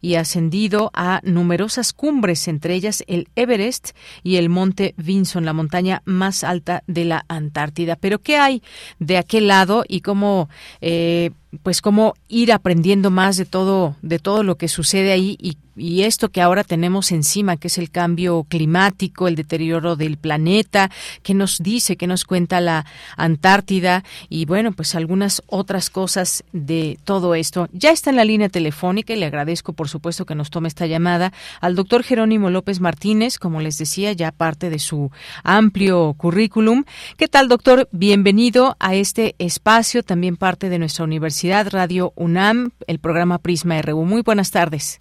[0.00, 3.90] y ha ascendido a numerosas cumbres, entre ellas el Everest
[4.22, 7.96] y el Monte Vinson, la montaña más alta de la Antártida.
[7.96, 8.62] Pero ¿qué hay
[8.98, 10.48] de aquel lado y cómo
[10.80, 11.30] eh,
[11.62, 16.30] pues cómo ir aprendiendo más de todo de todo lo que sucede ahí y, esto
[16.30, 20.90] que ahora tenemos encima que es el cambio climático el deterioro del planeta
[21.22, 22.84] que nos dice que nos cuenta la
[23.16, 27.68] Antártida y bueno pues algunas otras cosas de todo esto.
[27.72, 30.86] Ya está en la línea telefónica y le agradezco por supuesto que nos tome esta
[30.86, 35.12] llamada al doctor Jerónimo López Martínez como les decía ya parte de su
[35.44, 36.86] amplio currículum.
[37.16, 41.37] Qué tal doctor bienvenido a este espacio también parte de nuestra universidad
[41.72, 44.04] Radio UNAM, el programa Prisma RU.
[44.04, 44.98] Muy buenas tardes.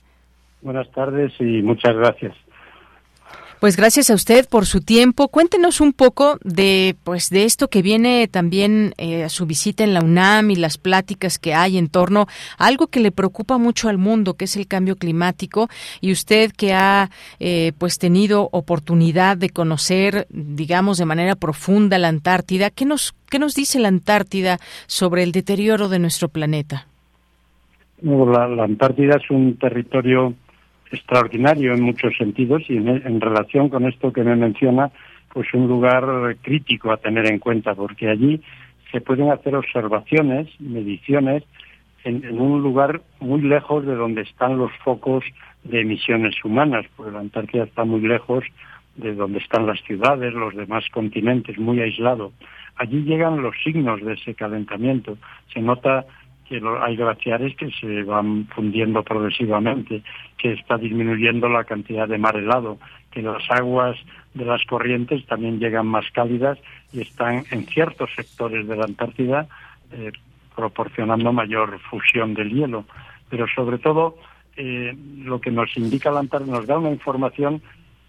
[0.62, 2.34] Buenas tardes y muchas gracias.
[3.60, 5.30] Pues gracias a usted por su tiempo.
[5.30, 9.96] Cuéntenos un poco de pues de esto que viene también eh, a su visita en
[9.96, 12.28] la UNAM y las pláticas que hay en torno
[12.60, 15.70] a algo que le preocupa mucho al mundo, que es el cambio climático.
[16.02, 17.10] Y usted que ha
[17.40, 23.40] eh, pues tenido oportunidad de conocer, digamos, de manera profunda la Antártida, ¿qué nos qué
[23.40, 26.86] nos dice la Antártida sobre el deterioro de nuestro planeta?
[28.04, 30.36] La, la Antártida es un territorio
[30.92, 34.92] extraordinario en muchos sentidos y en, relación con esto que me menciona,
[35.34, 38.42] pues un lugar crítico a tener en cuenta, porque allí
[38.92, 41.44] se pueden hacer observaciones, mediciones,
[42.04, 45.26] en, un lugar muy lejos de donde están los focos
[45.64, 48.46] de emisiones humanas, porque la Antártida está muy lejos
[48.96, 52.32] de donde están las ciudades, los demás continentes, muy aislado.
[52.78, 55.18] Allí llegan los signos de ese calentamiento.
[55.54, 56.06] Se nota
[56.48, 60.02] que hay glaciares que se van fundiendo progresivamente,
[60.38, 62.78] que está disminuyendo la cantidad de mar helado,
[63.12, 63.98] que las aguas
[64.34, 66.58] de las corrientes también llegan más cálidas
[66.94, 69.48] y están en ciertos sectores de la Antártida
[69.92, 70.12] eh,
[70.56, 72.86] proporcionando mayor fusión del hielo.
[73.30, 74.18] Pero sobre todo
[74.56, 77.62] eh, lo que nos indica la Antártida nos da una información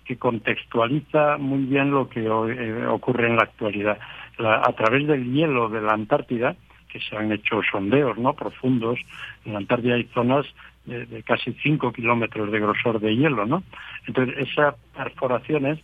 [0.05, 3.98] que contextualiza muy bien lo que eh, ocurre en la actualidad.
[4.39, 6.56] a través del hielo de la Antártida,
[6.89, 8.98] que se han hecho sondeos no profundos,
[9.44, 10.47] en la Antártida hay zonas
[10.86, 13.62] de, casi 5 kilómetros de grosor de hielo, ¿no?
[14.06, 15.78] Entonces, esas perforaciones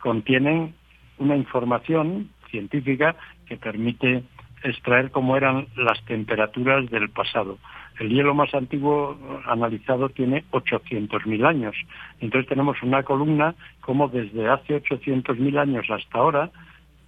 [0.00, 0.74] contienen
[1.18, 3.14] una información científica
[3.46, 4.24] que permite
[4.62, 7.58] extraer cómo eran las temperaturas del pasado.
[7.98, 11.76] El hielo más antiguo analizado tiene 800.000 años.
[12.20, 16.50] Entonces tenemos una columna como desde hace 800.000 años hasta ahora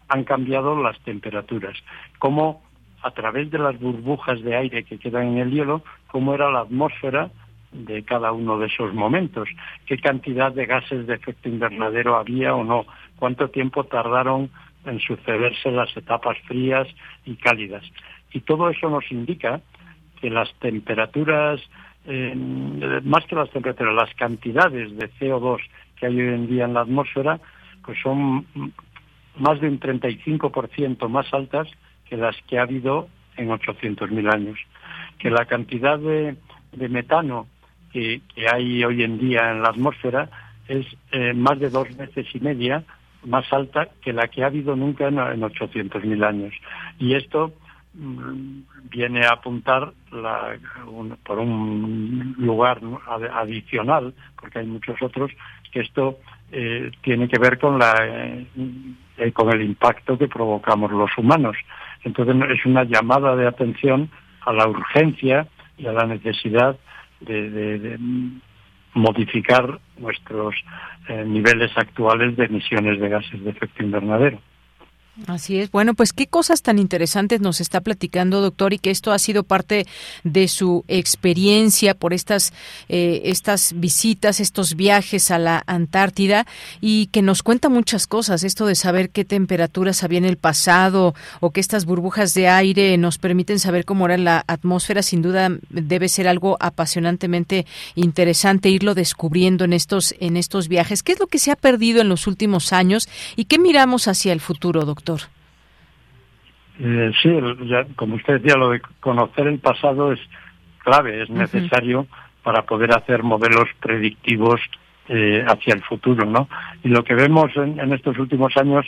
[0.09, 1.77] han cambiado las temperaturas.
[2.19, 2.63] Cómo
[3.03, 6.61] a través de las burbujas de aire que quedan en el hielo, cómo era la
[6.61, 7.31] atmósfera
[7.73, 9.49] de cada uno de esos momentos,
[9.87, 14.51] qué cantidad de gases de efecto invernadero había o no, cuánto tiempo tardaron
[14.85, 16.87] en sucederse las etapas frías
[17.25, 17.85] y cálidas.
[18.33, 19.61] Y todo eso nos indica
[20.21, 21.61] que las temperaturas,
[22.07, 22.35] eh,
[23.05, 25.59] más que las temperaturas, las cantidades de CO2
[25.97, 27.41] que hay hoy en día en la atmósfera,
[27.85, 28.47] pues son
[29.37, 31.69] más de un 35% más altas
[32.13, 33.09] que las que ha habido
[33.39, 34.59] en 800.000 años.
[35.19, 36.37] Que la cantidad de,
[36.91, 37.47] metano
[37.91, 38.21] que,
[38.53, 40.29] hay hoy en día en la atmósfera
[40.69, 42.85] es eh, más de dos veces y media
[43.25, 46.53] más alta que la que ha habido nunca en, en 800.000 años.
[46.99, 47.55] Y esto
[47.95, 48.59] mm,
[48.91, 49.95] viene a apuntar
[51.25, 52.79] por un lugar
[53.33, 55.31] adicional, porque hay muchos otros,
[55.73, 56.19] que esto
[56.51, 57.95] eh, tiene que ver con, la,
[59.17, 61.57] eh, con el impacto que provocamos los humanos.
[62.05, 64.11] Entonces es una llamada de atención
[64.45, 65.47] a la urgencia
[65.79, 66.77] y a la necesidad
[67.21, 67.99] de,
[68.95, 70.55] modificar nuestros
[71.09, 74.39] eh, niveles actuales de emisiones de gases de efecto invernadero.
[75.27, 75.71] Así es.
[75.71, 79.45] Bueno, pues qué cosas tan interesantes nos está platicando, doctor, y que esto ha sido
[79.45, 79.87] parte
[80.25, 82.55] de su experiencia por estas,
[82.89, 86.47] eh, estas visitas, estos viajes a la Antártida,
[86.81, 88.43] y que nos cuenta muchas cosas.
[88.43, 92.97] Esto de saber qué temperaturas había en el pasado o que estas burbujas de aire
[92.97, 97.67] nos permiten saber cómo era la atmósfera, sin duda debe ser algo apasionantemente
[97.97, 101.03] interesante irlo descubriendo en estos, en estos viajes.
[101.03, 104.33] ¿Qué es lo que se ha perdido en los últimos años y qué miramos hacia
[104.33, 105.02] el futuro, doctor?
[106.79, 107.31] Eh, sí,
[107.97, 110.21] como usted decía, lo de conocer el pasado es
[110.79, 112.07] clave, es necesario
[112.43, 114.61] para poder hacer modelos predictivos
[115.09, 116.49] eh, hacia el futuro, ¿no?
[116.83, 118.87] Y lo que vemos en, estos últimos años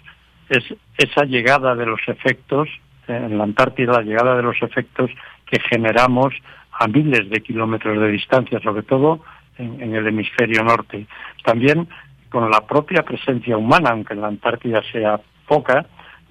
[0.49, 0.65] es
[0.99, 2.69] esa llegada de los efectos
[3.07, 5.11] eh, en la Antártida, la llegada de los efectos
[5.47, 6.35] que generamos
[6.73, 9.21] a miles de kilómetros de distancia, sobre todo
[9.57, 11.07] en el hemisferio norte.
[11.45, 11.87] También
[12.29, 15.87] con la propia presencia humana, aunque en la Antártida sea poca,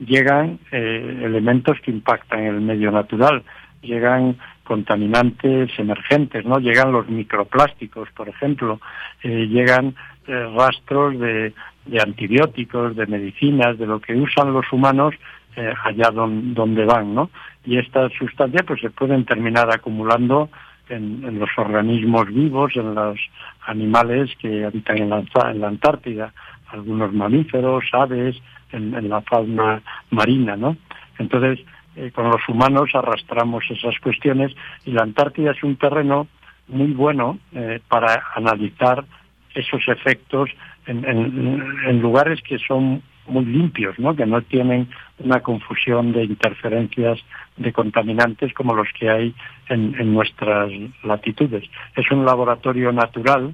[0.05, 3.43] llegan eh, elementos que impactan en el medio natural,
[3.81, 6.59] llegan contaminantes emergentes, ¿no?
[6.59, 8.79] Llegan los microplásticos, por ejemplo,
[9.23, 9.95] eh, llegan
[10.27, 11.53] eh, rastros de,
[11.85, 15.15] de, antibióticos, de medicinas, de lo que usan los humanos
[15.55, 17.29] allá donde van, ¿no?
[17.63, 20.49] Y estas sustancias pues se pueden terminar acumulando
[20.89, 23.19] en, los organismos vivos, en los
[23.65, 26.33] animales que habitan en la, en la Antártida,
[26.67, 28.35] algunos mamíferos, aves,
[28.73, 29.81] en, la fauna
[30.11, 30.75] marina, ¿no?
[31.19, 34.51] Entonces, eh, con los humanos arrastramos esas cuestiones
[34.85, 36.27] y la Antártida es un terreno
[36.67, 39.05] muy bueno eh, para analizar
[39.53, 40.49] esos efectos
[40.87, 44.15] en, en, lugares que son muy limpios, ¿no?
[44.15, 44.89] que no tienen
[45.19, 47.19] una confusión de interferencias
[47.55, 49.35] de contaminantes como los que hay
[49.69, 50.71] en, en nuestras
[51.03, 51.63] latitudes.
[51.95, 53.53] Es un laboratorio natural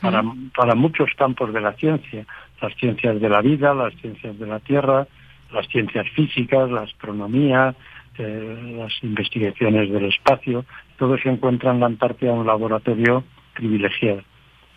[0.00, 0.22] para,
[0.54, 2.26] para muchos campos de la ciencia,
[2.60, 5.06] las ciencias de la vida, las ciencias de la tierra,
[5.52, 7.74] las ciencias físicas, la astronomía,
[8.18, 10.64] eh, las investigaciones del espacio,
[10.98, 13.24] todo se encuentra en la Antártida un laboratorio
[13.54, 14.22] privilegiado.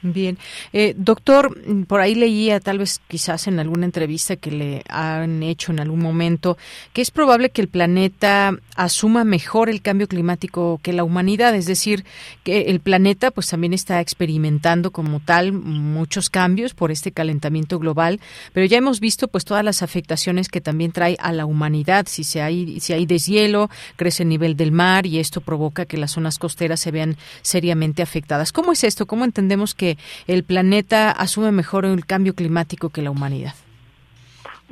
[0.01, 0.37] Bien.
[0.71, 5.73] Eh, doctor, por ahí leía, tal vez quizás en alguna entrevista que le han hecho
[5.73, 6.57] en algún momento,
[6.93, 11.65] que es probable que el planeta asuma mejor el cambio climático que la humanidad, es
[11.65, 12.05] decir,
[12.45, 18.21] que el planeta pues también está experimentando como tal muchos cambios por este calentamiento global,
[18.53, 22.23] pero ya hemos visto pues todas las afectaciones que también trae a la humanidad, si
[22.23, 26.11] se hay si hay deshielo, crece el nivel del mar y esto provoca que las
[26.11, 28.53] zonas costeras se vean seriamente afectadas.
[28.53, 29.05] ¿Cómo es esto?
[29.05, 29.88] ¿Cómo entendemos que
[30.27, 33.53] el planeta asume mejor el cambio climático que la humanidad?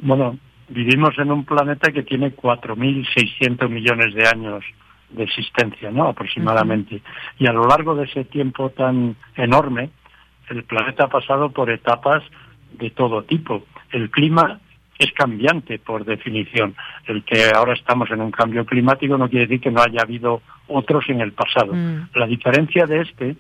[0.02, 0.38] Bueno,
[0.70, 4.64] vivimos en un planeta que tiene 4.600 millones de años
[5.10, 6.10] de existencia, ¿no?
[6.10, 7.02] Aproximadamente.
[7.40, 9.90] Y a lo largo de ese tiempo tan enorme,
[10.50, 12.24] el planeta ha pasado por etapas
[12.78, 13.64] de todo tipo.
[13.92, 14.60] El clima
[15.00, 16.76] es cambiante por definición.
[17.06, 20.42] El que ahora estamos en un cambio climático no quiere decir que no haya habido
[20.68, 21.74] otros en el pasado.
[21.74, 22.10] Mm.
[22.16, 23.36] La diferencia de este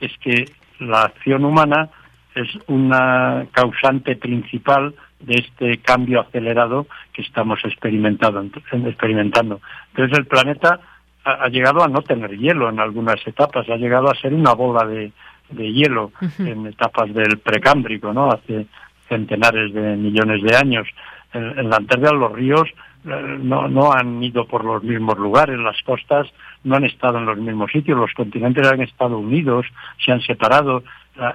[0.00, 0.46] es que
[0.80, 1.88] la acción humana
[2.34, 8.40] es una causante principal de este cambio acelerado que estamos experimentando.
[8.42, 10.80] Entonces el planeta
[11.24, 14.86] ha, llegado a no tener hielo en algunas etapas, ha llegado a ser una bola
[14.86, 15.12] de,
[15.50, 18.28] hielo en etapas del precámbrico, ¿no?
[18.28, 18.66] Hace
[19.08, 20.88] centenares de millones de años.
[21.32, 22.68] En, la Antártida los ríos
[23.04, 26.26] no, no han ido por los mismos lugares, las costas
[26.64, 29.66] no han estado en los mismos sitios, los continentes han estado unidos,
[30.04, 30.82] se han separado.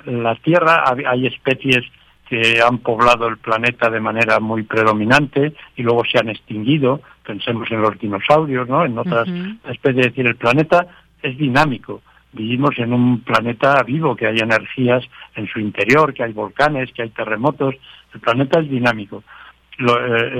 [0.05, 1.83] La, Tierra, hay especies
[2.27, 7.01] que han poblado el planeta de manera muy predominante y luego se han extinguido.
[7.23, 8.85] Pensemos en los dinosaurios, ¿no?
[8.85, 9.27] En otras
[9.69, 10.07] especies.
[10.07, 10.87] Es decir, el planeta
[11.21, 12.01] es dinámico.
[12.33, 15.03] Vivimos en un planeta vivo, que hay energías
[15.35, 17.75] en su interior, que hay volcanes, que hay terremotos.
[18.13, 19.23] El planeta es dinámico.
[19.77, 20.31] Lo, eh,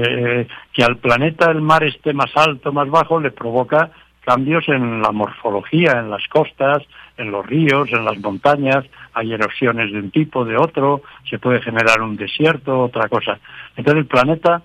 [0.41, 3.91] eh, que al planeta el mar esté más alto, más bajo, le provoca
[4.22, 6.80] cambios en la morfología, en las costas,
[7.18, 8.84] en los ríos, en las montañas,
[9.14, 13.40] hay erosiones de un tipo, de otro, se puede generar un desierto, otra cosa.
[13.76, 14.64] Entonces el planeta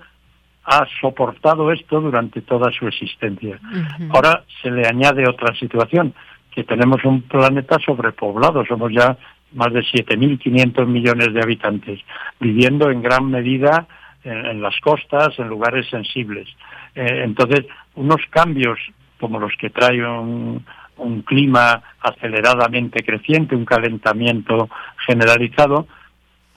[0.65, 3.59] ha soportado esto durante toda su existencia.
[4.11, 6.15] Ahora se le añade otra situación,
[6.55, 9.17] que tenemos un planeta sobrepoblado, somos ya
[9.53, 12.01] más de 7.500 millones de habitantes,
[12.39, 13.87] viviendo en gran medida
[14.25, 16.49] en, las costas, en lugares sensibles.
[16.95, 18.79] Eh, entonces, unos cambios
[19.21, 20.65] como los que trae un,
[21.25, 24.69] clima aceleradamente creciente, un calentamiento
[25.07, 25.87] generalizado,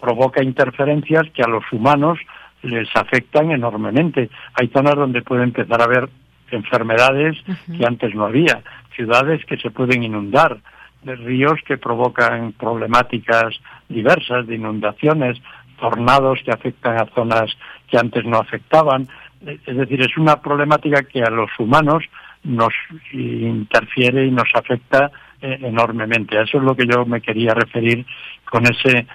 [0.01, 2.19] provoca interferencias que a los humanos
[2.61, 4.29] les afectan enormemente.
[4.55, 6.09] Hay zonas donde puede empezar a haber
[6.51, 7.37] enfermedades
[7.77, 8.61] que antes no había,
[8.95, 10.59] ciudades que se pueden inundar,
[11.05, 13.55] ríos que provocan problemáticas
[13.87, 15.41] diversas de inundaciones,
[15.83, 17.51] tornados que afectan a zonas
[17.89, 19.09] que antes no afectaban.
[19.45, 22.05] Es decir, es una problemática que a los humanos
[22.45, 22.73] nos
[23.11, 25.11] interfiere y nos afecta
[25.41, 26.41] eh, enormemente.
[26.41, 28.05] Eso es lo que yo me quería referir
[28.49, 29.05] con ese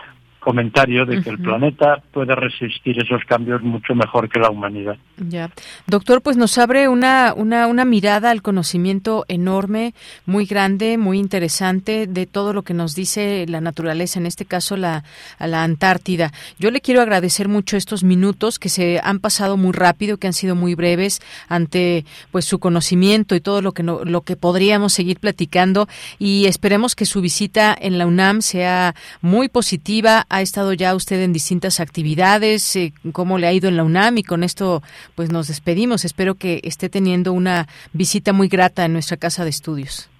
[0.40, 4.96] comentario de que el planeta puede resistir esos cambios mucho mejor que la humanidad.
[5.16, 5.50] Ya.
[5.86, 9.94] Doctor, pues nos abre una, una, una mirada al conocimiento enorme,
[10.26, 14.76] muy grande, muy interesante de todo lo que nos dice la naturaleza, en este caso
[14.76, 15.04] la,
[15.38, 16.32] la Antártida.
[16.58, 20.32] Yo le quiero agradecer mucho estos minutos que se han pasado muy rápido, que han
[20.32, 24.92] sido muy breves ante pues su conocimiento y todo lo que no, lo que podríamos
[24.92, 25.88] seguir platicando
[26.18, 31.22] y esperemos que su visita en la UNAM sea muy positiva ha estado ya usted
[31.22, 34.82] en distintas actividades, eh, cómo le ha ido en la UNAM y con esto
[35.14, 36.04] pues nos despedimos.
[36.04, 40.10] Espero que esté teniendo una visita muy grata en nuestra casa de estudios.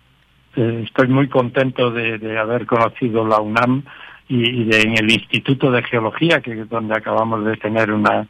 [0.57, 3.85] Eh, estoy muy contento de, haber conocido la UNAM
[4.29, 8.27] y, de, en el Instituto de Geología, que es donde acabamos de tener una,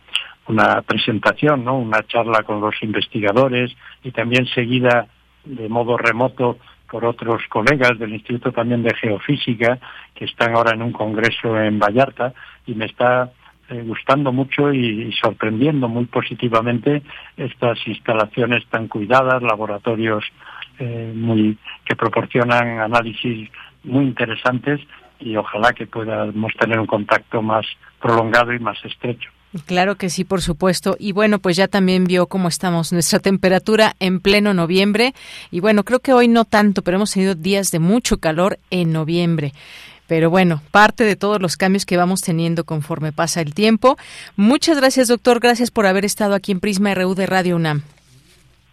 [0.49, 1.79] una presentación, ¿no?
[1.79, 3.71] una charla con los investigadores
[4.03, 5.07] y también seguida
[5.45, 6.59] de modo remoto
[6.90, 9.78] por otros colegas del Instituto también de Geofísica
[10.15, 12.32] que están ahora en un congreso en Vallarta
[12.66, 13.31] y me está
[13.70, 17.02] eh, gustando mucho y, sorprendiendo muy positivamente
[17.36, 20.24] estas instalaciones tan cuidadas, laboratorios
[20.78, 23.51] eh, muy que proporcionan análisis
[23.85, 24.81] muy interesantes
[25.20, 27.66] y ojalá que podamos tener un contacto más
[28.01, 29.31] prolongado y más estrecho.
[29.66, 30.97] Claro que sí, por supuesto.
[30.99, 35.15] Y bueno, pues ya también vio cómo estamos nuestra temperatura en pleno noviembre.
[35.51, 38.93] Y bueno, creo que hoy no tanto, pero hemos tenido días de mucho calor en
[38.93, 39.53] noviembre.
[40.07, 43.97] Pero bueno, parte de todos los cambios que vamos teniendo conforme pasa el tiempo.
[44.37, 45.41] Muchas gracias, doctor.
[45.41, 47.83] Gracias por haber estado aquí en Prisma RU de Radio UNAM.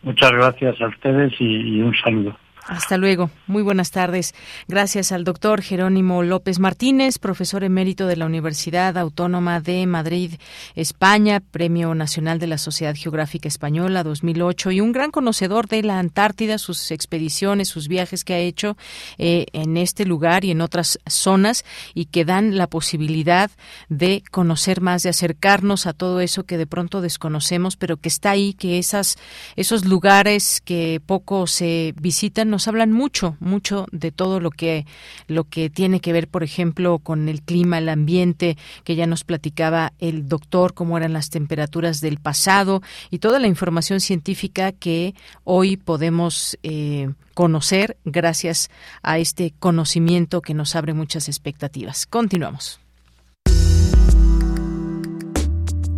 [0.02, 2.38] Muchas gracias a ustedes y un saludo.
[2.68, 3.30] Hasta luego.
[3.46, 4.34] Muy buenas tardes.
[4.68, 10.34] Gracias al doctor Jerónimo López Martínez, profesor emérito de la Universidad Autónoma de Madrid,
[10.74, 16.00] España, Premio Nacional de la Sociedad Geográfica Española 2008 y un gran conocedor de la
[16.00, 18.78] Antártida, sus expediciones, sus viajes que ha hecho
[19.20, 23.52] eh, en este lugar y en otras zonas y que dan la posibilidad
[23.90, 28.32] de conocer más, de acercarnos a todo eso que de pronto desconocemos, pero que está
[28.32, 29.18] ahí, que esas,
[29.56, 34.86] esos lugares que poco se visitan nos hablan mucho, mucho de todo lo que
[35.28, 38.56] lo que tiene que ver, por ejemplo, con el clima, el ambiente,
[38.86, 43.48] que ya nos platicaba el doctor, cómo eran las temperaturas del pasado y toda la
[43.48, 48.70] información científica que hoy podemos eh, conocer gracias
[49.04, 52.06] a este conocimiento que nos abre muchas expectativas.
[52.06, 52.80] Continuamos.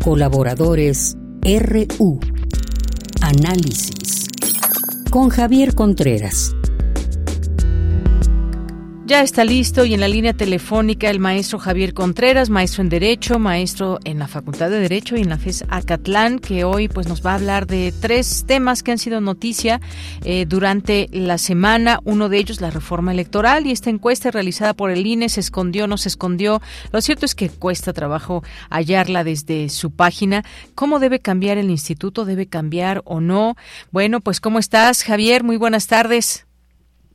[0.03, 2.19] Colaboradores RU.
[3.21, 4.27] Análisis
[5.09, 6.56] con Javier Contreras.
[9.07, 13.39] Ya está listo y en la línea telefónica el maestro Javier Contreras, maestro en Derecho,
[13.39, 17.25] maestro en la Facultad de Derecho y en la FES Acatlán, que hoy pues nos
[17.25, 19.79] va a hablar de tres temas que han sido noticia
[20.25, 22.01] eh, durante la semana.
[22.03, 25.87] Uno de ellos, la reforma electoral y esta encuesta realizada por el INE se escondió,
[25.87, 26.61] no se escondió.
[26.91, 30.43] Lo cierto es que cuesta trabajo hallarla desde su página.
[30.75, 32.25] ¿Cómo debe cambiar el instituto?
[32.25, 33.55] ¿Debe cambiar o no?
[33.89, 35.45] Bueno, pues ¿cómo estás, Javier?
[35.45, 36.46] Muy buenas tardes.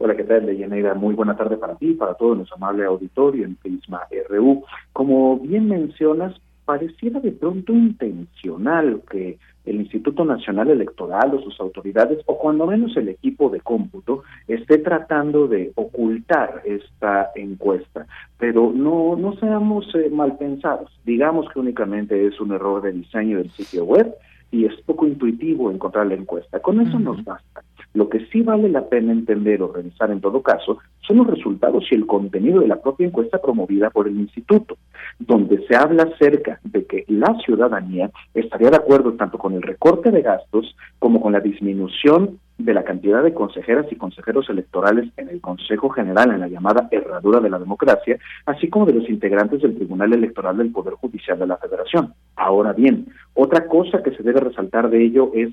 [0.04, 0.94] Hola, ¿qué tal, Deyanira?
[0.94, 4.64] Muy buena tarde para ti, para todo nuestro amable auditorio en Prisma RU.
[4.92, 6.34] Como bien mencionas,
[6.64, 12.96] pareciera de pronto intencional que el Instituto Nacional Electoral o sus autoridades, o cuando menos
[12.96, 18.04] el equipo de cómputo, esté tratando de ocultar esta encuesta.
[18.38, 20.90] Pero no, no seamos eh, mal pensados.
[21.04, 24.12] Digamos que únicamente es un error de diseño del sitio web
[24.50, 26.58] y es poco intuitivo encontrar la encuesta.
[26.58, 27.62] Con eso nos basta.
[27.94, 31.84] Lo que sí vale la pena entender o revisar en todo caso son los resultados
[31.90, 34.78] y el contenido de la propia encuesta promovida por el instituto,
[35.18, 40.10] donde se habla acerca de que la ciudadanía estaría de acuerdo tanto con el recorte
[40.10, 45.28] de gastos como con la disminución de la cantidad de consejeras y consejeros electorales en
[45.28, 49.62] el Consejo General en la llamada herradura de la democracia, así como de los integrantes
[49.62, 52.14] del Tribunal Electoral del Poder Judicial de la Federación.
[52.36, 55.50] Ahora bien, otra cosa que se debe resaltar de ello es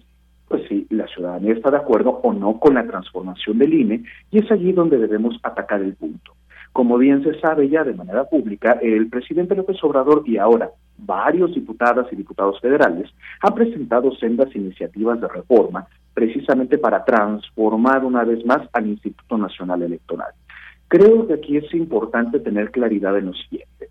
[0.50, 4.40] pues si la ciudadanía está de acuerdo o no con la transformación del INE, y
[4.40, 6.34] es allí donde debemos atacar el punto.
[6.74, 11.54] Como bien se sabe ya de manera pública, el presidente López Obrador y ahora varios
[11.56, 13.10] diputadas y diputados federales
[13.42, 19.84] han presentado sendas iniciativas de reforma precisamente para transformar una vez más al Instituto Nacional
[19.84, 20.34] Electoral.
[20.88, 23.89] Creo que aquí es importante tener claridad en lo siguiente.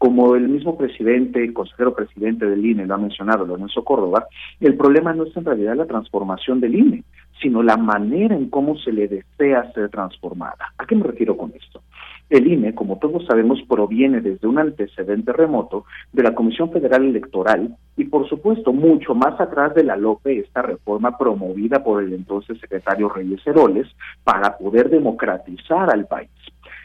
[0.00, 4.28] Como el mismo presidente, consejero presidente del INE lo ha mencionado, Lorenzo Córdoba,
[4.58, 7.04] el problema no es en realidad la transformación del INE,
[7.38, 10.72] sino la manera en cómo se le desea ser transformada.
[10.78, 11.82] ¿A qué me refiero con esto?
[12.30, 17.76] El INE, como todos sabemos, proviene desde un antecedente remoto de la Comisión Federal Electoral
[17.98, 22.58] y, por supuesto, mucho más atrás de la LOPE, esta reforma promovida por el entonces
[22.58, 23.86] secretario Reyes Heroles
[24.24, 26.30] para poder democratizar al país.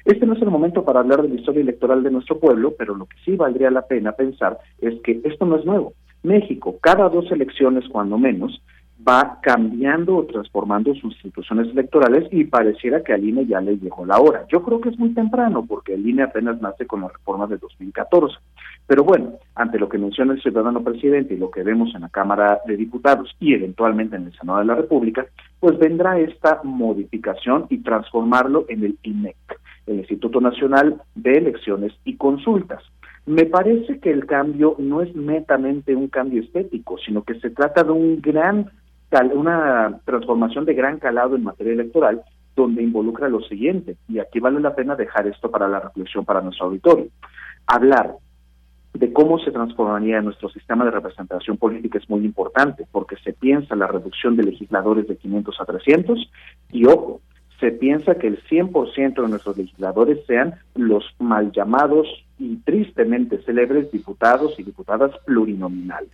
[0.05, 2.93] Este no es el momento para hablar de la historia electoral de nuestro pueblo, pero
[2.93, 5.93] lo que sí valdría la pena pensar es que esto no es nuevo.
[6.21, 8.61] México, cada dos elecciones, cuando menos,
[9.07, 14.05] va cambiando o transformando sus instituciones electorales y pareciera que al INE ya le llegó
[14.05, 14.45] la hora.
[14.47, 17.57] Yo creo que es muy temprano porque el INE apenas nace con la reforma de
[17.57, 18.35] 2014.
[18.87, 22.09] Pero bueno, ante lo que menciona el ciudadano presidente y lo que vemos en la
[22.09, 25.25] Cámara de Diputados y eventualmente en el Senado de la República,
[25.59, 29.35] pues vendrá esta modificación y transformarlo en el INEC
[29.87, 32.83] el Instituto Nacional de Elecciones y Consultas.
[33.25, 37.83] Me parece que el cambio no es netamente un cambio estético, sino que se trata
[37.83, 38.71] de un gran
[39.33, 42.21] una transformación de gran calado en materia electoral
[42.55, 46.41] donde involucra lo siguiente, y aquí vale la pena dejar esto para la reflexión para
[46.41, 47.07] nuestro auditorio.
[47.67, 48.15] Hablar
[48.93, 53.75] de cómo se transformaría nuestro sistema de representación política es muy importante, porque se piensa
[53.75, 56.31] la reducción de legisladores de 500 a 300,
[56.71, 57.19] y ojo,
[57.59, 62.07] se piensa que el 100% de nuestros legisladores sean los mal llamados
[62.37, 66.11] y tristemente célebres diputados y diputadas plurinominales.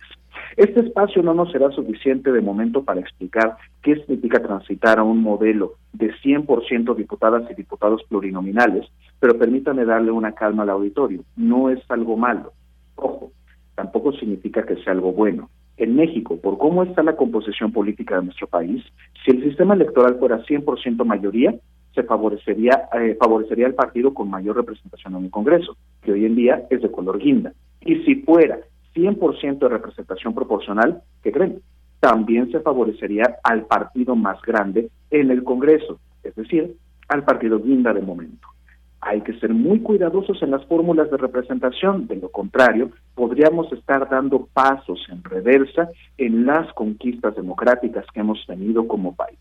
[0.56, 5.20] Este espacio no nos será suficiente de momento para explicar qué significa transitar a un
[5.20, 8.86] modelo de 100% diputadas y diputados plurinominales,
[9.18, 11.24] pero permítame darle una calma al auditorio.
[11.36, 12.52] No es algo malo.
[12.96, 13.32] Ojo,
[13.74, 15.50] tampoco significa que sea algo bueno.
[15.82, 18.84] En México, por cómo está la composición política de nuestro país,
[19.24, 21.56] si el sistema electoral fuera 100% mayoría,
[21.92, 26.36] se favorecería, eh, favorecería el partido con mayor representación en el Congreso, que hoy en
[26.36, 27.52] día es de color guinda.
[27.80, 28.60] Y si fuera
[28.94, 31.60] 100% de representación proporcional, ¿qué creen?
[31.98, 36.76] También se favorecería al partido más grande en el Congreso, es decir,
[37.08, 38.51] al partido guinda de momento.
[39.04, 44.08] Hay que ser muy cuidadosos en las fórmulas de representación, de lo contrario, podríamos estar
[44.08, 45.88] dando pasos en reversa
[46.18, 49.38] en las conquistas democráticas que hemos tenido como país.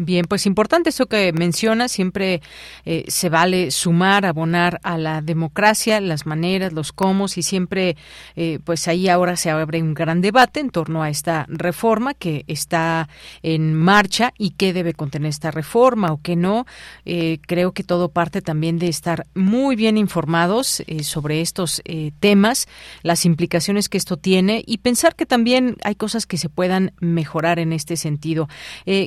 [0.00, 2.40] Bien, pues importante eso que menciona, siempre
[2.84, 7.96] eh, se vale sumar, abonar a la democracia, las maneras, los cómo, y siempre,
[8.36, 12.44] eh, pues ahí ahora se abre un gran debate en torno a esta reforma que
[12.46, 13.08] está
[13.42, 16.64] en marcha y qué debe contener esta reforma o qué no.
[17.04, 21.82] Eh, creo que todo parte también de estar muy bien informados sobre estos
[22.20, 22.68] temas,
[23.02, 27.58] las implicaciones que esto tiene y pensar que también hay cosas que se puedan mejorar
[27.58, 28.48] en este sentido.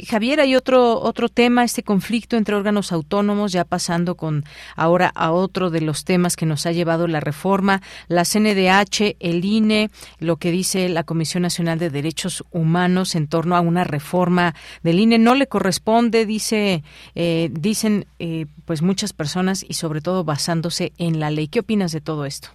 [0.09, 4.43] Javier, hay otro otro, tema, este conflicto entre órganos autónomos, ya pasando con
[4.75, 9.45] ahora a otro de los temas que nos ha llevado la reforma, la CNDH, el
[9.45, 9.89] INE,
[10.19, 14.53] lo que dice la Comisión Nacional de Derechos Humanos en torno a una reforma
[14.83, 16.83] del INE no le corresponde, dice,
[17.15, 21.47] eh, dicen eh, pues muchas personas y sobre todo basándose en la ley.
[21.47, 22.49] ¿Qué opinas de todo esto?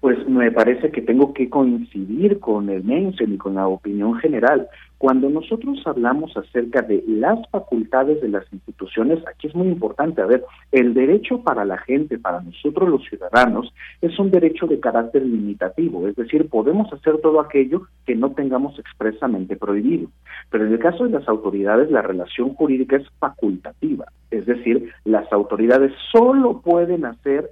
[0.00, 4.68] Pues me parece que tengo que coincidir con el Mensen y con la opinión general.
[5.04, 10.24] Cuando nosotros hablamos acerca de las facultades de las instituciones, aquí es muy importante, a
[10.24, 13.70] ver, el derecho para la gente, para nosotros los ciudadanos,
[14.00, 18.78] es un derecho de carácter limitativo, es decir, podemos hacer todo aquello que no tengamos
[18.78, 20.08] expresamente prohibido.
[20.48, 25.30] Pero en el caso de las autoridades, la relación jurídica es facultativa, es decir, las
[25.34, 27.50] autoridades solo pueden hacer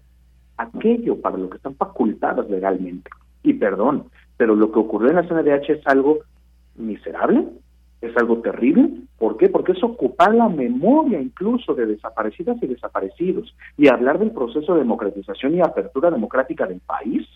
[0.57, 3.11] aquello para lo que están facultadas legalmente.
[3.43, 4.05] Y perdón,
[4.39, 6.21] pero lo que ocurrió en la CNDH es algo
[6.77, 7.47] miserable,
[8.01, 8.91] es algo terrible.
[9.19, 9.49] ¿Por qué?
[9.49, 14.81] Porque es ocupar la memoria incluso de desaparecidas y desaparecidos y hablar del proceso de
[14.81, 17.27] democratización y apertura democrática del país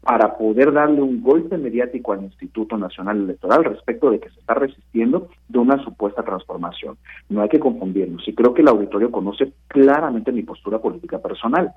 [0.00, 4.54] para poder darle un golpe mediático al Instituto Nacional Electoral respecto de que se está
[4.54, 6.96] resistiendo de una supuesta transformación.
[7.28, 11.72] No hay que confundirnos y creo que el auditorio conoce claramente mi postura política personal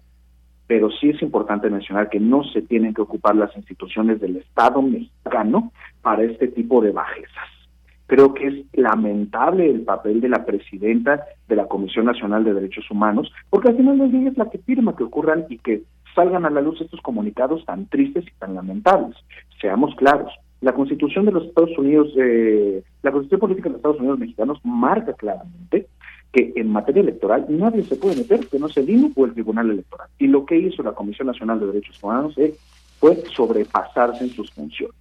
[0.70, 4.84] pero sí es importante mencionar que no se tienen que ocupar las instituciones del Estado
[4.84, 5.72] mexicano
[6.04, 7.50] para este tipo de bajezas.
[8.06, 12.86] Creo que es lamentable el papel de la presidenta de la Comisión Nacional de Derechos
[12.91, 15.82] Humanos, porque al final del día es la que firma que ocurran y que
[16.14, 19.18] salgan a la luz estos comunicados tan tristes y tan lamentables.
[19.60, 20.32] Seamos claros,
[20.62, 24.60] la Constitución de los Estados Unidos, eh, la Constitución Política de los Estados Unidos Mexicanos
[24.64, 25.88] marca claramente
[26.31, 29.34] que en materia electoral nadie se puede meter que no sea el INE o el
[29.34, 30.07] Tribunal Electoral.
[30.19, 32.35] Y lo que hizo la Comisión Nacional de Derechos Humanos
[32.99, 34.95] fue sobrepasarse en sus funciones.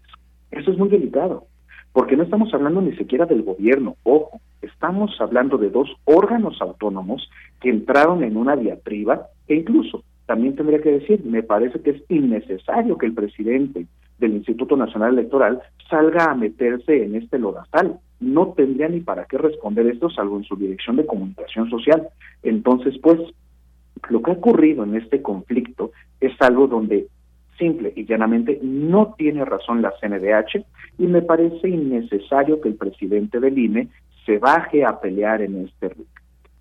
[0.51, 1.47] Eso es muy delicado,
[1.93, 7.31] porque no estamos hablando ni siquiera del gobierno, ojo, estamos hablando de dos órganos autónomos
[7.61, 12.03] que entraron en una diatriba e incluso también tendría que decir, me parece que es
[12.09, 13.87] innecesario que el presidente
[14.19, 17.99] del Instituto Nacional Electoral salga a meterse en este lodazal.
[18.21, 22.09] No tendría ni para qué responder esto salvo en su dirección de comunicación social.
[22.43, 23.19] Entonces, pues,
[24.11, 27.07] lo que ha ocurrido en este conflicto es algo donde
[27.59, 30.65] simple y llanamente no tiene razón la CNDH
[30.99, 33.89] y me parece innecesario que el presidente del INE
[34.25, 35.91] se baje a pelear en este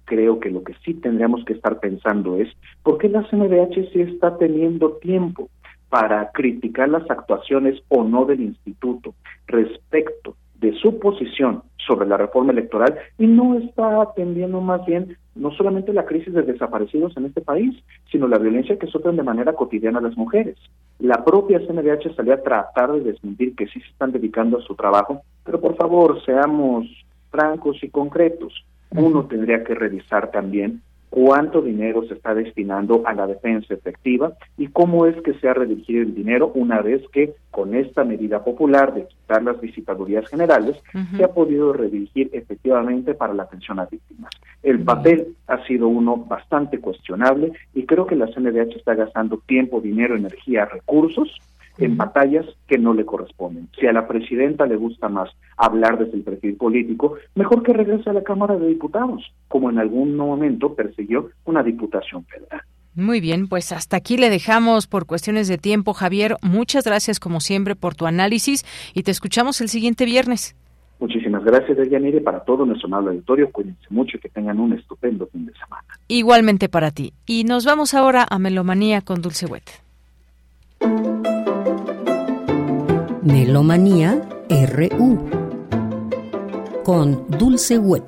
[0.06, 2.48] creo que lo que sí tendríamos que estar pensando es
[2.82, 5.50] por qué la CNDH sí está teniendo tiempo
[5.90, 9.14] para criticar las actuaciones o no del instituto
[9.48, 15.52] respecto de su posición sobre la reforma electoral y no está atendiendo más bien no
[15.52, 17.76] solamente la crisis de desaparecidos en este país,
[18.12, 20.58] sino la violencia que sufren de manera cotidiana las mujeres.
[21.00, 24.76] La propia CNDH salió a tratar de desmentir que sí se están dedicando a su
[24.76, 26.88] trabajo, pero por favor, seamos
[27.30, 28.66] francos y concretos.
[28.92, 30.82] Uno tendría que revisar también
[31.18, 35.54] cuánto dinero se está destinando a la defensa efectiva y cómo es que se ha
[35.56, 40.78] redirigido el dinero una vez que con esta medida popular de quitar las visitadurías generales
[41.16, 44.30] se ha podido redirigir efectivamente para la atención a víctimas.
[44.62, 49.82] El papel ha sido uno bastante cuestionable y creo que la CNDH está gastando tiempo,
[49.82, 51.42] dinero, energía, recursos
[51.78, 53.70] en batallas que no le corresponden.
[53.80, 58.10] Si a la presidenta le gusta más hablar desde el perfil político, mejor que regrese
[58.10, 62.62] a la Cámara de Diputados, como en algún momento persiguió una diputación federal.
[62.96, 66.36] Muy bien, pues hasta aquí le dejamos por cuestiones de tiempo, Javier.
[66.42, 70.56] Muchas gracias como siempre por tu análisis y te escuchamos el siguiente viernes.
[71.00, 73.52] Muchísimas gracias, Deyanire, para todo nuestro amable auditorio.
[73.52, 75.86] Cuídense mucho y que tengan un estupendo fin de semana.
[76.08, 77.14] Igualmente para ti.
[77.28, 79.87] Y nos vamos ahora a Melomanía con Dulce Wet.
[83.28, 85.30] Melomanía RU
[86.86, 88.06] con Dulce Wet.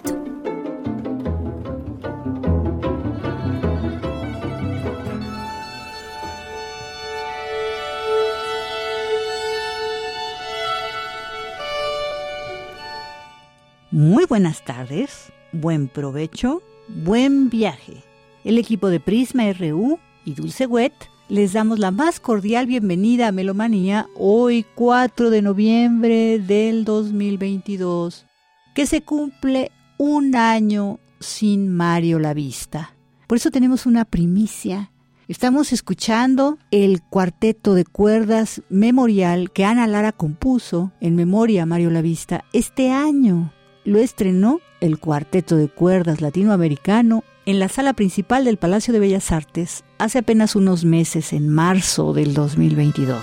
[13.92, 18.04] Muy buenas tardes, buen provecho, buen viaje.
[18.46, 23.32] El equipo de Prisma RU y Dulce Wet les damos la más cordial bienvenida a
[23.32, 28.26] Melomanía hoy 4 de noviembre del 2022,
[28.74, 32.96] que se cumple un año sin Mario La Vista.
[33.28, 34.92] Por eso tenemos una primicia.
[35.28, 41.92] Estamos escuchando el cuarteto de cuerdas memorial que Ana Lara compuso en memoria a Mario
[41.92, 43.54] La Vista este año
[43.86, 49.32] lo estrenó el Cuarteto de Cuerdas Latinoamericano en la sala principal del Palacio de Bellas
[49.32, 53.18] Artes hace apenas unos meses, en marzo del 2022.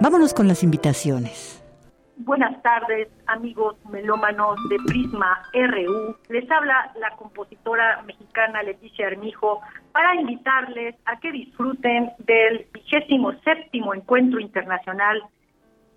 [0.00, 1.61] Vámonos con las invitaciones.
[2.24, 6.16] Buenas tardes, amigos melómanos de Prisma RU.
[6.28, 13.92] Les habla la compositora mexicana Leticia Armijo para invitarles a que disfruten del vigésimo séptimo
[13.92, 15.20] encuentro internacional,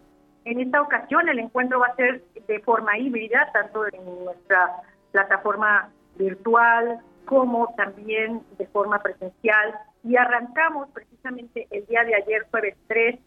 [0.45, 4.77] En esta ocasión el encuentro va a ser de forma híbrida, tanto en nuestra
[5.13, 9.75] plataforma virtual como también de forma presencial.
[10.03, 13.19] Y arrancamos precisamente el día de ayer, jueves 3,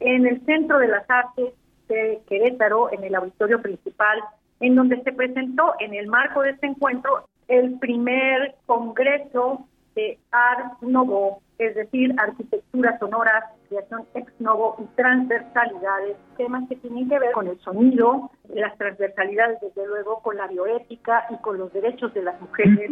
[0.00, 1.54] en el Centro de las Artes
[1.88, 4.22] de Querétaro, en el auditorio principal,
[4.60, 10.80] en donde se presentó en el marco de este encuentro el primer congreso de Art
[10.82, 17.32] Novo, es decir, arquitectura sonora, creación ex novo y transversalidades, temas que tienen que ver
[17.32, 22.22] con el sonido, las transversalidades, desde luego, con la bioética y con los derechos de
[22.22, 22.90] las mujeres.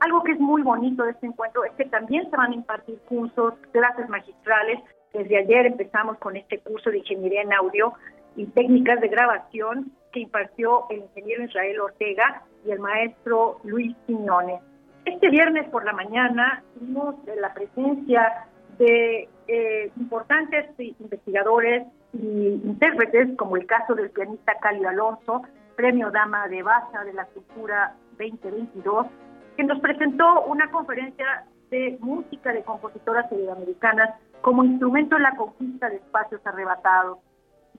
[0.00, 2.98] Algo que es muy bonito de este encuentro es que también se van a impartir
[3.08, 4.80] cursos, clases magistrales.
[5.12, 7.92] Desde ayer empezamos con este curso de ingeniería en audio
[8.34, 14.62] y técnicas de grabación que impartió el ingeniero Israel Ortega y el maestro Luis Quiñones.
[15.04, 18.46] Este viernes por la mañana tuvimos la presencia
[18.78, 25.42] de eh, importantes investigadores y intérpretes, como el caso del pianista Cali Alonso,
[25.76, 29.06] Premio Dama de Baza de la Cultura 2022,
[29.58, 35.90] que nos presentó una conferencia de música de compositoras iberoamericanas como instrumento en la conquista
[35.90, 37.18] de espacios arrebatados.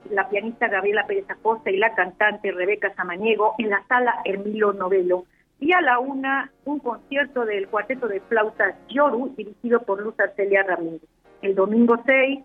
[0.10, 5.26] la pianista Gabriela Pérez Acosta y la cantante Rebeca Samaniego en la sala Hermilo Novelo.
[5.62, 10.64] Y a la una, un concierto del cuarteto de flautas Yoru, dirigido por Luz Arcelia
[10.64, 11.04] Ramírez.
[11.42, 12.40] El domingo 6,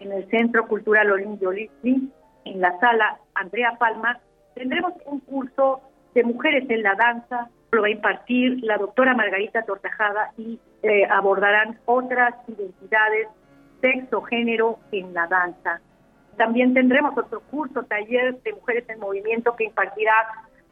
[0.00, 1.50] en el Centro Cultural Olimpio
[2.46, 4.18] en la sala Andrea Palma,
[4.54, 5.82] tendremos un curso
[6.14, 11.04] de mujeres en la danza, lo va a impartir la doctora Margarita Tortajada y eh,
[11.10, 13.28] abordarán otras identidades
[13.80, 15.80] sexo, género en la danza.
[16.36, 20.14] También tendremos otro curso, taller de mujeres en movimiento que impartirá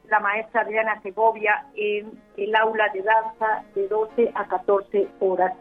[0.08, 5.52] la maestra Adriana Segovia en el aula de danza de 12 a 14 horas.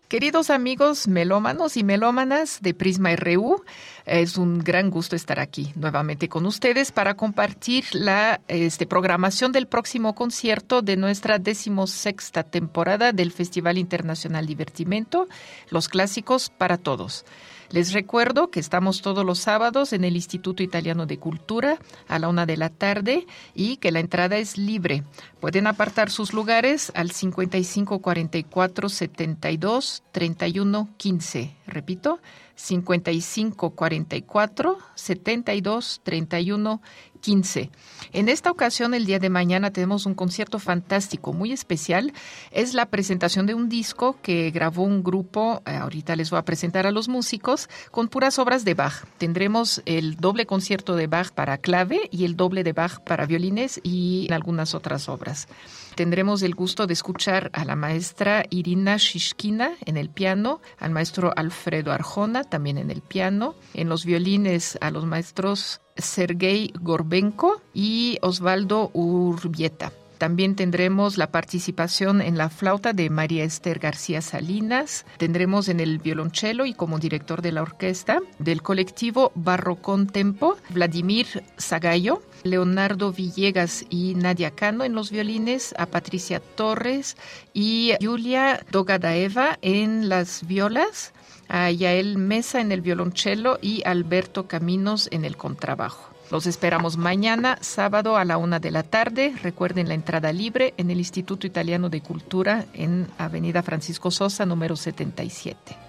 [0.08, 3.62] Queridos amigos melómanos y melómanas de Prisma RU,
[4.06, 9.68] es un gran gusto estar aquí nuevamente con ustedes para compartir la este, programación del
[9.68, 15.28] próximo concierto de nuestra decimosexta temporada del Festival Internacional Divertimento,
[15.72, 17.26] Los Clásicos para Todos.
[17.70, 22.30] Les recuerdo que estamos todos los sábados en el Instituto Italiano de Cultura a la
[22.30, 25.04] una de la tarde y que la entrada es libre.
[25.42, 31.56] Pueden apartar sus lugares al 55 44 72 31 15.
[31.68, 32.20] Repito,
[32.58, 36.82] 55 44 72 31
[37.18, 37.72] 15.
[38.14, 42.14] En esta ocasión, el día de mañana, tenemos un concierto fantástico, muy especial.
[42.52, 46.46] Es la presentación de un disco que grabó un grupo, eh, ahorita les voy a
[46.46, 49.06] presentar a los músicos, con puras obras de Bach.
[49.18, 53.80] Tendremos el doble concierto de Bach para clave y el doble de Bach para violines
[53.84, 55.48] y algunas otras obras.
[55.96, 61.34] Tendremos el gusto de escuchar a la maestra Irina Shishkina en el piano, al maestro
[61.36, 68.18] Alfredo Arjona también en el piano, en los violines a los maestros Sergei Gorbenko y
[68.22, 69.92] Osvaldo Urbieta.
[70.18, 75.06] También tendremos la participación en la flauta de María Esther García Salinas.
[75.18, 81.44] Tendremos en el violonchelo y como director de la orquesta del colectivo Barrocón Tempo, Vladimir
[81.60, 87.16] Zagayo, Leonardo Villegas y Nadia Cano en los violines, a Patricia Torres
[87.54, 91.14] y Julia Dogadaeva en las violas,
[91.48, 96.14] a Yael Mesa en el violonchelo y Alberto Caminos en el contrabajo.
[96.30, 99.34] Los esperamos mañana, sábado a la una de la tarde.
[99.42, 104.76] Recuerden la entrada libre en el Instituto Italiano de Cultura en Avenida Francisco Sosa, número
[104.76, 105.87] 77.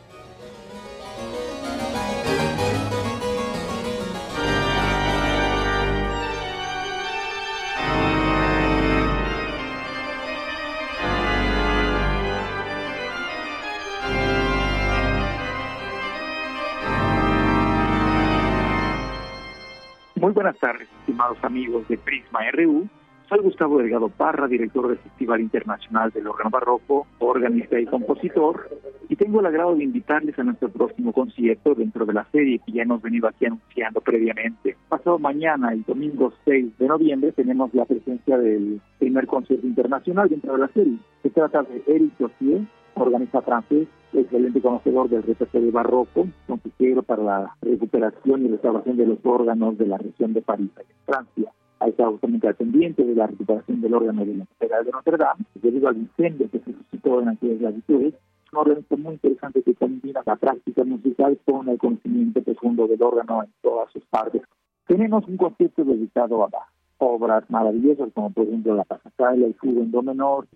[20.28, 22.86] Muy buenas tardes, estimados amigos de Prisma RU.
[23.30, 28.68] Soy Gustavo Delgado Parra, director del Festival Internacional del Órgano Barroco, organista y compositor,
[29.08, 32.72] y tengo el agrado de invitarles a nuestro próximo concierto dentro de la serie que
[32.72, 34.76] ya hemos venido aquí anunciando previamente.
[34.90, 40.52] Pasado mañana, el domingo 6 de noviembre, tenemos la presencia del primer concierto internacional dentro
[40.52, 40.98] de la serie.
[41.22, 42.60] Se trata de Eric Jossier,
[43.00, 49.18] organista francés, excelente conocedor del repertorio barroco, consejero para la recuperación y restauración de los
[49.24, 50.70] órganos de la región de París,
[51.06, 51.52] Francia.
[51.80, 55.16] Ha estado justamente al pendiente de la recuperación del órgano de la Catedral de Notre
[55.16, 58.14] Dame, debido al incendio que se suscitó en aquellas latitudes.
[58.14, 63.02] Es un órgano muy interesante que combina la práctica musical con el conocimiento profundo del
[63.02, 64.42] órgano en todas sus partes.
[64.86, 69.80] Tenemos un concierto dedicado a Bach obras maravillosas como por ejemplo la Pasacala, el Fugo
[69.80, 70.46] en Do menor,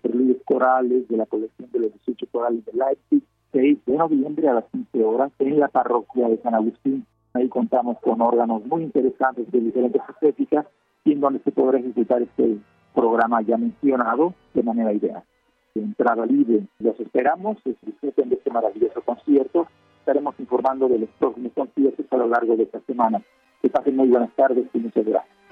[0.45, 4.65] corales de la colección de los 18 corales de Leipzig, 6 de noviembre a las
[4.65, 7.05] 15 horas en la parroquia de San Agustín.
[7.33, 10.65] Ahí contamos con órganos muy interesantes de diferentes estéticas
[11.03, 12.57] y en donde se podrá ejecutar este
[12.93, 15.23] programa ya mencionado de manera ideal.
[15.73, 19.67] De entrada libre, los esperamos, disfruten de este maravilloso concierto.
[19.99, 23.21] Estaremos informando de los próximos conciertos a lo largo de esta semana.
[23.61, 25.42] Que pasen muy buenas tardes y muchas gracias.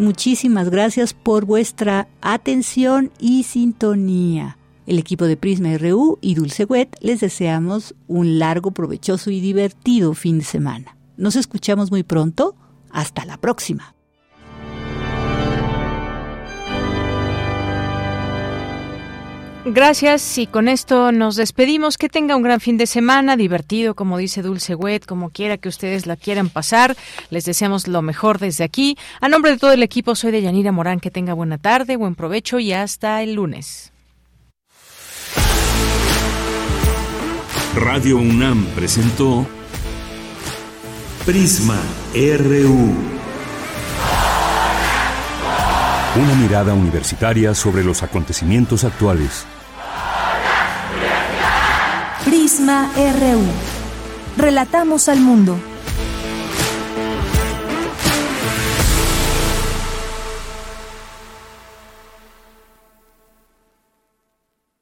[0.00, 4.56] Muchísimas gracias por vuestra atención y sintonía.
[4.86, 10.14] El equipo de Prisma RU y Dulce Wet les deseamos un largo, provechoso y divertido
[10.14, 10.96] fin de semana.
[11.18, 12.56] Nos escuchamos muy pronto.
[12.90, 13.94] Hasta la próxima.
[19.66, 21.98] Gracias y con esto nos despedimos.
[21.98, 25.68] Que tenga un gran fin de semana, divertido, como dice Dulce Wet, como quiera que
[25.68, 26.96] ustedes la quieran pasar.
[27.28, 28.96] Les deseamos lo mejor desde aquí.
[29.20, 30.98] A nombre de todo el equipo, soy de Yanira Morán.
[30.98, 33.92] Que tenga buena tarde, buen provecho y hasta el lunes.
[37.76, 39.46] Radio UNAM presentó
[41.26, 41.80] Prisma
[42.14, 42.94] RU.
[46.16, 49.46] Una mirada universitaria sobre los acontecimientos actuales.
[54.36, 55.56] Relatamos al mundo.